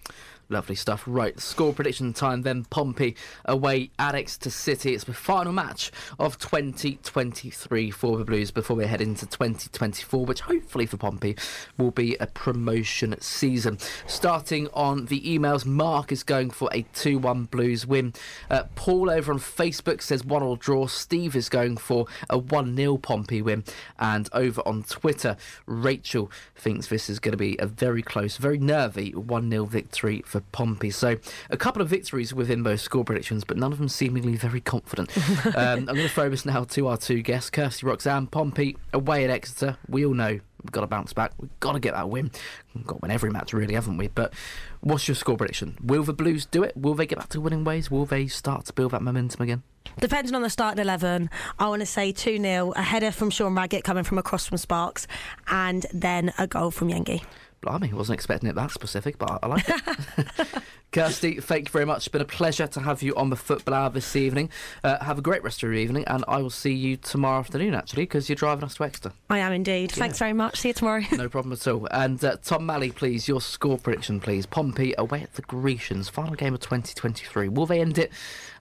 Lovely 0.48 0.76
stuff. 0.76 1.02
Right, 1.08 1.40
score 1.40 1.72
prediction 1.72 2.12
time 2.12 2.42
then. 2.42 2.66
Pompey 2.66 3.16
away 3.46 3.90
at 3.98 4.14
Exeter 4.14 4.50
City. 4.50 4.94
It's 4.94 5.02
the 5.02 5.12
final 5.12 5.52
match 5.52 5.90
of 6.20 6.38
2023 6.38 7.90
for 7.90 8.16
the 8.16 8.24
Blues 8.24 8.52
before 8.52 8.76
we 8.76 8.86
head 8.86 9.00
into 9.00 9.26
2024, 9.26 10.24
which 10.24 10.42
hopefully 10.42 10.86
for 10.86 10.98
Pompey 10.98 11.34
will 11.76 11.90
be 11.90 12.14
a 12.20 12.28
promotion 12.28 13.16
season. 13.20 13.78
Starting 14.06 14.68
on 14.72 15.06
the 15.06 15.20
emails, 15.22 15.66
Mark 15.66 16.12
is 16.12 16.22
going 16.22 16.50
for 16.50 16.68
a 16.72 16.82
2 16.94 17.18
1 17.18 17.46
Blues 17.46 17.84
win. 17.84 18.14
Uh, 18.48 18.64
Paul 18.76 19.10
over 19.10 19.32
on 19.32 19.40
Facebook 19.40 20.00
says 20.00 20.24
1 20.24 20.44
all 20.44 20.54
draw. 20.54 20.86
Steve 20.86 21.34
is 21.34 21.48
going 21.48 21.76
for 21.76 22.06
a 22.30 22.38
1 22.38 22.76
0 22.76 22.98
Pompey 22.98 23.42
win. 23.42 23.64
And 23.98 24.28
over 24.32 24.60
on 24.60 24.84
Twitter, 24.84 25.36
Rachel 25.66 26.30
thinks 26.54 26.86
this 26.86 27.10
is 27.10 27.18
going 27.18 27.32
to 27.32 27.36
be 27.36 27.56
a 27.58 27.66
very 27.66 28.02
close, 28.02 28.36
very 28.36 28.58
nervy 28.58 29.12
1 29.12 29.50
0 29.50 29.64
victory 29.64 30.22
for 30.24 30.35
Pompey. 30.40 30.90
So 30.90 31.16
a 31.50 31.56
couple 31.56 31.82
of 31.82 31.88
victories 31.88 32.32
within 32.32 32.62
those 32.62 32.82
score 32.82 33.04
predictions, 33.04 33.44
but 33.44 33.56
none 33.56 33.72
of 33.72 33.78
them 33.78 33.88
seemingly 33.88 34.36
very 34.36 34.60
confident. 34.60 35.16
um, 35.46 35.54
I'm 35.56 35.84
going 35.86 35.96
to 35.96 36.08
throw 36.08 36.28
this 36.28 36.44
now 36.44 36.64
to 36.64 36.88
our 36.88 36.96
two 36.96 37.22
guests, 37.22 37.50
Kirsty 37.50 37.86
Roxanne, 37.86 38.26
Pompey 38.26 38.76
away 38.92 39.24
at 39.24 39.30
Exeter. 39.30 39.78
We 39.88 40.04
all 40.04 40.14
know 40.14 40.28
we've 40.66 40.72
got 40.72 40.82
to 40.82 40.86
bounce 40.86 41.12
back. 41.12 41.32
We've 41.38 41.60
got 41.60 41.72
to 41.72 41.80
get 41.80 41.94
that 41.94 42.08
win. 42.08 42.30
We've 42.74 42.86
got 42.86 42.96
to 42.96 43.00
win 43.02 43.10
every 43.10 43.30
match, 43.30 43.52
really, 43.52 43.74
haven't 43.74 43.96
we? 43.96 44.08
But 44.08 44.34
what's 44.80 45.08
your 45.08 45.14
score 45.14 45.36
prediction? 45.36 45.76
Will 45.82 46.02
the 46.02 46.12
Blues 46.12 46.46
do 46.46 46.62
it? 46.62 46.76
Will 46.76 46.94
they 46.94 47.06
get 47.06 47.18
back 47.18 47.28
to 47.30 47.40
winning 47.40 47.64
ways? 47.64 47.90
Will 47.90 48.06
they 48.06 48.26
start 48.26 48.64
to 48.66 48.72
build 48.72 48.92
that 48.92 49.02
momentum 49.02 49.42
again? 49.42 49.62
Depending 50.00 50.34
on 50.34 50.42
the 50.42 50.50
starting 50.50 50.80
11, 50.80 51.30
I 51.58 51.68
want 51.68 51.80
to 51.80 51.86
say 51.86 52.12
2 52.12 52.38
0, 52.38 52.72
a 52.76 52.82
header 52.82 53.10
from 53.10 53.30
Sean 53.30 53.54
Raggett 53.54 53.84
coming 53.84 54.04
from 54.04 54.18
across 54.18 54.46
from 54.46 54.58
Sparkes, 54.58 55.06
and 55.46 55.86
then 55.92 56.32
a 56.38 56.46
goal 56.46 56.70
from 56.70 56.88
Yengi. 56.88 57.22
Blimey, 57.66 57.92
wasn't 57.92 58.14
expecting 58.14 58.48
it 58.48 58.54
that 58.54 58.70
specific, 58.70 59.18
but 59.18 59.40
I 59.42 59.46
like 59.48 59.68
it. 59.68 60.48
Kirsty, 60.92 61.40
thank 61.40 61.68
you 61.68 61.72
very 61.72 61.84
much. 61.84 61.98
It's 61.98 62.08
been 62.08 62.22
a 62.22 62.24
pleasure 62.24 62.68
to 62.68 62.80
have 62.80 63.02
you 63.02 63.14
on 63.16 63.28
the 63.28 63.36
football 63.36 63.74
hour 63.74 63.90
this 63.90 64.14
evening. 64.14 64.50
Uh, 64.84 65.02
have 65.04 65.18
a 65.18 65.20
great 65.20 65.42
rest 65.42 65.58
of 65.58 65.62
your 65.64 65.74
evening, 65.74 66.04
and 66.06 66.24
I 66.28 66.38
will 66.38 66.48
see 66.48 66.72
you 66.72 66.96
tomorrow 66.96 67.40
afternoon, 67.40 67.74
actually, 67.74 68.04
because 68.04 68.28
you're 68.28 68.36
driving 68.36 68.62
us 68.62 68.76
to 68.76 68.84
Exeter. 68.84 69.12
I 69.28 69.38
am 69.38 69.52
indeed. 69.52 69.90
Yeah. 69.90 69.98
Thanks 69.98 70.18
very 70.18 70.32
much. 70.32 70.60
See 70.60 70.68
you 70.68 70.74
tomorrow. 70.74 71.02
no 71.12 71.28
problem 71.28 71.52
at 71.52 71.66
all. 71.66 71.88
And 71.90 72.24
uh, 72.24 72.36
Tom 72.42 72.64
Malley, 72.64 72.92
please, 72.92 73.26
your 73.26 73.40
score 73.40 73.78
prediction, 73.78 74.20
please. 74.20 74.46
Pompey 74.46 74.94
away 74.96 75.22
at 75.22 75.34
the 75.34 75.42
Grecians, 75.42 76.08
final 76.08 76.34
game 76.34 76.54
of 76.54 76.60
2023. 76.60 77.48
Will 77.48 77.66
they 77.66 77.80
end 77.80 77.98
it 77.98 78.12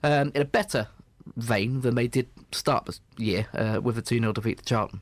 um, 0.02 0.32
in 0.34 0.42
a 0.42 0.46
better 0.46 0.88
vein 1.36 1.80
than 1.82 1.94
they 1.94 2.08
did 2.08 2.28
start 2.50 2.86
the 2.86 2.98
year 3.16 3.46
uh, 3.54 3.80
with 3.80 3.96
a 3.98 4.02
2 4.02 4.18
0 4.18 4.32
defeat 4.32 4.58
to 4.58 4.64
Charlton? 4.64 5.00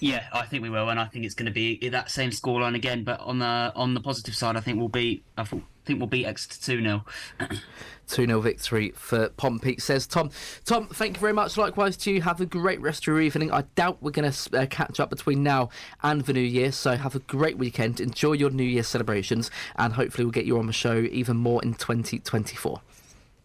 Yeah, 0.00 0.24
I 0.32 0.46
think 0.46 0.62
we 0.62 0.70
will, 0.70 0.88
and 0.88 0.98
I 0.98 1.04
think 1.04 1.26
it's 1.26 1.34
going 1.34 1.46
to 1.46 1.52
be 1.52 1.88
that 1.90 2.10
same 2.10 2.30
scoreline 2.30 2.74
again. 2.74 3.04
But 3.04 3.20
on 3.20 3.38
the 3.38 3.72
on 3.76 3.94
the 3.94 4.00
positive 4.00 4.34
side, 4.34 4.56
I 4.56 4.60
think 4.60 4.78
we'll 4.78 4.88
beat. 4.88 5.24
I 5.36 5.44
think 5.44 5.64
we'll 5.86 6.06
beat 6.06 6.24
Exeter 6.24 6.58
two 6.58 6.82
0 6.82 7.04
2 8.08 8.26
0 8.26 8.40
victory 8.40 8.92
for 8.96 9.28
Pompey, 9.30 9.78
says 9.78 10.06
Tom. 10.06 10.30
Tom, 10.64 10.88
thank 10.88 11.16
you 11.16 11.20
very 11.20 11.34
much. 11.34 11.56
Likewise 11.56 11.96
to 11.98 12.12
you. 12.12 12.22
Have 12.22 12.40
a 12.40 12.46
great 12.46 12.80
rest 12.80 13.02
of 13.04 13.08
your 13.08 13.20
evening. 13.20 13.52
I 13.52 13.62
doubt 13.74 13.98
we're 14.00 14.10
going 14.10 14.30
to 14.30 14.58
uh, 14.58 14.66
catch 14.66 15.00
up 15.00 15.10
between 15.10 15.42
now 15.42 15.68
and 16.02 16.22
the 16.22 16.32
New 16.32 16.40
Year, 16.40 16.72
so 16.72 16.96
have 16.96 17.14
a 17.14 17.20
great 17.20 17.58
weekend. 17.58 18.00
Enjoy 18.00 18.32
your 18.32 18.50
New 18.50 18.64
Year 18.64 18.82
celebrations, 18.82 19.50
and 19.76 19.92
hopefully, 19.92 20.24
we'll 20.24 20.32
get 20.32 20.46
you 20.46 20.58
on 20.58 20.66
the 20.66 20.72
show 20.72 20.96
even 21.10 21.36
more 21.36 21.62
in 21.62 21.74
2024. 21.74 22.80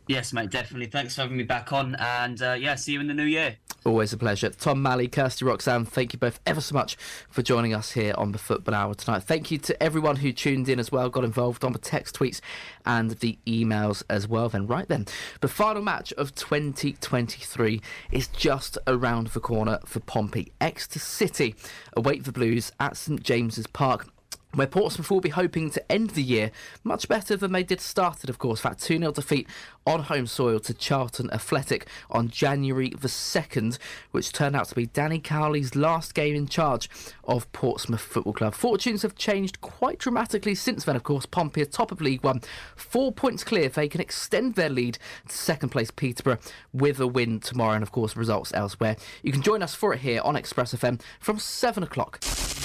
Yes, 0.08 0.34
mate, 0.34 0.52
definitely. 0.52 0.86
Thanks 0.86 1.16
for 1.16 1.22
having 1.22 1.38
me 1.38 1.44
back 1.44 1.74
on, 1.74 1.96
and 1.96 2.40
uh, 2.42 2.54
yeah, 2.54 2.76
see 2.76 2.94
you 2.94 3.00
in 3.00 3.08
the 3.08 3.14
new 3.14 3.24
year. 3.24 3.56
Always 3.86 4.14
a 4.14 4.18
pleasure. 4.18 4.50
Tom 4.50 4.82
Malley, 4.82 5.08
Kirsty 5.08 5.46
Roxanne, 5.46 5.86
thank 5.86 6.14
you 6.14 6.20
both 6.20 6.40
ever 6.46 6.62
so 6.62 6.74
much 6.74 6.96
for 7.30 7.42
joining 7.42 7.74
us 7.74 7.92
here 7.92 8.14
on 8.18 8.32
the 8.32 8.38
Football 8.38 8.76
Hour 8.76 8.94
tonight. 8.96 9.24
Thank 9.24 9.52
you 9.52 9.58
to 9.60 9.82
everyone 9.82 10.16
who 10.18 10.32
tuned 10.32 10.70
in 10.70 10.80
as 10.80 10.92
well, 10.92 11.10
got 11.10 11.24
involved 11.24 11.64
on 11.64 11.72
the 11.72 11.80
text 11.80 12.18
tweets 12.18 12.42
and 12.86 13.12
the 13.12 13.38
emails 13.46 14.04
as 14.10 14.28
well. 14.28 14.50
Then, 14.50 14.68
right 14.68 14.88
then, 14.88 15.06
the 15.42 15.48
final 15.48 15.82
match 15.82 16.14
of 16.14 16.34
2023 16.36 17.82
is 18.12 18.28
just 18.28 18.78
around 18.88 19.28
the 19.28 19.40
corner 19.40 19.80
for 19.86 20.00
Pompey. 20.02 20.52
Exeter 20.62 21.00
City 21.00 21.56
await 21.96 22.26
the 22.26 22.32
Blues 22.32 22.72
at 22.80 22.98
St 22.98 23.22
James's 23.22 23.68
Park 23.68 24.08
where 24.56 24.68
Portsmouth 24.68 25.12
will 25.12 25.22
be 25.22 25.30
hoping 25.30 25.70
to 25.70 25.92
end 25.92 26.12
the 26.12 26.24
year 26.24 26.52
much 26.84 27.08
better 27.08 27.36
than 27.36 27.52
they 27.52 27.64
did 27.64 27.82
start 27.82 28.24
it, 28.24 28.30
of 28.30 28.38
course. 28.38 28.62
That 28.62 28.80
2 28.80 28.98
0 28.98 29.12
defeat 29.12 29.48
on 29.86 30.02
home 30.02 30.26
soil 30.26 30.60
to 30.60 30.74
Charlton 30.74 31.30
Athletic 31.32 31.88
on 32.10 32.30
January 32.30 32.90
the 32.90 33.08
2nd, 33.08 33.78
which 34.12 34.32
turned 34.32 34.56
out 34.56 34.68
to 34.70 34.76
be 34.76 34.88
Danny 34.88 35.20
Cowley's 35.20 35.76
last 35.76 36.14
game 36.14 36.36
in 36.36 36.48
charge 36.48 36.90
of 37.26 37.52
Portsmouth 37.52 38.02
Football 38.02 38.34
Club. 38.34 38.54
Fortunes 38.54 39.04
have 39.04 39.16
changed 39.16 39.62
quite 39.62 40.00
dramatically 40.00 40.56
since 40.56 40.86
then, 40.86 40.96
of 40.96 41.04
course. 41.04 41.26
Pompey 41.26 41.62
are 41.62 41.66
top 41.66 41.92
of 41.92 42.02
League 42.02 42.24
One, 42.24 42.42
four 42.76 43.12
points 43.12 43.44
clear. 43.44 43.66
If 43.66 43.76
they 43.76 43.88
can 43.88 44.02
extend 44.02 44.56
their 44.56 44.70
lead 44.70 44.98
to 45.28 45.38
second 45.38 45.70
place 45.70 45.92
Peterborough 45.92 46.40
with 46.74 47.00
a 47.00 47.08
win 47.08 47.40
tomorrow, 47.40 47.74
and 47.74 47.84
of 47.84 47.92
course, 47.92 48.16
results 48.16 48.52
elsewhere. 48.54 48.96
You 49.24 49.32
can 49.32 49.42
join 49.42 49.62
us 49.62 49.76
for 49.76 49.94
it 49.94 50.00
here 50.00 50.22
on 50.24 50.36
Express 50.36 50.74
FM 50.74 51.02
from 51.20 51.40
7 51.40 51.84
o'clock. 51.84 52.20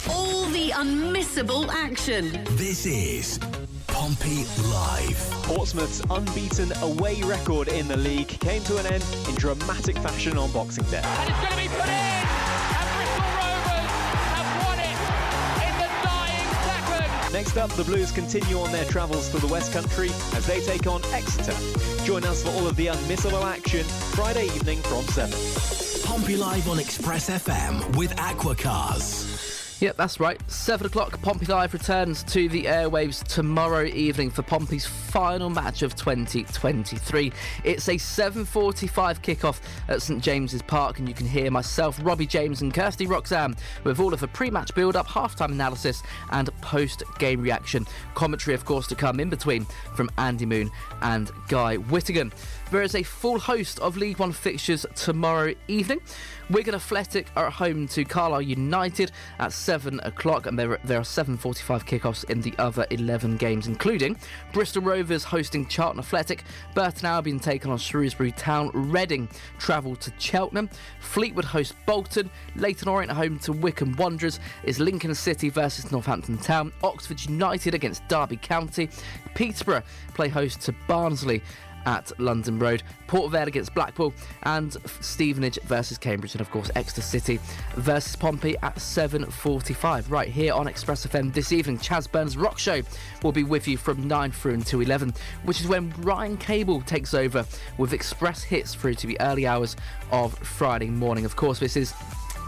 All 0.08 0.46
the 0.46 0.70
unmissable 0.70 1.68
action. 1.68 2.44
This 2.56 2.86
is 2.86 3.38
Pompey 3.92 4.44
Live. 4.70 5.18
Portsmouth's 5.42 6.00
unbeaten 6.10 6.72
away 6.82 7.22
record 7.22 7.68
in 7.68 7.88
the 7.88 7.96
league 7.96 8.28
came 8.28 8.62
to 8.64 8.76
an 8.78 8.86
end 8.86 9.04
in 9.28 9.34
dramatic 9.34 9.96
fashion 9.98 10.38
on 10.38 10.50
Boxing 10.52 10.84
Day. 10.84 11.02
And 11.02 11.30
it's 11.30 11.38
going 11.38 11.50
to 11.52 11.56
be 11.56 11.68
put 11.68 11.84
in! 11.84 11.90
And 11.90 12.88
Bristol 12.96 13.30
Rovers 13.38 13.90
have 14.30 14.48
won 14.66 14.78
it 14.78 14.98
in 15.66 15.74
the 15.78 15.88
dying 16.02 16.48
seconds! 16.64 17.32
Next 17.32 17.56
up, 17.56 17.70
the 17.72 17.84
Blues 17.84 18.10
continue 18.12 18.58
on 18.58 18.72
their 18.72 18.84
travels 18.86 19.28
to 19.30 19.38
the 19.38 19.48
West 19.48 19.72
Country 19.72 20.10
as 20.34 20.46
they 20.46 20.60
take 20.60 20.86
on 20.86 21.04
Exeter. 21.12 21.56
Join 22.04 22.24
us 22.24 22.42
for 22.42 22.50
all 22.50 22.66
of 22.66 22.76
the 22.76 22.86
unmissable 22.86 23.44
action 23.44 23.84
Friday 24.14 24.46
evening 24.46 24.80
from 24.82 25.04
7. 25.04 26.04
Pompey 26.04 26.36
Live 26.36 26.68
on 26.68 26.78
Express 26.78 27.30
FM 27.30 27.96
with 27.96 28.10
Aquacars. 28.16 29.29
Yep, 29.80 29.96
that's 29.96 30.20
right. 30.20 30.38
Seven 30.50 30.88
o'clock, 30.88 31.18
Pompey 31.22 31.46
Live 31.46 31.72
returns 31.72 32.22
to 32.24 32.50
the 32.50 32.64
airwaves 32.64 33.24
tomorrow 33.24 33.84
evening 33.84 34.28
for 34.28 34.42
Pompey's 34.42 34.84
final 34.84 35.48
match 35.48 35.80
of 35.80 35.96
2023. 35.96 37.32
It's 37.64 37.88
a 37.88 37.96
7:45 37.96 39.22
kickoff 39.22 39.60
at 39.88 40.02
St 40.02 40.22
James's 40.22 40.60
Park, 40.60 40.98
and 40.98 41.08
you 41.08 41.14
can 41.14 41.26
hear 41.26 41.50
myself, 41.50 41.98
Robbie 42.02 42.26
James, 42.26 42.60
and 42.60 42.74
Kirsty 42.74 43.06
Roxanne 43.06 43.56
with 43.82 44.00
all 44.00 44.12
of 44.12 44.20
the 44.20 44.28
pre-match 44.28 44.74
build-up, 44.74 45.06
half-time 45.06 45.52
analysis, 45.52 46.02
and 46.30 46.50
post-game 46.60 47.40
reaction. 47.40 47.86
Commentary, 48.14 48.54
of 48.54 48.66
course, 48.66 48.86
to 48.88 48.94
come 48.94 49.18
in 49.18 49.30
between 49.30 49.66
from 49.94 50.10
Andy 50.18 50.44
Moon 50.44 50.70
and 51.00 51.30
Guy 51.48 51.76
Whittingham. 51.76 52.32
There 52.70 52.82
is 52.82 52.94
a 52.94 53.02
full 53.02 53.40
host 53.40 53.80
of 53.80 53.96
League 53.96 54.20
One 54.20 54.30
fixtures 54.30 54.86
tomorrow 54.94 55.54
evening. 55.66 56.00
Wigan 56.50 56.76
Athletic 56.76 57.26
are 57.34 57.48
at 57.48 57.52
home 57.52 57.88
to 57.88 58.04
Carlisle 58.04 58.42
United 58.42 59.10
at 59.40 59.52
7 59.52 59.98
o'clock, 60.04 60.46
and 60.46 60.56
there 60.56 60.72
are, 60.72 60.80
there 60.84 60.98
are 60.98 61.02
7.45 61.02 61.84
kickoffs 61.84 62.30
in 62.30 62.40
the 62.42 62.54
other 62.58 62.86
11 62.90 63.38
games, 63.38 63.66
including 63.66 64.16
Bristol 64.52 64.82
Rovers 64.82 65.24
hosting 65.24 65.66
Charlton 65.66 65.98
Athletic, 65.98 66.44
Burton 66.74 67.06
Albion 67.06 67.40
taking 67.40 67.72
on 67.72 67.78
Shrewsbury 67.78 68.30
Town, 68.32 68.70
Reading 68.72 69.28
travel 69.58 69.96
to 69.96 70.12
Cheltenham, 70.18 70.70
Fleetwood 71.00 71.44
host 71.44 71.74
Bolton, 71.86 72.30
Leyton 72.54 72.86
Orient 72.86 73.12
home 73.12 73.40
to 73.40 73.52
Wycombe 73.52 73.96
Wanderers, 73.96 74.38
is 74.62 74.78
Lincoln 74.78 75.14
City 75.16 75.48
versus 75.48 75.90
Northampton 75.90 76.38
Town, 76.38 76.72
Oxford 76.84 77.24
United 77.24 77.74
against 77.74 78.06
Derby 78.06 78.36
County, 78.36 78.88
Peterborough 79.34 79.82
play 80.14 80.28
host 80.28 80.60
to 80.62 80.74
Barnsley 80.86 81.42
at 81.86 82.12
London 82.20 82.58
Road, 82.58 82.82
Port 83.06 83.30
Vale 83.30 83.48
against 83.48 83.74
Blackpool, 83.74 84.12
and 84.44 84.76
Stevenage 85.00 85.58
versus 85.64 85.98
Cambridge, 85.98 86.34
and 86.34 86.40
of 86.40 86.50
course 86.50 86.70
Exeter 86.76 87.02
City 87.02 87.40
versus 87.76 88.16
Pompey 88.16 88.56
at 88.62 88.76
7:45. 88.76 90.10
Right 90.10 90.28
here 90.28 90.52
on 90.52 90.66
Express 90.66 91.06
FM 91.06 91.32
this 91.32 91.52
evening, 91.52 91.78
Chaz 91.78 92.10
Burns 92.10 92.36
Rock 92.36 92.58
Show 92.58 92.82
will 93.22 93.32
be 93.32 93.44
with 93.44 93.66
you 93.68 93.76
from 93.76 94.06
9 94.06 94.32
through 94.32 94.54
until 94.54 94.80
11, 94.80 95.14
which 95.44 95.60
is 95.60 95.66
when 95.66 95.92
Ryan 95.98 96.36
Cable 96.36 96.80
takes 96.82 97.14
over 97.14 97.46
with 97.78 97.92
Express 97.92 98.42
hits 98.42 98.74
through 98.74 98.94
to 98.94 99.06
the 99.06 99.20
early 99.20 99.46
hours 99.46 99.76
of 100.10 100.38
Friday 100.38 100.88
morning. 100.88 101.24
Of 101.24 101.36
course, 101.36 101.58
this 101.58 101.76
is 101.76 101.94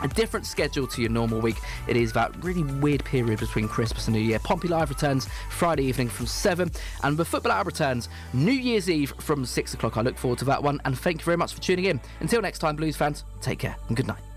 a 0.03 0.09
different 0.09 0.47
schedule 0.47 0.87
to 0.87 1.01
your 1.01 1.11
normal 1.11 1.41
week. 1.41 1.57
It 1.89 1.97
is 1.97 2.13
that 2.13 2.33
really 2.45 2.63
weird 2.63 3.05
period 3.05 3.41
between 3.41 3.69
Christmas 3.69 4.07
and 4.09 4.17
New 4.17 4.23
Year. 4.23 4.39
Pompey 4.39 4.69
Live 4.69 4.91
returns 4.91 5.29
Friday 5.51 5.85
evening 5.85 6.09
from 6.09 6.27
7, 6.27 6.71
and 7.03 7.17
the 7.17 7.25
Football 7.25 7.53
Hour 7.53 7.65
returns 7.65 8.09
New 8.33 8.53
Year's 8.53 8.91
Eve 8.91 9.15
from 9.19 9.45
6 9.45 9.75
o'clock. 9.75 9.97
I 9.97 10.03
look 10.03 10.19
forward 10.19 10.39
to 10.41 10.45
that 10.47 10.63
one, 10.63 10.81
and 10.85 10.99
thank 10.99 11.21
you 11.21 11.25
very 11.25 11.37
much 11.37 11.55
for 11.55 11.61
tuning 11.61 11.87
in. 11.87 12.01
Until 12.21 12.43
next 12.43 12.59
time, 12.59 12.77
Blues 12.77 12.97
fans, 12.97 13.25
take 13.41 13.59
care 13.59 13.77
and 13.89 13.97
good 13.97 14.07
night. 14.07 14.32